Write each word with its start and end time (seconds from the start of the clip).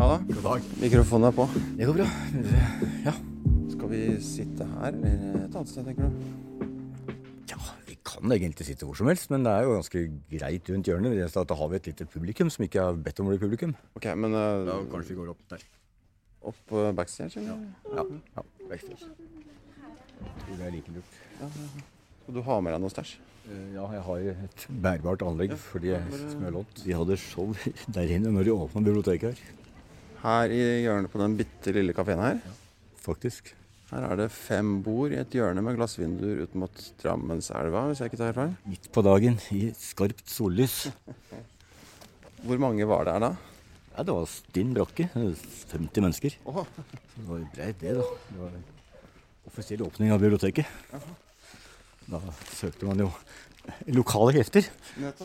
Ja 0.00 0.06
da. 0.08 0.16
God 0.32 0.44
dag. 0.46 0.62
Mikrofonen 0.80 1.28
er 1.28 1.34
på. 1.36 1.44
Det 1.76 1.84
går 1.88 1.96
bra. 1.98 2.06
Ja. 3.04 3.12
Skal 3.74 3.90
vi 3.90 3.98
sitte 4.24 4.64
her 4.70 4.94
eller 4.96 5.42
et 5.42 5.56
annet 5.58 5.68
sted, 5.68 5.84
tenker 5.84 6.08
du? 6.08 6.30
ja, 7.50 7.58
vi 7.88 7.96
kan 8.06 8.32
egentlig 8.32 8.64
sitte 8.70 8.88
hvor 8.88 8.96
som 8.96 9.10
helst, 9.10 9.28
men 9.32 9.44
det 9.44 9.52
er 9.52 9.66
jo 9.66 9.74
ganske 9.76 10.04
greit 10.32 10.70
rundt 10.72 10.88
hjørnet. 10.88 11.12
Det 11.12 11.20
eneste 11.26 11.42
at 11.44 11.50
Da 11.52 11.58
har 11.60 11.68
vi 11.72 11.76
et 11.82 11.90
lite 11.92 12.06
publikum 12.08 12.48
som 12.54 12.64
ikke 12.64 12.86
har 12.86 12.96
bedt 12.96 13.20
om 13.20 13.28
å 13.28 13.34
bli 13.34 13.42
publikum. 13.44 13.76
Ok, 13.98 14.08
men 14.16 14.32
uh, 14.32 14.64
Da 14.70 14.78
kanskje 14.88 15.12
vi 15.12 15.18
går 15.20 15.34
opp 15.34 15.44
der. 15.52 15.66
opp 16.48 16.72
uh, 16.72 16.90
backstage, 16.96 17.36
eller? 17.36 17.60
Ja. 17.92 18.06
ja 18.38 18.46
backstage. 18.72 19.04
Jeg 19.04 20.36
tror 20.46 20.56
det 20.62 20.68
er 20.70 20.76
like 20.78 20.96
lurt. 20.96 21.20
Skal 22.22 22.38
du 22.38 22.42
ha 22.48 22.60
med 22.64 22.72
deg 22.76 22.84
noe 22.86 22.96
stæsj? 22.96 23.18
Eh, 23.50 23.68
Ja, 23.76 23.84
jeg 23.92 24.02
har 24.08 24.26
et 24.32 24.66
bærbart 24.84 25.22
anlegg 25.28 25.56
fordi 25.60 25.92
jeg 25.92 26.02
har 26.40 26.52
lånt. 26.56 26.84
De 26.84 26.92
hadde 26.96 27.16
show 27.20 27.52
der 27.96 28.16
inne 28.16 28.32
når 28.32 28.48
de 28.48 28.52
åpna 28.56 28.82
biblioteket 28.84 29.32
her, 29.32 29.56
Her 30.20 30.52
i 30.52 30.60
hjørnet 30.84 31.08
på 31.12 31.20
den 31.20 31.36
bitte 31.38 31.72
lille 31.72 31.94
kafeen 31.96 32.20
her. 32.20 32.40
faktisk. 33.00 33.54
Her 33.90 34.04
er 34.06 34.18
det 34.20 34.28
fem 34.30 34.82
bord 34.84 35.10
i 35.10 35.18
et 35.18 35.32
hjørne 35.34 35.62
med 35.64 35.74
glassvinduer 35.78 36.44
ut 36.44 36.52
mot 36.54 36.82
Drammenselva, 37.02 37.86
hvis 37.88 38.02
jeg 38.02 38.10
ikke 38.10 38.20
tar 38.20 38.28
helt 38.30 38.38
feil. 38.38 38.52
Midt 38.70 38.90
på 38.94 39.02
dagen 39.02 39.38
i 39.56 39.62
skarpt 39.74 40.28
sollys. 40.30 40.76
Hvor 42.46 42.60
mange 42.62 42.86
var 42.88 43.08
det 43.08 43.16
her 43.16 43.24
da? 43.24 43.32
Ja, 43.96 44.04
det 44.06 44.14
var 44.14 44.28
stinn 44.30 44.70
brakke. 44.76 45.08
50 45.14 46.04
mennesker. 46.04 46.36
Åh. 46.46 46.62
Så 46.76 47.16
det 47.16 47.26
var 47.26 47.40
jo 47.42 47.48
greit, 47.56 47.80
det, 47.80 47.96
da. 47.98 48.06
Det 48.30 48.38
var 48.44 48.54
offisiell 49.50 49.82
åpning 49.88 50.14
av 50.14 50.22
biblioteket. 50.22 50.70
Da 52.10 52.20
søkte 52.54 52.86
man 52.88 53.02
jo 53.02 53.10
lokale 53.90 54.36
krefter 54.38 54.70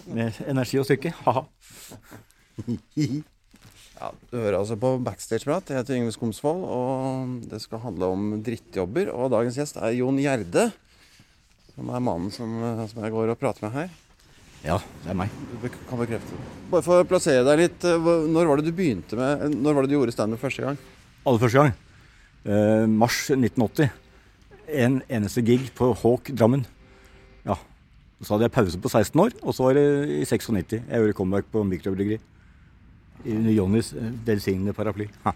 med 0.10 0.42
energi 0.48 0.82
og 0.82 0.90
styrke. 0.90 1.14
Ha-ha. 1.28 1.46
Ja, 3.96 4.10
du 4.28 4.38
hører 4.38 4.58
altså 4.60 4.76
på 4.80 4.90
Backstage-prat. 5.06 5.70
Jeg 5.72 5.80
heter 5.80 5.96
Yngve 5.96 6.12
Skomsvold, 6.12 6.64
og 6.68 7.36
det 7.48 7.62
skal 7.64 7.80
handle 7.86 8.10
om 8.12 8.26
drittjobber. 8.44 9.12
Og 9.16 9.32
dagens 9.32 9.56
gjest 9.60 9.80
er 9.80 9.96
Jon 9.96 10.20
Gjerde, 10.20 10.68
som 11.72 11.92
er 11.92 12.04
mannen 12.04 12.34
som, 12.34 12.58
som 12.92 13.06
jeg 13.06 13.16
går 13.16 13.32
og 13.32 13.40
prater 13.40 13.68
med 13.68 13.78
her. 13.78 13.94
Ja, 14.66 14.80
det 15.04 15.14
er 15.14 15.18
meg. 15.20 15.32
Du 15.52 15.58
kan 15.62 16.02
bekrefte 16.02 16.36
det. 16.36 16.52
Bare 16.74 16.84
for 16.84 17.04
å 17.04 17.08
plassere 17.08 17.46
deg 17.48 17.62
litt, 17.62 17.88
eh, 17.88 18.12
når 18.34 18.50
var 18.50 18.60
det 18.60 18.68
du 18.68 18.76
begynte 18.76 19.18
med 19.20 19.54
Når 19.54 19.76
var 19.78 19.86
det 19.86 19.92
du 19.92 19.98
gjorde 20.00 20.16
standup 20.16 20.42
første 20.42 20.66
gang? 20.66 20.80
Aller 21.24 21.44
første 21.44 21.62
gang. 21.62 21.76
Eh, 22.46 22.86
mars 22.90 23.20
1980. 23.30 23.92
En 24.86 25.00
eneste 25.06 25.44
gig 25.46 25.70
på 25.78 25.92
Hawk 26.02 26.34
Drammen. 26.34 26.66
Ja. 27.46 27.60
Så 28.26 28.34
hadde 28.34 28.50
jeg 28.50 28.56
pause 28.58 28.82
på 28.82 28.90
16 28.90 29.22
år, 29.22 29.36
og 29.44 29.54
så 29.54 29.68
var 29.68 29.78
det 29.78 29.86
i 30.18 30.24
96. 30.26 30.80
Jeg 30.82 31.04
gjorde 31.04 31.18
comeback 31.20 31.52
på 31.54 31.64
mikrobryggeri. 31.68 32.20
Under 33.24 33.52
Johnnys 33.56 33.94
eh, 33.96 34.12
velsignede 34.28 34.74
paraply. 34.78 35.08
Ha. 35.26 35.34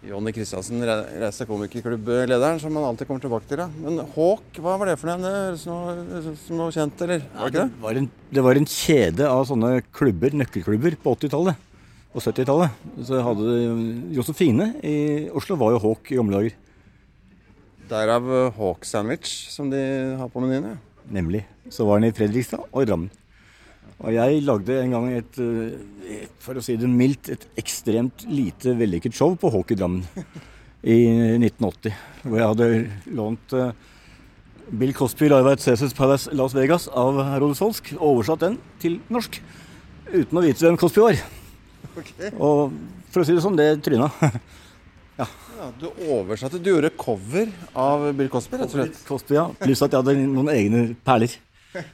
Jonny 0.00 0.32
Kristiansen, 0.32 0.80
reiste 1.20 1.44
komikerklubb-lederen, 1.44 2.56
som 2.62 2.72
man 2.72 2.86
alltid 2.88 3.04
kommer 3.10 3.20
tilbake 3.20 3.44
til. 3.50 3.60
Ja. 3.60 3.66
Men 3.84 3.98
Hawk, 4.14 4.46
hva 4.64 4.78
var 4.80 4.88
det 4.88 4.94
for 4.96 5.10
noe? 5.10 5.32
Noe, 5.60 6.22
som 6.40 6.56
noe 6.56 6.72
kjent, 6.72 7.02
eller? 7.04 7.26
Var 7.34 7.50
det 7.50 7.50
ikke 7.52 7.66
det? 7.66 7.82
var 7.82 8.00
en, 8.00 8.06
det 8.38 8.44
var 8.46 8.60
en 8.62 8.68
kjede 8.72 9.28
av 9.28 9.44
sånne 9.50 9.74
klubber, 9.92 10.32
nøkkelklubber 10.40 10.96
på 11.02 11.12
80-tallet 11.18 11.66
og 12.16 12.24
70-tallet. 12.24 12.80
Så 13.06 13.20
hadde 13.22 13.52
de- 13.52 14.16
Josefine 14.16 14.70
i 14.82 14.96
Oslo 15.36 15.58
var 15.60 15.76
jo 15.76 15.82
Hawk 15.84 16.08
i 16.10 16.16
gamle 16.16 16.38
dager. 16.40 16.56
Derav 17.92 18.32
eh, 18.38 18.52
Hawk 18.56 18.88
Sandwich, 18.88 19.50
som 19.52 19.68
de 19.70 19.82
har 20.16 20.32
på 20.32 20.40
menyen. 20.42 20.72
Ja. 20.78 21.04
Nemlig. 21.20 21.44
Så 21.68 21.84
var 21.84 22.00
den 22.00 22.08
i 22.08 22.14
Fredrikstad 22.16 22.64
og 22.70 22.82
i 22.82 22.88
Drammen. 22.88 23.12
Og 24.00 24.14
jeg 24.16 24.40
lagde 24.46 24.76
en 24.80 24.94
gang 24.94 25.08
et, 25.12 25.38
eh, 25.44 26.26
for 26.40 26.56
å 26.56 26.62
si 26.64 26.76
det 26.80 26.88
mildt, 26.88 27.28
et 27.34 27.42
ekstremt 27.60 28.24
lite 28.32 28.72
vellykket 28.78 29.16
show 29.16 29.34
på 29.36 29.50
Hawk 29.52 29.74
i 29.74 29.76
Drammen 29.76 30.06
i 30.80 30.96
1980. 31.36 31.98
Hvor 32.24 32.38
jeg 32.40 32.48
hadde 32.54 32.68
lånt 33.18 33.52
eh, 33.58 33.74
Bill 34.70 34.94
Cosby 34.96 35.28
Live 35.28 35.52
at 35.52 35.60
Cæsars 35.60 35.92
Palace 35.96 36.32
Las 36.32 36.56
Vegas 36.56 36.88
av 36.88 37.20
Herodes 37.26 37.60
Holsk, 37.60 37.92
og 37.98 38.14
oversatt 38.14 38.46
den 38.46 38.56
til 38.80 39.00
norsk. 39.12 39.36
Uten 40.10 40.40
å 40.40 40.44
vite 40.46 40.64
hvem 40.64 40.80
Cosby 40.80 41.04
var. 41.04 41.20
Og 42.40 42.72
for 43.10 43.20
å 43.20 43.26
si 43.26 43.36
det 43.36 43.44
sånn, 43.44 43.58
det 43.60 43.72
tryna. 43.84 44.10
Ja, 45.60 45.66
du 45.76 45.90
oversatte 46.08 46.56
Du 46.56 46.70
gjorde 46.70 46.88
cover 46.96 47.50
av 47.76 48.06
Bill 48.16 48.30
Cosby, 48.32 48.56
rett 48.56 48.70
og 48.70 48.78
slett. 48.78 49.02
Cosby, 49.04 49.34
ja. 49.36 49.42
Pluss 49.60 49.82
at 49.84 49.92
jeg 49.92 50.00
hadde 50.00 50.14
noen 50.24 50.48
egne 50.54 50.84
perler. 51.04 51.36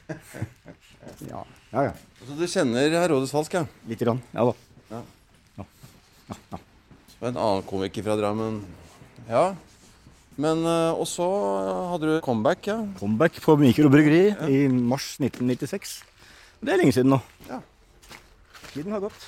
Ja, 1.27 1.39
ja. 1.73 1.89
ja. 1.89 1.93
Så 2.23 2.37
du 2.37 2.47
kjenner 2.49 2.89
Herodes 3.01 3.33
Falsk, 3.33 3.53
ja? 3.59 3.65
Litt 3.89 4.01
grann. 4.01 4.21
Ja 4.33 4.49
da. 4.49 4.55
Og 7.17 7.31
en 7.31 7.39
annen 7.39 7.63
komiker 7.65 8.05
fra 8.05 8.17
Drammen. 8.19 8.59
Ja. 9.29 9.55
Men 10.37 10.61
eh, 10.69 10.93
Og 10.93 11.07
så 11.09 11.25
hadde 11.93 12.11
du 12.11 12.21
comeback, 12.21 12.67
ja. 12.69 12.77
Comeback 12.99 13.39
på 13.41 13.55
mikrobryggeri 13.57 14.35
i 14.53 14.59
mars 14.69 15.15
1996. 15.17 15.95
Det 16.61 16.73
er 16.73 16.81
lenge 16.81 16.93
siden 16.93 17.15
nå. 17.15 17.19
Ja. 17.49 17.61
Tiden 18.69 18.93
har 18.93 19.01
gått. 19.07 19.27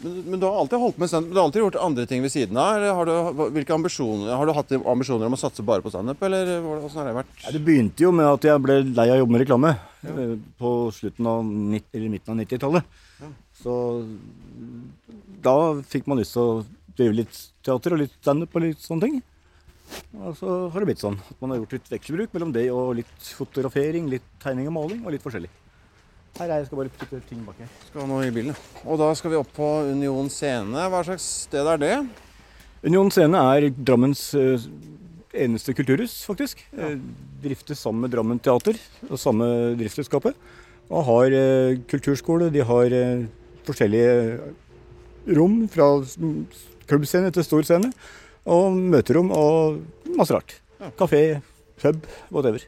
Men, 0.00 0.40
du 0.40 0.46
har 0.46 0.60
alltid 0.60 0.78
holdt 0.78 0.98
med 1.00 1.10
standup? 1.10 1.32
Du 1.32 1.38
har 1.40 1.48
alltid 1.48 1.62
gjort 1.62 1.78
andre 1.82 2.06
ting 2.06 2.22
ved 2.22 2.30
siden 2.32 2.58
av? 2.60 2.84
Har 2.98 3.08
du, 3.08 3.42
hvilke 3.56 3.74
ambisjoner, 3.74 4.30
har 4.30 4.46
du 4.46 4.54
hatt 4.54 4.74
ambisjoner 4.78 5.26
om 5.26 5.34
å 5.34 5.40
satse 5.40 5.64
bare 5.66 5.82
på 5.82 5.90
standup, 5.90 6.22
eller 6.22 6.52
hvordan 6.62 7.00
har 7.00 7.08
det 7.08 7.14
vært? 7.16 7.32
Ja, 7.42 7.54
det 7.56 7.62
begynte 7.66 8.06
jo 8.06 8.12
med 8.14 8.30
at 8.30 8.46
jeg 8.46 8.62
ble 8.62 8.78
lei 8.86 9.08
av 9.08 9.16
å 9.16 9.20
jobbe 9.24 9.34
med 9.34 9.42
reklame 9.42 9.74
ja. 9.74 10.28
på 10.62 10.74
slutten 10.94 11.30
av 11.30 11.40
eller 11.42 12.12
midten 12.12 12.34
av 12.34 12.38
90-tallet. 12.44 13.00
Så 13.58 13.74
da 15.42 15.56
fikk 15.90 16.06
man 16.06 16.22
lyst 16.22 16.36
til 16.36 16.44
å 16.44 16.60
drive 16.98 17.18
litt 17.24 17.42
teater 17.66 17.94
og 17.94 18.02
litt 18.04 18.14
standup 18.20 18.54
og 18.54 18.68
litt 18.68 18.84
sånne 18.84 19.08
ting. 19.08 19.20
Og 20.20 20.34
så 20.38 20.58
har 20.70 20.78
det 20.78 20.90
blitt 20.92 21.02
sånn 21.02 21.18
at 21.18 21.40
man 21.42 21.54
har 21.54 21.62
gjort 21.62 21.74
litt 21.78 21.90
vekselbruk 21.90 22.34
mellom 22.36 22.52
det 22.54 22.68
og 22.70 22.98
litt 23.00 23.32
fotografering, 23.38 24.06
litt 24.12 24.26
tegning 24.42 24.68
og 24.70 24.76
maling 24.78 25.02
og 25.02 25.14
litt 25.14 25.24
forskjellig. 25.24 25.50
Her 26.38 26.52
er 26.52 26.60
jeg 26.60 26.68
skal 26.68 26.78
bare 26.78 26.94
putte 26.94 27.18
ting 27.26 27.42
bak 27.42 27.58
her. 27.58 27.70
Skal 27.88 28.06
nå 28.06 28.20
i 28.22 28.30
bilen. 28.34 28.54
Og 28.86 29.00
da 29.00 29.10
skal 29.18 29.32
vi 29.32 29.38
opp 29.40 29.50
på 29.56 29.68
Union 29.90 30.28
scene. 30.30 30.84
Hva 30.92 31.02
slags 31.06 31.26
sted 31.48 31.66
er 31.66 31.80
det? 31.82 31.94
Union 32.86 33.10
Scene 33.10 33.40
er 33.56 33.72
Drammens 33.74 34.20
eh, 34.38 34.62
eneste 35.34 35.74
kulturhus, 35.74 36.20
faktisk. 36.28 36.62
Eh, 36.78 36.94
driftes 37.42 37.82
sammen 37.82 38.04
med 38.04 38.14
Drammen 38.14 38.38
Teater, 38.38 38.78
og 39.08 39.18
samme 39.18 39.48
driftsselskapet. 39.80 40.38
Og 40.88 41.04
har 41.10 41.34
eh, 41.34 41.80
kulturskole. 41.90 42.52
De 42.54 42.62
har 42.64 42.94
eh, 42.94 43.26
forskjellige 43.66 44.38
rom, 45.34 45.60
fra 45.74 45.90
klubbscene 46.88 47.34
til 47.34 47.46
stor 47.46 47.66
scene. 47.66 47.90
Og 48.48 48.78
møterom 48.78 49.34
og 49.34 49.82
masse 50.14 50.38
rart. 50.38 50.60
Ja. 50.78 50.94
Kafé, 51.02 51.22
pub, 51.82 52.06
whatever. 52.30 52.62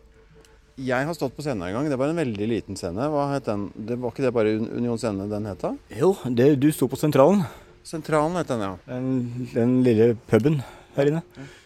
Jeg 0.80 1.06
har 1.06 1.16
stått 1.16 1.34
på 1.36 1.44
scenen 1.44 1.66
en 1.66 1.74
gang. 1.76 1.88
Det 1.92 1.98
var 2.00 2.08
en 2.08 2.20
veldig 2.20 2.46
liten 2.48 2.78
scene. 2.78 3.08
Hva 3.12 3.26
het 3.34 3.48
den? 3.48 3.66
Det 3.74 3.98
var 4.00 4.14
ikke 4.14 4.24
det 4.24 4.32
bare 4.32 4.54
Un- 4.56 4.70
Union 4.78 5.00
scene 5.00 5.26
den 5.28 5.48
het 5.50 5.60
da? 5.60 5.74
Jo, 5.98 6.14
det, 6.24 6.54
du 6.62 6.70
sto 6.72 6.88
på 6.88 6.96
sentralen. 7.00 7.42
Sentralen 7.84 8.38
het 8.38 8.48
den, 8.48 8.64
ja. 8.64 8.74
Den, 8.88 9.48
den 9.52 9.74
lille 9.84 10.14
puben 10.30 10.60
her 10.96 11.10
inne. 11.10 11.22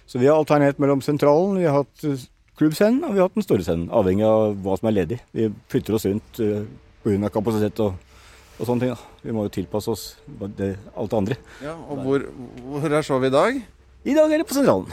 Så 0.06 0.18
vi 0.18 0.26
har 0.26 0.38
alternert 0.38 0.80
mellom 0.82 1.02
sentralen, 1.04 1.58
vi 1.58 1.68
har 1.68 1.82
hatt 1.82 2.04
eh, 2.06 2.24
klubbscenen 2.58 3.04
og 3.06 3.14
vi 3.14 3.22
har 3.22 3.28
hatt 3.28 3.38
den 3.38 3.46
store 3.46 3.66
scenen. 3.66 3.86
Avhengig 3.94 4.26
av 4.28 4.58
hva 4.64 4.76
som 4.80 4.90
er 4.90 4.98
ledig. 4.98 5.20
Vi 5.34 5.48
flytter 5.72 5.96
oss 5.96 6.06
rundt 6.08 6.40
uh, 6.42 6.64
pga. 7.04 7.30
kapasitet 7.34 7.80
og, 7.84 7.96
og 8.58 8.66
sånne 8.68 8.84
ting. 8.84 8.94
Da. 8.94 9.20
Vi 9.24 9.34
må 9.36 9.46
jo 9.46 9.54
tilpasse 9.56 9.94
oss 9.94 10.06
det, 10.58 10.74
alt 10.94 11.14
det 11.14 11.20
andre. 11.22 11.38
ja 11.64 11.74
og 11.78 12.02
hvor, 12.04 12.26
hvor 12.66 12.88
er 12.90 13.20
vi 13.24 13.30
i 13.30 13.36
dag? 13.38 13.60
I 14.04 14.16
dag 14.18 14.32
er 14.32 14.42
det 14.42 14.48
på 14.50 14.58
sentralen. 14.58 14.90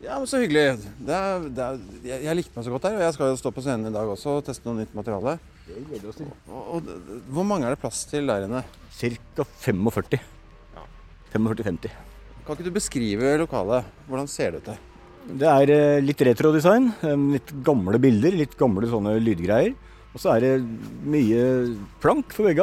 Ja, 0.00 0.16
men 0.18 0.26
Så 0.30 0.40
hyggelig. 0.40 0.80
Det 1.04 1.12
er, 1.16 1.42
det 1.52 1.64
er, 1.64 1.80
jeg, 2.08 2.22
jeg 2.24 2.36
likte 2.38 2.56
meg 2.56 2.64
så 2.66 2.72
godt 2.72 2.86
der. 2.88 2.94
og 2.96 3.02
jeg 3.04 3.16
skal 3.16 3.32
jo 3.32 3.38
stå 3.40 3.50
på 3.52 3.64
scenen 3.64 3.90
i 3.90 3.94
dag 3.94 4.08
også 4.08 4.38
og 4.38 4.44
teste 4.46 4.64
noe 4.68 4.78
nytt 4.80 4.94
materiale. 4.96 5.34
Det 5.66 5.82
gleder 5.86 6.06
vi 6.06 6.12
oss 6.12 6.20
til. 6.20 6.30
Og, 6.48 6.70
og, 6.78 7.18
hvor 7.36 7.44
mange 7.46 7.68
er 7.68 7.74
det 7.76 7.82
plass 7.82 8.04
til 8.10 8.30
der 8.30 8.46
inne? 8.46 8.62
Ca. 8.96 9.44
45. 9.66 10.22
Ja. 10.78 10.86
45-50. 11.36 11.92
Kan 12.46 12.56
ikke 12.56 12.66
du 12.70 12.72
beskrive 12.74 13.34
lokalet? 13.42 13.90
Hvordan 14.08 14.30
ser 14.32 14.56
det 14.56 14.62
ut 14.64 14.72
der? 14.72 14.80
Det 15.44 15.50
er 15.52 15.70
eh, 15.76 16.00
litt 16.02 16.24
retrodesign. 16.26 16.88
eh, 17.04 17.14
Litt 17.36 17.52
gamle 17.66 18.00
bilder, 18.02 18.34
litt 18.40 18.56
gamle 18.58 18.88
sånne 18.90 19.18
lydgreier. 19.20 19.76
Og 20.10 20.18
så 20.18 20.32
er 20.32 20.42
det 20.42 20.54
mye 21.06 21.42
plank 22.02 22.32
for 22.34 22.48
det 22.48 22.56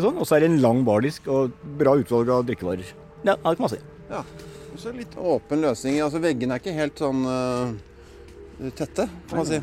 sånn. 0.00 0.16
og 0.16 0.24
så 0.24 0.38
er 0.38 0.46
det 0.46 0.52
en 0.54 0.62
lang 0.62 0.86
bardisk 0.86 1.26
og 1.28 1.52
bra 1.76 1.98
utvalg 2.00 2.30
av 2.32 2.46
drikkevarer. 2.48 2.94
Ja, 3.26 3.34
det 3.34 3.58
kan 3.58 3.66
man 3.66 3.72
si. 3.74 3.82
Ja, 4.08 4.22
og 4.22 4.53
så 4.80 4.92
litt 4.94 5.14
åpen 5.18 5.62
løsning. 5.64 6.00
Altså 6.04 6.20
Veggene 6.22 6.56
er 6.56 6.62
ikke 6.62 6.74
helt 6.76 7.00
sånn 7.00 7.22
uh, 7.28 8.70
tette, 8.74 9.08
kan 9.30 9.40
man 9.40 9.48
si. 9.48 9.60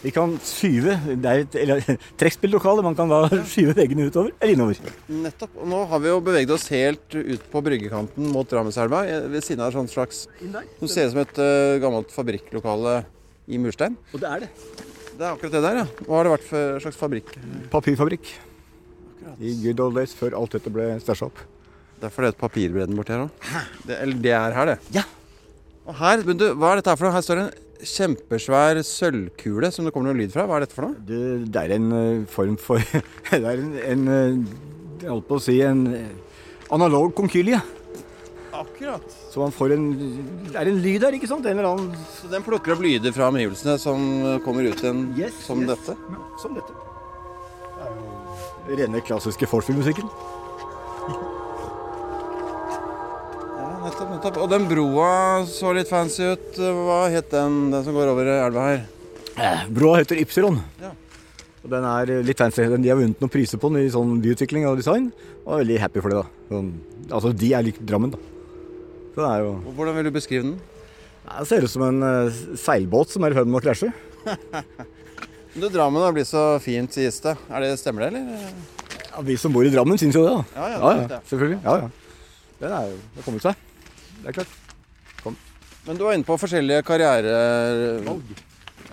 Vi 0.00 0.08
kan 0.14 0.30
skyve 0.40 0.94
Det 1.20 1.28
er 1.28 1.42
et 1.42 1.56
eller, 1.60 1.82
trekkspillokale. 2.20 2.84
Man 2.84 2.96
kan 2.96 3.10
da 3.10 3.22
skyve 3.52 3.74
veggene 3.76 4.08
utover 4.08 4.32
eller 4.38 4.54
innover. 4.54 4.92
Nettopp. 5.12 5.58
Og 5.60 5.70
nå 5.72 5.80
har 5.92 6.02
vi 6.02 6.12
jo 6.12 6.20
beveget 6.24 6.54
oss 6.56 6.68
helt 6.72 7.16
ut 7.16 7.48
på 7.52 7.64
bryggekanten 7.66 8.30
mot 8.32 8.48
Drammenselva, 8.48 9.04
eh, 9.08 9.26
ved 9.32 9.44
siden 9.44 9.64
av 9.64 9.72
et 9.72 9.76
sånt 9.76 9.92
slags 9.92 10.26
Som 10.40 10.88
ser 10.88 11.08
ut 11.10 11.14
som 11.14 11.24
et 11.24 11.42
uh, 11.42 11.80
gammelt 11.82 12.14
fabrikklokale 12.14 13.02
i 13.50 13.60
murstein. 13.60 13.98
Og 14.14 14.22
det 14.22 14.30
er 14.30 14.46
det. 14.46 14.52
Det 15.20 15.26
er 15.26 15.34
akkurat 15.34 15.52
det 15.52 15.64
der, 15.66 15.82
ja. 15.82 15.88
Hva 16.06 16.16
har 16.16 16.26
det 16.26 16.36
vært 16.38 16.48
for 16.48 16.84
slags 16.86 16.96
fabrikk? 17.00 17.34
Papirfabrikk. 17.72 18.30
I 19.40 19.52
good 19.60 19.80
old 19.84 19.98
days, 19.98 20.14
før 20.16 20.36
alt 20.38 20.56
dette 20.56 20.72
ble 20.72 20.94
stæsja 21.02 21.28
opp. 21.28 21.42
Derfor 22.00 22.24
det 22.24 22.30
er 22.30 22.34
et 22.34 22.40
papirbredden 22.40 22.96
borti 22.96 23.12
her 23.12 23.26
òg. 23.26 23.48
Eller 23.96 24.20
det 24.24 24.32
er 24.36 24.54
her, 24.56 24.70
det. 24.72 24.78
Ja. 24.96 25.02
Og 25.88 25.96
her, 25.98 26.22
men 26.24 26.38
du, 26.40 26.46
hva 26.56 26.72
er 26.72 26.80
dette 26.80 26.92
her 26.92 27.00
for 27.00 27.08
noe? 27.08 27.16
Her 27.16 27.24
står 27.26 27.40
det 27.40 27.44
en 27.48 27.66
kjempesvær 27.90 28.80
sølvkule 28.84 29.70
som 29.72 29.86
det 29.86 29.92
kommer 29.94 30.10
noe 30.12 30.20
lyd 30.20 30.32
fra. 30.32 30.46
Hva 30.48 30.58
er 30.58 30.64
dette 30.66 30.76
for 30.76 30.88
noe? 30.88 31.02
Det, 31.08 31.20
det 31.52 31.64
er 31.64 31.74
en 31.76 31.90
eh, 31.96 32.22
form 32.30 32.56
for 32.60 32.80
Det 33.30 33.40
er 33.40 33.60
en, 33.64 33.74
en 33.84 34.08
eh, 34.14 34.40
Jeg 35.02 35.12
holdt 35.12 35.28
på 35.28 35.38
å 35.40 35.44
si 35.44 35.58
en 35.64 35.84
eh, 35.96 36.08
analog 36.72 37.12
konkylie. 37.18 37.60
Akkurat. 38.60 39.04
Så 39.32 39.40
man 39.40 39.54
får 39.56 39.72
en 39.76 39.86
Det 40.50 40.56
er 40.58 40.68
en 40.68 40.80
lyd 40.84 41.00
der, 41.04 41.16
ikke 41.16 41.28
sant? 41.30 41.46
En 41.48 41.56
eller 41.56 41.70
annen 41.70 41.94
Så 42.16 42.28
den 42.32 42.44
plukker 42.44 42.74
opp 42.74 42.82
lyder 42.84 43.14
fra 43.16 43.28
omgivelsene 43.32 43.76
som 43.80 44.02
kommer 44.44 44.68
ut 44.68 44.84
en, 44.88 45.06
Yes, 45.20 45.36
som 45.46 45.62
yes. 45.64 45.72
dette? 45.72 45.96
Ja, 46.12 46.26
som 46.42 46.56
dette. 46.58 46.76
Det 47.80 48.76
er 48.76 48.76
jo 48.76 48.80
rene 48.84 49.00
klassiske 49.02 49.48
vorspielmusikken. 49.50 50.10
Nettopp, 54.00 54.16
nettopp. 54.16 54.40
Og 54.42 54.50
den 54.50 54.66
broa 54.68 55.10
så 55.48 55.74
litt 55.76 55.90
fancy 55.90 56.32
ut. 56.32 56.56
Hva 56.58 57.02
het 57.12 57.30
den, 57.32 57.70
den 57.72 57.84
som 57.84 57.96
går 57.96 58.12
over 58.12 58.30
elva 58.32 58.66
her? 58.70 58.82
Eh, 59.36 59.68
Broa 59.72 60.00
heter 60.00 60.20
Ypsilon. 60.20 60.60
Ja. 60.80 60.92
Og 61.60 61.70
den 61.72 61.84
er 61.84 62.12
litt 62.24 62.40
fancy. 62.40 62.64
De 62.64 62.90
har 62.90 62.98
vunnet 62.98 63.20
noen 63.20 63.32
priser 63.32 63.60
på 63.60 63.70
den 63.72 63.84
i 63.84 63.92
sånn 63.92 64.18
byutvikling 64.24 64.66
og 64.70 64.80
design. 64.80 65.10
Og 65.44 65.54
er 65.54 65.64
veldig 65.64 65.78
happy 65.84 66.02
for 66.02 66.12
det, 66.12 66.22
da. 66.22 66.46
Sånn, 66.50 66.72
altså, 67.10 67.32
de 67.36 67.52
er 67.56 67.66
lik 67.66 67.80
Drammen, 67.84 68.14
da. 68.14 68.20
Så 69.10 69.24
det 69.24 69.28
er 69.28 69.40
jo 69.42 69.54
Og 69.66 69.72
Hvordan 69.74 69.96
vil 69.96 70.06
du 70.06 70.12
beskrive 70.14 70.46
den? 70.46 70.58
Det 71.30 71.46
ser 71.50 71.64
ut 71.66 71.70
som 71.72 71.82
en 71.84 72.02
uh, 72.02 72.38
seilbåt 72.58 73.12
som 73.12 73.26
er 73.26 73.34
i 73.34 73.38
ferd 73.38 73.50
med 73.50 73.60
å 73.60 73.64
krasje. 73.68 73.92
Du, 75.50 75.64
Drammen 75.66 75.98
har 75.98 76.12
blitt 76.14 76.28
så 76.28 76.60
fint, 76.62 76.94
sies 76.94 77.16
det. 77.24 77.32
Er 77.50 77.64
det 77.64 77.72
Stemmer 77.80 78.04
det, 78.06 78.20
eller? 78.20 78.52
Ja, 79.08 79.24
vi 79.26 79.34
som 79.34 79.50
bor 79.50 79.66
i 79.66 79.72
Drammen, 79.74 79.98
syns 79.98 80.14
jo 80.14 80.22
det, 80.22 80.36
da. 80.36 80.44
Ja, 80.54 80.68
ja, 80.70 80.76
ja, 80.76 80.78
det 80.78 80.92
ja, 80.94 81.00
ja. 81.00 81.08
det. 81.10 81.18
selvfølgelig. 81.32 81.58
Ja, 81.64 81.74
ja. 81.82 82.14
Den 82.60 82.76
er 82.76 82.86
jo 82.92 83.00
det 83.00 83.18
har 83.18 83.26
kommet 83.26 83.48
seg. 83.48 83.66
Det 84.20 84.32
er 84.32 84.40
klart. 84.40 84.58
Men 85.86 85.96
du 85.96 86.04
var 86.04 86.14
inne 86.14 86.28
på 86.28 86.36
forskjellige 86.40 86.84
karrierer. 86.86 87.26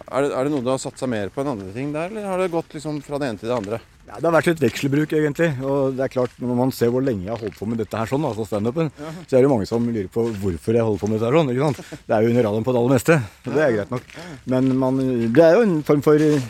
Er 0.07 0.23
det, 0.23 0.31
er 0.31 0.47
det 0.47 0.51
noe 0.53 0.63
du 0.63 0.69
har 0.71 0.79
satsa 0.79 1.07
mer 1.09 1.31
på 1.33 1.43
enn 1.43 1.51
andre 1.51 1.73
ting 1.75 1.91
der, 1.91 2.11
eller 2.11 2.27
har 2.29 2.39
det 2.39 2.51
gått 2.53 2.75
liksom 2.77 3.01
fra 3.03 3.19
det 3.19 3.31
ene 3.31 3.41
til 3.41 3.49
det 3.51 3.57
andre? 3.57 3.79
Ja, 4.07 4.21
det 4.21 4.27
har 4.29 4.35
vært 4.37 4.47
et 4.53 4.61
vekselbruk, 4.63 5.11
egentlig. 5.17 5.49
Og 5.67 5.97
det 5.97 6.05
er 6.05 6.11
klart, 6.13 6.35
når 6.39 6.55
man 6.55 6.71
ser 6.71 6.93
hvor 6.93 7.03
lenge 7.03 7.25
jeg 7.25 7.33
har 7.33 7.41
holdt 7.41 7.57
på 7.59 7.67
med 7.67 7.81
dette 7.81 7.99
her 7.99 8.07
sånn, 8.07 8.23
altså 8.29 8.45
standupen, 8.47 8.87
så 9.27 9.35
er 9.35 9.43
det 9.43 9.51
mange 9.51 9.67
som 9.67 9.83
lurer 9.83 10.07
på 10.13 10.23
hvorfor 10.39 10.77
jeg 10.79 10.87
holder 10.87 11.01
på 11.01 11.09
med 11.11 11.19
dette 11.19 11.27
her 11.27 11.35
sånn. 11.35 11.51
ikke 11.51 11.67
sant? 11.67 11.99
Det 12.07 12.15
er 12.15 12.23
jo 12.23 12.31
under 12.31 12.47
radaren 12.47 12.67
på 12.69 12.75
det 12.75 12.81
aller 12.81 12.95
meste. 12.95 13.17
og 13.19 13.57
Det 13.57 13.65
er 13.65 13.75
greit 13.75 13.91
nok. 13.91 14.15
Men 14.53 14.71
man, 14.85 15.01
det 15.35 15.43
er 15.43 15.57
jo 15.57 15.65
en 15.67 15.77
form 15.89 16.05
for 16.07 16.23
eh, 16.23 16.47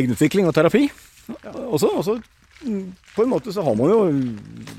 egenutvikling 0.00 0.48
og 0.48 0.56
terapi. 0.56 0.86
Også, 1.68 1.92
også 2.00 2.16
mm, 2.64 2.86
på 3.12 3.26
en 3.26 3.34
måte 3.34 3.52
så 3.52 3.66
har 3.66 3.76
man 3.76 3.92
jo 3.92 4.00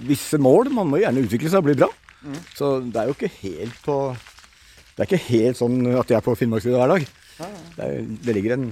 visse 0.09 0.41
mål. 0.41 0.73
Man 0.73 0.89
må 0.89 1.03
gjerne 1.03 1.21
utvikle 1.27 1.53
seg 1.53 1.61
og 1.61 1.69
bli 1.69 1.77
bra. 1.83 1.91
Så 2.55 2.67
det 2.85 3.01
er 3.01 3.09
jo 3.09 3.15
ikke 3.17 3.31
helt 3.41 3.77
på 3.85 3.95
Det 4.95 5.03
er 5.03 5.07
ikke 5.09 5.23
helt 5.31 5.57
sånn 5.57 5.79
at 5.97 6.11
jeg 6.11 6.17
er 6.19 6.25
på 6.25 6.35
Finnmarksvidda 6.37 6.77
hver 6.83 6.91
dag. 6.93 7.07
Det, 7.41 7.85
er, 7.87 8.01
det 8.27 8.33
ligger 8.37 8.53
en, 8.57 8.65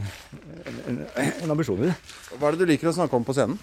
en, 0.92 1.00
en 1.18 1.54
ambisjon 1.56 1.80
i 1.82 1.88
det. 1.90 1.96
Hva 2.38 2.50
er 2.52 2.58
det 2.58 2.60
du 2.68 2.70
liker 2.70 2.92
å 2.92 2.94
snakke 3.00 3.18
om 3.18 3.26
på 3.26 3.34
scenen? 3.34 3.58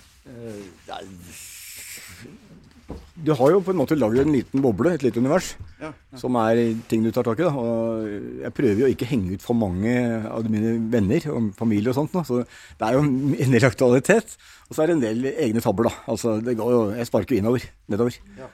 Du 3.17 3.33
har 3.35 3.51
jo 3.51 3.61
på 3.65 3.73
en 3.73 3.79
måte 3.81 3.97
lagd 3.99 4.19
en 4.21 4.31
liten 4.35 4.63
boble, 4.63 4.93
et 4.95 5.03
lite 5.03 5.19
univers, 5.23 5.55
Ja. 5.81 5.89
som 6.21 6.37
er 6.39 6.59
ting 6.89 7.03
du 7.03 7.11
tar 7.13 7.25
tak 7.27 7.41
i. 7.41 7.47
da. 7.47 7.51
Og 7.51 8.05
jeg 8.43 8.53
prøver 8.55 8.83
jo 8.83 8.91
ikke 8.93 9.07
å 9.07 9.11
henge 9.11 9.35
ut 9.35 9.43
for 9.43 9.55
mange 9.59 9.95
av 10.31 10.47
mine 10.51 10.77
venner 10.93 11.27
og 11.33 11.49
familie 11.59 11.91
og 11.91 11.97
sånt. 11.99 12.13
Da. 12.13 12.23
Så 12.29 12.43
det 12.45 12.87
er 12.87 12.95
jo 12.95 13.03
en 13.07 13.53
del 13.57 13.65
aktualitet. 13.67 14.37
Og 14.69 14.77
så 14.77 14.83
er 14.83 14.87
det 14.93 14.97
en 14.99 15.07
del 15.07 15.27
egne 15.33 15.63
tabber, 15.65 15.89
da. 15.89 15.95
Altså, 16.13 16.37
det 16.45 16.57
går 16.59 16.71
jo, 16.73 16.83
Jeg 16.95 17.07
sparker 17.09 17.35
jo 17.35 17.41
innover. 17.43 17.67
Nedover. 17.89 18.19
Ja. 18.39 18.49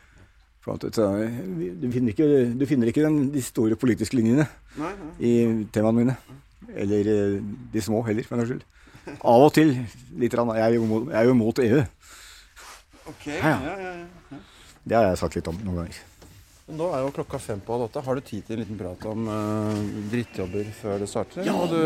For 0.62 0.78
at, 0.78 0.94
så, 0.94 1.08
du, 1.82 1.88
finner 1.90 2.12
ikke, 2.12 2.28
du 2.54 2.66
finner 2.70 2.90
ikke 2.92 3.02
den, 3.02 3.24
de 3.34 3.42
store 3.42 3.74
politiske 3.78 4.14
linjene 4.14 4.46
Nei, 4.78 4.92
i 5.18 5.32
temaene 5.74 6.04
mine. 6.04 6.14
Eller 6.78 7.10
eh, 7.10 7.40
de 7.72 7.82
små 7.82 8.04
heller, 8.06 8.26
for 8.28 8.38
en 8.38 8.44
saks 8.44 8.52
skyld. 8.54 8.68
Av 9.18 9.42
og 9.48 9.50
til 9.56 9.74
litt. 10.20 10.36
Jeg 10.38 10.62
er 10.62 10.76
jo 10.76 10.86
mot, 10.86 11.10
jeg 11.10 11.18
er 11.18 11.26
jo 11.26 11.34
mot 11.34 11.58
EU. 11.64 11.82
Ok, 13.10 13.26
ja. 13.26 13.50
ja, 13.50 13.74
ja, 13.82 13.92
ja. 13.98 14.40
Det 14.82 14.98
har 14.98 15.10
jeg 15.10 15.18
sagt 15.18 15.38
litt 15.38 15.50
om 15.50 15.58
noen 15.66 15.82
ganger. 15.82 16.00
Men 16.68 16.78
Nå 16.78 16.88
er 16.94 17.02
jo 17.02 17.10
klokka 17.18 17.40
fem 17.42 17.60
på 17.62 17.74
halv 17.74 17.88
åtte. 17.88 18.02
Har 18.06 18.18
du 18.18 18.22
tid 18.22 18.46
til 18.46 18.56
en 18.56 18.62
liten 18.62 18.78
prat 18.78 19.06
om 19.10 19.26
uh, 19.26 19.82
drittjobber 20.12 20.70
før 20.78 21.02
det 21.02 21.10
starter? 21.10 21.42
Ja. 21.46 21.56
Du... 21.70 21.78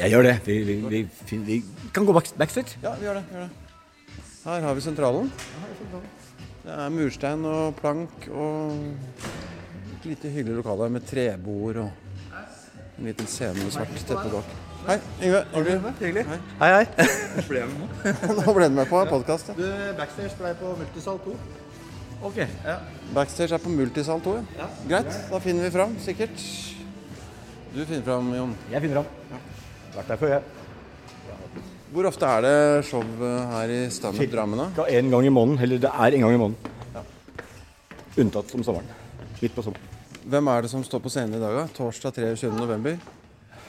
Jeg 0.00 0.14
gjør 0.14 0.28
det. 0.30 0.36
Vi, 0.48 0.58
vi, 0.64 0.78
vi, 0.88 1.40
vi 1.52 1.62
kan 1.92 2.08
gå 2.08 2.16
backstage. 2.16 2.80
ja, 2.80 2.96
vi 2.96 3.08
gjør 3.08 3.20
det. 3.20 3.26
Gjør 3.34 3.44
det. 3.44 3.50
Her 4.48 4.64
har 4.64 4.78
vi 4.78 4.80
sentralen. 4.80 5.28
Det 6.68 6.74
er 6.76 6.90
murstein 6.92 7.44
og 7.48 7.78
plank 7.78 8.26
og 8.28 8.74
et 9.94 10.02
lite 10.04 10.28
hyggelig 10.28 10.58
lokale 10.58 10.90
med 10.92 11.06
trebord 11.08 11.78
og 11.80 12.34
en 12.98 13.08
liten 13.08 13.30
scene 13.30 13.56
med 13.56 13.72
svart 13.72 13.94
teppe 14.02 14.28
bak. 14.34 14.50
Hei, 14.84 14.98
Yngve. 15.22 15.40
Hyggelig. 15.54 15.94
Hyggelig. 16.02 16.26
Hei. 16.28 16.68
Hei, 16.74 17.62
med 17.70 18.36
Nå 18.42 18.56
ble 18.58 18.68
du 18.68 18.76
med 18.76 18.92
på 18.92 19.00
podkast. 19.08 19.48
Ja. 19.48 19.56
Du, 19.56 19.96
backstage 19.96 20.36
ble 20.42 20.52
på 20.60 20.74
Multisal 20.82 21.22
2. 21.24 21.38
Ok. 22.28 22.42
Ja. 22.44 22.76
Backstage 23.16 23.56
er 23.56 23.64
på 23.64 23.72
Multisal 23.72 24.20
2. 24.28 24.36
Ja. 24.60 24.68
Greit, 24.92 25.20
da 25.32 25.40
finner 25.48 25.70
vi 25.70 25.72
fram, 25.72 25.96
sikkert. 26.04 26.46
Du 27.72 27.80
finner 27.80 28.04
fram, 28.12 28.28
Jon. 28.42 28.56
Jeg 28.74 28.84
finner 28.84 29.00
fram. 29.00 29.32
Ja. 29.32 29.44
Vært 29.96 30.12
der 30.12 30.24
før, 30.26 30.36
jeg. 30.36 30.57
Hvor 31.92 32.08
ofte 32.10 32.28
er 32.28 32.44
det 32.44 32.84
show 32.88 33.00
eh, 33.02 33.52
her 33.52 33.70
i 33.72 33.78
Standup 33.90 34.32
Drammen? 34.32 34.60
da? 34.76 34.86
En 34.92 35.10
gang 35.10 35.26
i 35.26 35.32
måneden. 35.32 35.62
Eller 35.64 35.80
det 35.80 35.90
er 35.92 36.16
en 36.16 36.26
gang 36.26 36.34
i 36.34 36.40
måneden. 36.40 36.74
Unntatt 38.18 38.54
om 38.54 38.64
sommeren. 38.66 38.90
Midt 39.40 39.54
på 39.54 39.62
sommeren. 39.62 39.94
Hvem 40.28 40.50
er 40.52 40.66
det 40.66 40.70
som 40.72 40.82
står 40.84 41.00
på 41.00 41.12
scenen 41.12 41.38
i 41.38 41.40
dag? 41.40 41.54
da? 41.54 41.64
Torsdag 41.76 42.12
23. 42.18 42.50
november. 42.58 42.98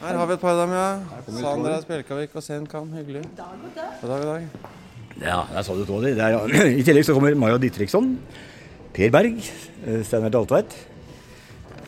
Her 0.01 0.15
har 0.17 0.27
vi 0.27 0.35
et 0.35 0.41
par 0.41 0.55
av 0.55 0.61
dem, 0.63 0.73
ja. 0.75 1.23
Sandra 1.39 1.79
Spjelkavik 1.83 2.35
og 2.35 2.43
Sen 2.43 2.67
Kan. 2.67 2.87
Hyggelig. 2.95 3.23
God 3.37 4.09
dag, 4.09 4.21
god 4.23 4.29
dag. 4.33 4.47
Ja, 5.19 5.41
der 5.53 5.63
sa 5.67 5.75
du 5.75 5.83
to 5.85 5.97
av 5.99 6.07
de. 6.07 6.13
Det 6.15 6.69
I 6.79 6.85
tillegg 6.87 7.07
så 7.07 7.15
kommer 7.15 7.35
Maja 7.35 7.59
Ditriksson, 7.59 8.13
Per 8.95 9.11
Berg, 9.11 9.39
eh, 9.85 10.01
Steinar 10.07 10.31
Daltveit 10.33 10.75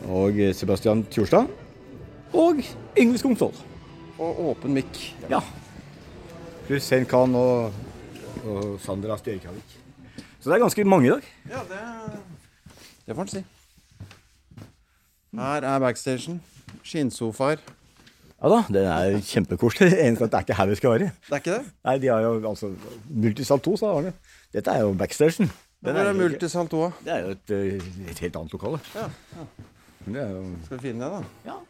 og 0.08 0.36
eh, 0.40 0.52
Sebastian 0.56 1.04
Tjorstad. 1.12 1.48
Og 2.32 2.60
Yngve 3.00 3.20
Skomsvold. 3.20 3.58
Og 4.20 4.44
åpen 4.52 4.76
mikk. 4.76 5.00
Ja. 5.32 5.40
Pluss 6.72 6.86
Sen 6.88 7.04
Khan 7.04 7.34
og, 7.36 7.74
og 8.48 8.78
Sandra 8.80 9.18
Stjørkavik. 9.20 9.72
Så 10.40 10.48
det 10.48 10.54
er 10.56 10.62
ganske 10.62 10.84
mange 10.88 11.04
i 11.04 11.10
dag. 11.10 11.26
Ja, 11.50 11.60
det, 11.68 11.80
det 13.04 13.16
får 13.18 13.26
en 13.26 13.28
si. 13.28 13.42
Her 15.36 15.66
er 15.68 15.82
backstagen. 15.84 16.38
Skinnsofaer. 16.80 17.60
Ja 18.40 18.52
da, 18.54 18.62
det 18.72 18.86
er 18.88 19.18
kjempekoselig. 19.20 19.90
Eneste 20.06 20.30
at 20.30 20.32
det 20.32 20.40
er 20.40 20.46
ikke 20.48 20.58
her 20.62 20.72
vi 20.72 20.80
skal 20.80 20.94
være. 20.94 21.10
Det 21.28 21.36
er 21.36 21.44
ikke 21.44 21.58
det? 21.58 21.76
Nei, 21.90 21.96
de 22.06 22.10
har 22.14 22.24
jo 22.24 22.32
altså 22.54 22.72
Multisal 23.26 23.62
2, 23.68 23.76
sa 23.84 23.92
Arne. 23.98 24.14
Dette 24.56 24.72
er 24.72 24.86
jo 24.86 24.96
backstagen. 25.04 25.52
Den 25.52 25.92
Hvor 25.92 26.00
er 26.00 26.08
jo 26.08 26.16
ikke- 26.16 26.24
Multisaltoa? 26.24 26.90
Det 27.04 27.12
er 27.18 27.22
jo 27.26 27.36
et, 27.36 27.56
eh, 27.60 28.10
et 28.16 28.24
helt 28.24 28.40
annet 28.40 28.56
lokale. 28.56 28.80
Ja, 28.96 29.10
ja. 29.36 29.48
det 30.08 30.24
er 30.24 30.36
jo 30.38 30.42
Skal 30.64 30.78
vi 30.80 30.88
finne 30.88 31.04
det, 31.04 31.12
da? 31.12 31.52
Ja. 31.52 31.60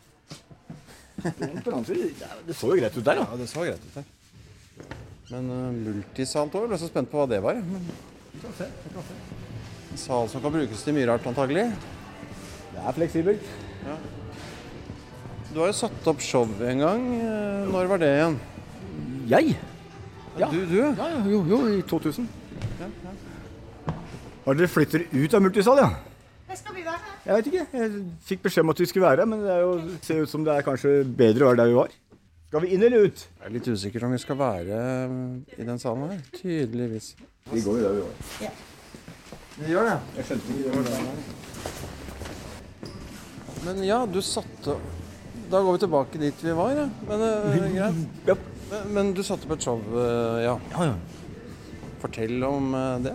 Det 1.27 1.53
er- 1.59 2.55
så 2.55 2.71
jo 2.71 2.79
greit 2.79 2.95
ut 2.97 3.05
der, 3.05 3.15
da. 3.19 3.31
Ja, 3.33 3.37
det 3.43 3.51
så 3.51 3.67
greit 3.67 3.83
ut 3.91 3.95
her. 4.05 4.13
Men 5.33 5.49
uh, 5.49 5.73
multisalto, 5.73 6.61
òg. 6.63 6.69
ble 6.73 6.79
så 6.81 6.91
spent 6.91 7.11
på 7.11 7.21
hva 7.21 7.29
det 7.31 7.41
var. 7.45 7.61
Men 7.63 7.87
en 9.93 10.01
sal 10.01 10.29
som 10.33 10.43
kan 10.45 10.53
brukes 10.55 10.83
til 10.85 10.97
mye 10.97 11.09
rart, 11.09 11.27
antagelig. 11.29 11.67
Det 12.73 12.81
er 12.81 12.97
fleksibelt. 12.97 13.51
Du 15.53 15.59
har 15.61 15.69
jo 15.69 15.77
satt 15.77 16.07
opp 16.09 16.23
show 16.25 16.49
en 16.65 16.81
gang. 16.81 17.03
Eh, 17.21 17.67
Når 17.69 17.91
var 17.91 18.01
det 18.01 18.09
igjen? 18.17 18.39
Jeg? 19.29 19.57
Ja. 20.41 20.49
Du, 20.49 20.63
du? 20.65 20.79
Ja, 20.81 21.09
ja, 21.13 21.19
jo, 21.29 21.43
jo, 21.51 21.59
i 21.69 21.83
2000. 21.85 22.29
Har 24.47 24.57
dere 24.59 24.69
flytter 24.73 25.05
ut 25.13 25.37
av 25.37 25.45
multisal, 25.45 25.83
ja? 25.85 25.91
Det 26.49 26.57
skal 26.59 26.75
vi 26.77 26.87
være. 26.87 27.13
Jeg 27.27 27.37
vet 27.37 27.51
ikke. 27.53 27.67
Jeg 27.79 28.01
fikk 28.27 28.43
beskjed 28.49 28.65
om 28.65 28.73
at 28.73 28.81
vi 28.81 28.89
skulle 28.89 29.07
være 29.07 29.23
her, 29.23 29.29
men 29.29 29.45
det 29.45 29.53
er 29.53 29.61
jo, 29.63 29.77
ser 30.03 30.25
ut 30.25 30.33
som 30.33 30.45
det 30.45 30.57
er 30.57 30.65
kanskje 30.67 30.95
bedre 31.05 31.45
å 31.47 31.53
være 31.53 31.61
der 31.63 31.71
vi 31.71 31.79
var. 31.83 31.95
Skal 32.53 32.67
vi 32.67 32.75
inn 32.77 32.83
eller 32.85 33.07
ut? 33.09 33.17
Jeg 33.17 33.49
er 33.49 33.53
litt 33.55 33.65
usikker 33.73 34.03
om 34.05 34.11
vi 34.13 34.19
skal 34.21 34.37
være 34.37 34.77
eh, 34.77 35.13
i 35.57 35.65
den 35.65 35.79
salen 35.81 36.11
her. 36.11 36.19
Tydeligvis. 36.37 37.07
Vi 37.49 37.63
går 37.65 37.79
jo 37.81 37.85
der 37.87 37.95
vi 37.97 38.01
var. 38.05 38.57
Vi 39.55 39.71
gjør 39.71 39.87
det. 39.89 39.95
Jeg 40.19 40.27
skjønte 40.29 40.53
ikke 40.53 40.65
det 40.67 40.73
var 40.75 40.85
der. 40.91 41.07
Men 43.63 43.81
ja, 43.87 44.05
du 44.05 44.19
satte 44.21 44.75
Da 45.49 45.63
går 45.65 45.79
vi 45.79 45.81
tilbake 45.87 46.21
dit 46.21 46.45
vi 46.45 46.53
var, 46.59 46.75
ja. 46.77 46.85
Men 47.09 47.25
uh, 47.25 47.57
greit. 47.73 48.03
Ja. 48.29 48.37
Men, 48.69 48.93
men 48.99 49.13
du 49.17 49.23
satte 49.25 49.49
opp 49.49 49.55
et 49.57 49.65
show, 49.65 49.81
uh, 49.97 50.37
ja. 50.45 50.53
ja, 50.75 50.91
ja. 50.91 50.97
Fortell 52.05 52.37
om 52.51 52.77
uh, 52.77 53.01
det. 53.01 53.15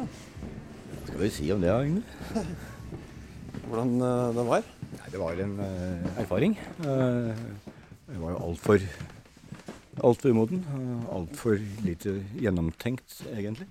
Skal 1.11 1.19
vi 1.21 1.29
si 1.35 1.51
om 1.53 1.61
det, 1.61 1.69
Agne? 1.75 2.01
Hvordan 3.67 3.93
det 4.33 4.47
var. 4.49 4.65
Nei, 4.95 5.11
det 5.13 5.21
var 5.21 5.43
en 5.45 5.53
eh, 5.61 6.09
erfaring. 6.23 6.57
Uh, 6.81 7.29
jeg 8.07 8.23
var 8.23 8.33
jo 8.33 8.41
altfor 8.47 8.89
altfor 10.03 10.33
umoden. 10.33 10.63
Altfor 11.13 11.57
lite 11.85 12.17
gjennomtenkt, 12.37 13.21
egentlig. 13.33 13.67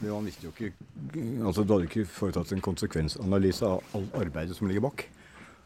Men 0.00 0.12
han 0.12 0.28
visste 0.28 0.48
jo 0.48 0.52
ikke 0.54 0.72
Altså, 1.46 1.64
du 1.64 1.74
hadde 1.74 1.88
ikke 1.88 2.06
foretatt 2.06 2.52
en 2.54 2.62
konsekvensanalyse 2.64 3.66
av 3.66 3.96
alt 3.96 4.14
arbeidet 4.20 4.56
som 4.56 4.68
ligger 4.70 4.84
bak. 4.84 5.06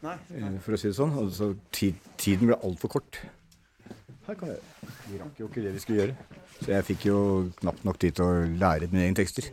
Nei. 0.05 0.15
nei. 0.33 0.53
For 0.63 0.75
å 0.75 0.79
si 0.79 0.89
det 0.89 0.97
sånn. 0.97 1.13
Altså, 1.19 1.53
tid, 1.75 1.99
tiden 2.21 2.49
ble 2.49 2.57
altfor 2.65 2.95
kort. 2.97 3.21
Her 4.25 4.37
kan 4.39 4.49
jeg 4.55 4.91
Vi 5.05 5.19
rakk 5.21 5.39
jo 5.39 5.47
ikke 5.49 5.63
det 5.65 5.75
vi 5.75 5.83
skulle 5.83 6.01
gjøre. 6.01 6.17
Så 6.55 6.71
jeg 6.71 6.87
fikk 6.87 7.07
jo 7.09 7.17
knapt 7.59 7.83
nok 7.85 7.99
tid 8.01 8.17
til 8.17 8.25
å 8.25 8.45
lære 8.57 8.89
mine 8.91 9.05
egne 9.05 9.19
tekster. 9.19 9.49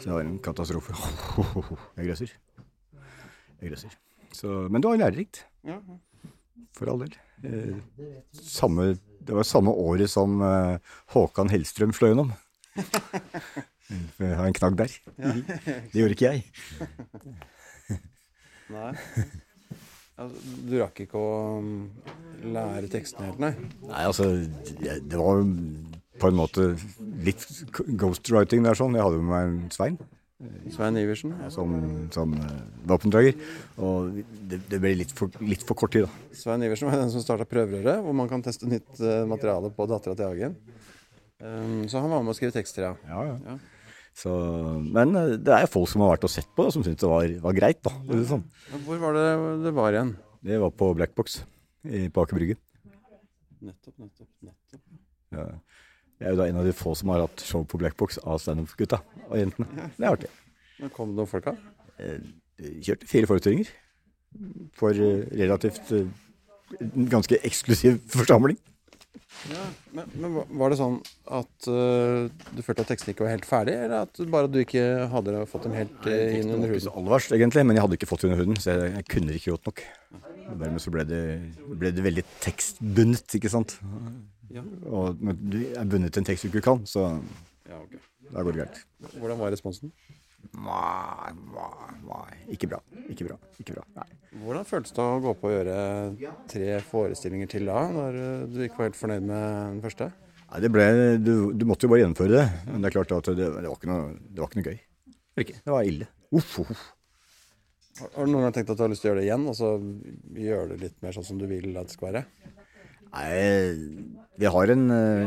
Så 0.00 0.06
det 0.06 0.14
var 0.14 0.24
en 0.24 0.38
katastrofe. 0.42 0.94
Jeg 1.98 2.06
grøsser. 2.06 2.30
Jeg 3.60 3.68
grøsser. 3.68 3.96
Så, 4.32 4.48
men 4.72 4.80
det 4.80 4.88
var 4.88 5.00
lærerikt. 5.02 5.42
For 6.78 6.88
all 6.88 7.02
del. 7.02 7.18
Eh, 7.44 7.76
samme, 8.32 8.94
det 9.26 9.36
var 9.36 9.46
samme 9.46 9.72
året 9.72 10.10
som 10.10 10.40
eh, 10.44 10.94
Håkan 11.14 11.50
Hellstrøm 11.52 11.92
fløy 11.96 12.12
gjennom. 12.12 12.32
Jeg 14.20 14.36
har 14.38 14.46
en 14.46 14.54
knagg 14.54 14.76
der. 14.78 14.92
Det 15.90 15.98
gjorde 15.98 16.14
ikke 16.14 16.30
jeg. 16.30 16.44
Nei. 18.74 18.92
Altså, 20.20 20.52
du 20.68 20.76
rakk 20.78 21.00
ikke 21.02 21.18
å 21.18 21.32
um, 21.58 21.70
lære 22.54 22.90
tekstene 22.92 23.30
helt, 23.30 23.40
nei? 23.42 23.50
Nei, 23.88 24.02
altså, 24.04 24.28
det 24.78 25.16
var 25.18 25.40
på 26.20 26.30
en 26.30 26.36
måte 26.36 26.66
litt 27.24 27.42
ghostwriting 27.98 28.62
der 28.68 28.78
sånn. 28.78 28.94
Jeg 28.94 29.06
hadde 29.06 29.18
jo 29.18 29.24
med 29.24 29.32
meg 29.32 29.48
en 29.48 29.72
Svein 29.74 29.96
Svein 30.72 30.96
Iversen? 30.96 31.34
som, 31.52 31.72
som 32.14 32.32
eh, 32.32 32.52
våpendrager. 32.88 33.36
Og 33.84 34.20
det, 34.48 34.60
det 34.70 34.78
ble 34.80 34.94
litt 35.02 35.12
for, 35.16 35.32
litt 35.44 35.64
for 35.68 35.76
kort 35.76 35.92
tid, 35.92 36.06
da. 36.06 36.36
Svein 36.36 36.64
Iversen 36.64 36.88
var 36.88 36.96
den 37.00 37.12
som 37.12 37.24
starta 37.24 37.44
prøverøret, 37.48 38.00
hvor 38.04 38.16
man 38.16 38.30
kan 38.30 38.44
teste 38.44 38.68
nytt 38.70 39.02
eh, 39.04 39.26
materiale 39.28 39.72
på 39.76 39.88
dattera 39.90 40.16
til 40.16 40.30
Hagen. 40.30 40.56
Um, 41.40 41.84
så 41.88 42.00
han 42.00 42.12
var 42.12 42.24
med 42.24 42.34
å 42.34 42.36
skrive 42.36 42.56
tekster, 42.56 42.88
ja. 42.88 42.94
Ja, 43.08 43.20
ja. 43.30 43.36
Ja. 43.52 44.00
Så, 44.16 44.32
men 44.96 45.12
eh, 45.16 45.36
det 45.40 45.54
er 45.56 45.66
jo 45.66 45.74
folk 45.76 45.92
som 45.92 46.06
har 46.06 46.14
vært 46.14 46.26
og 46.28 46.32
sett 46.32 46.48
på 46.56 46.66
det, 46.66 46.74
som 46.76 46.86
syntes 46.86 47.04
det 47.04 47.12
var, 47.12 47.36
var 47.44 47.60
greit. 47.60 47.82
da. 47.84 47.94
Sånn. 48.32 48.48
Hvor 48.88 49.04
var 49.04 49.16
det 49.16 49.28
det 49.66 49.76
var 49.76 49.96
igjen? 49.96 50.16
det 50.40 50.56
var 50.62 50.72
på 50.72 50.88
Blackbox 50.96 51.42
på 51.84 52.22
Aker 52.24 52.36
Brygge. 52.36 52.56
Nettopp, 53.60 53.96
nettopp, 54.00 54.30
nettopp. 54.40 54.84
Ja. 55.36 55.44
Jeg 56.20 56.28
er 56.28 56.34
jo 56.34 56.40
da 56.42 56.46
en 56.50 56.58
av 56.60 56.66
de 56.68 56.72
få 56.76 56.92
som 56.98 57.08
har 57.14 57.22
hatt 57.24 57.42
show 57.46 57.62
på 57.64 57.78
Blackbox 57.80 58.18
av 58.28 58.40
standup-gutta 58.42 59.00
og 59.30 59.38
jentene. 59.40 59.88
Det 59.96 60.04
er 60.04 60.10
artig. 60.12 60.28
Men 60.80 60.92
kom 60.92 61.12
det 61.14 61.20
noen 61.22 61.30
folk, 61.30 61.46
da? 61.48 61.54
Eh, 62.00 62.18
Kjørte 62.84 63.08
fire 63.08 63.28
forestillinger 63.28 63.70
for 64.76 64.92
eh, 64.92 65.22
relativt 65.40 65.88
eh, 65.96 66.10
en 66.80 67.08
ganske 67.10 67.38
eksklusiv 67.46 67.96
forsamling. 68.12 68.58
Ja, 69.48 69.62
men, 69.96 70.10
men 70.20 70.34
var- 70.58 70.70
det 70.72 70.76
sånn 70.78 70.98
at 71.32 71.68
uh, 71.70 72.28
du 72.52 72.60
følte 72.62 72.84
at 72.84 72.90
teksten 72.92 73.12
ikke 73.14 73.24
var 73.24 73.32
helt 73.32 73.46
ferdig, 73.48 73.74
eller 73.86 74.04
at 74.04 74.20
bare 74.30 74.50
du 74.50 74.58
ikke 74.60 74.82
hadde 75.10 75.38
fått 75.50 75.64
dem 75.66 75.76
helt 75.78 76.06
uh, 76.06 76.34
inn 76.36 76.50
under 76.52 76.70
huden? 76.74 76.90
aller 76.92 77.14
verst, 77.14 77.32
egentlig, 77.34 77.64
men 77.66 77.78
jeg 77.78 77.84
hadde 77.86 77.98
ikke 77.98 78.10
fått 78.10 78.26
under 78.28 78.42
huden, 78.42 78.58
så 78.60 78.74
jeg, 78.76 78.92
jeg 78.98 79.06
kunne 79.14 79.34
ikke 79.38 79.52
gjort 79.52 79.70
nok. 79.70 79.82
Og 80.50 80.60
dermed 80.60 80.84
så 80.84 80.92
ble 80.94 81.06
det, 81.08 81.22
ble 81.80 81.92
det 81.96 82.04
veldig 82.04 82.26
tekstbundet, 82.44 83.38
ikke 83.40 83.52
sant. 83.54 83.78
Ja. 84.50 84.64
Og 84.90 85.20
men 85.22 85.38
du 85.52 85.60
er 85.68 85.86
bundet 85.86 86.14
til 86.14 86.24
en 86.24 86.28
tekst 86.30 86.46
du 86.46 86.50
ikke 86.50 86.64
kan, 86.66 86.82
så 86.88 87.12
Ja, 87.68 87.78
okay. 87.78 88.00
da 88.30 88.42
går 88.42 88.56
det 88.56 88.64
galt. 88.64 88.80
Hvordan 89.14 89.38
var 89.38 89.52
responsen? 89.54 89.92
Nei, 90.56 91.30
nei, 91.52 91.90
nei. 92.08 92.38
Ikke 92.54 92.66
bra. 92.70 92.80
Ikke 93.12 93.26
bra. 93.28 93.36
Ikke 93.60 93.76
bra. 93.76 93.84
Nei. 93.98 94.06
Hvordan 94.40 94.66
føltes 94.66 94.94
det 94.96 95.04
å 95.04 95.20
gå 95.22 95.34
på 95.38 95.50
å 95.50 95.52
gjøre 95.52 95.76
tre 96.50 96.70
forestillinger 96.86 97.50
til 97.52 97.68
da, 97.68 97.82
når 97.92 98.18
øh, 98.18 98.46
du 98.50 98.60
ikke 98.64 98.80
var 98.80 98.88
helt 98.88 98.98
fornøyd 98.98 99.26
med 99.28 99.44
den 99.44 99.82
første? 99.84 100.08
Nei, 100.50 100.62
det 100.64 100.70
ble, 100.74 100.86
du, 101.22 101.34
du 101.54 101.66
måtte 101.68 101.86
jo 101.86 101.92
bare 101.92 102.02
gjennomføre 102.02 102.34
det. 102.38 102.46
Men 102.70 102.80
det 102.80 102.90
er 102.90 102.96
klart 102.96 103.12
at 103.18 103.30
det, 103.30 103.50
det, 103.52 103.68
var, 103.68 103.76
ikke 103.76 103.92
noe, 103.92 104.08
det 104.16 104.42
var 104.42 104.50
ikke 104.50 104.62
noe 104.62 104.72
gøy. 104.72 104.80
Ikke. 105.44 105.58
Det 105.60 105.74
var 105.76 105.92
ille. 105.92 106.08
Uff, 106.40 106.56
uff. 106.64 106.88
Har 108.00 108.24
du 108.26 108.32
noen 108.32 108.46
gang 108.46 108.56
tenkt 108.56 108.72
at 108.72 108.80
du 108.80 108.84
har 108.86 108.90
lyst 108.90 109.04
til 109.04 109.10
å 109.10 109.12
gjøre 109.12 109.20
det 109.20 109.28
igjen, 109.28 109.46
og 109.50 109.56
så 109.58 109.74
gjøre 110.40 110.72
det 110.72 110.80
litt 110.86 110.98
mer 111.04 111.14
sånn 111.14 111.26
som 111.26 111.40
du 111.40 111.46
vil 111.50 111.74
at 111.76 111.90
det 111.90 111.94
skal 111.94 112.10
være? 112.10 112.24
Nei, 113.10 114.14
vi 114.38 114.48
har 114.48 114.72
en, 114.72 114.84
eh, 114.94 115.24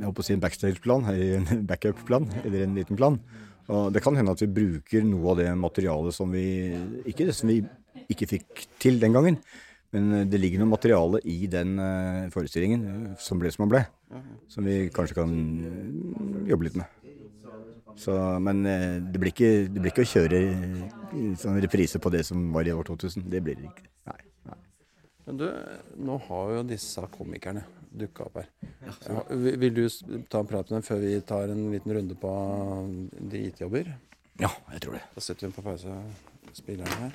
jeg 0.00 0.08
håper 0.08 0.22
å 0.22 0.26
si 0.26 0.34
en 0.34 0.42
backstage-plan, 0.42 1.08
en 1.12 1.64
backup-plan, 1.70 2.28
eller 2.44 2.64
en 2.64 2.78
liten 2.78 2.98
plan. 2.98 3.18
Og 3.70 3.92
det 3.94 4.02
kan 4.02 4.16
hende 4.18 4.32
at 4.34 4.40
vi 4.42 4.50
bruker 4.50 5.04
noe 5.06 5.34
av 5.34 5.42
det 5.42 5.50
materialet 5.54 6.16
som 6.16 6.32
vi 6.34 6.72
ikke, 7.06 7.28
som 7.36 7.52
vi 7.52 7.60
ikke 8.10 8.26
fikk 8.30 8.64
til 8.82 8.98
den 9.02 9.14
gangen. 9.14 9.36
Men 9.94 10.14
eh, 10.16 10.24
det 10.30 10.40
ligger 10.40 10.62
noe 10.62 10.72
materiale 10.72 11.20
i 11.28 11.44
den 11.50 11.76
eh, 11.82 12.30
forestillingen 12.32 13.12
som 13.20 13.42
ble 13.42 13.52
som 13.52 13.66
den 13.66 13.74
ble. 13.74 13.84
Som 14.50 14.66
vi 14.66 14.80
kanskje 14.94 15.20
kan 15.20 15.36
jobbe 16.48 16.66
litt 16.66 16.80
med. 16.80 16.96
Så, 18.00 18.14
men 18.40 18.62
det 18.64 19.20
blir 19.20 19.28
ikke, 19.34 19.68
det 19.68 19.82
blir 19.82 19.92
ikke 19.92 20.06
å 20.06 20.08
kjøre 20.08 20.38
sånn 21.36 21.60
reprise 21.60 22.00
på 22.00 22.10
det 22.14 22.24
som 22.24 22.48
var 22.54 22.64
i 22.64 22.72
år 22.72 22.88
2000. 22.88 23.28
Det 23.28 23.42
blir 23.44 23.58
det 23.60 23.68
ikke. 23.68 23.90
Nei. 24.08 24.29
Men 25.30 25.36
du, 25.38 25.50
nå 25.94 26.16
har 26.26 26.48
jo 26.56 26.62
disse 26.66 27.04
komikerne 27.14 27.60
dukka 27.94 28.24
opp 28.24 28.40
her. 28.40 28.48
Ja, 29.06 29.20
vil 29.30 29.74
du 29.76 29.84
ta 30.26 30.40
en 30.42 30.48
prat 30.50 30.66
med 30.66 30.80
dem 30.80 30.82
før 30.82 30.98
vi 31.04 31.12
tar 31.22 31.52
en 31.52 31.68
liten 31.70 31.92
runde 31.94 32.16
på 32.18 32.30
de 33.30 33.42
IT-jobber? 33.46 33.92
Ja, 34.42 34.50
jeg 34.72 34.82
tror 34.82 34.96
det. 34.98 35.02
Da 35.14 35.22
setter 35.22 35.46
vi 35.46 35.54
på 35.54 35.62
pause 35.62 35.94
spillerne 36.50 36.96
her. 36.98 37.14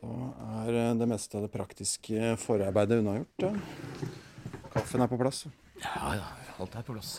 Da 0.00 0.10
er 0.64 0.80
eh, 0.80 0.96
det 0.98 1.08
meste 1.12 1.38
av 1.38 1.46
det 1.46 1.52
praktiske 1.54 2.34
forarbeidet 2.42 2.98
unnagjort. 3.04 3.46
Ja. 3.46 3.54
Kaffen 4.74 5.06
er 5.06 5.14
på 5.14 5.20
plass. 5.22 5.44
Ja, 5.94 6.12
ja. 6.18 6.26
Alt 6.58 6.76
er 6.78 6.84
på 6.86 6.94
plass. 6.96 7.18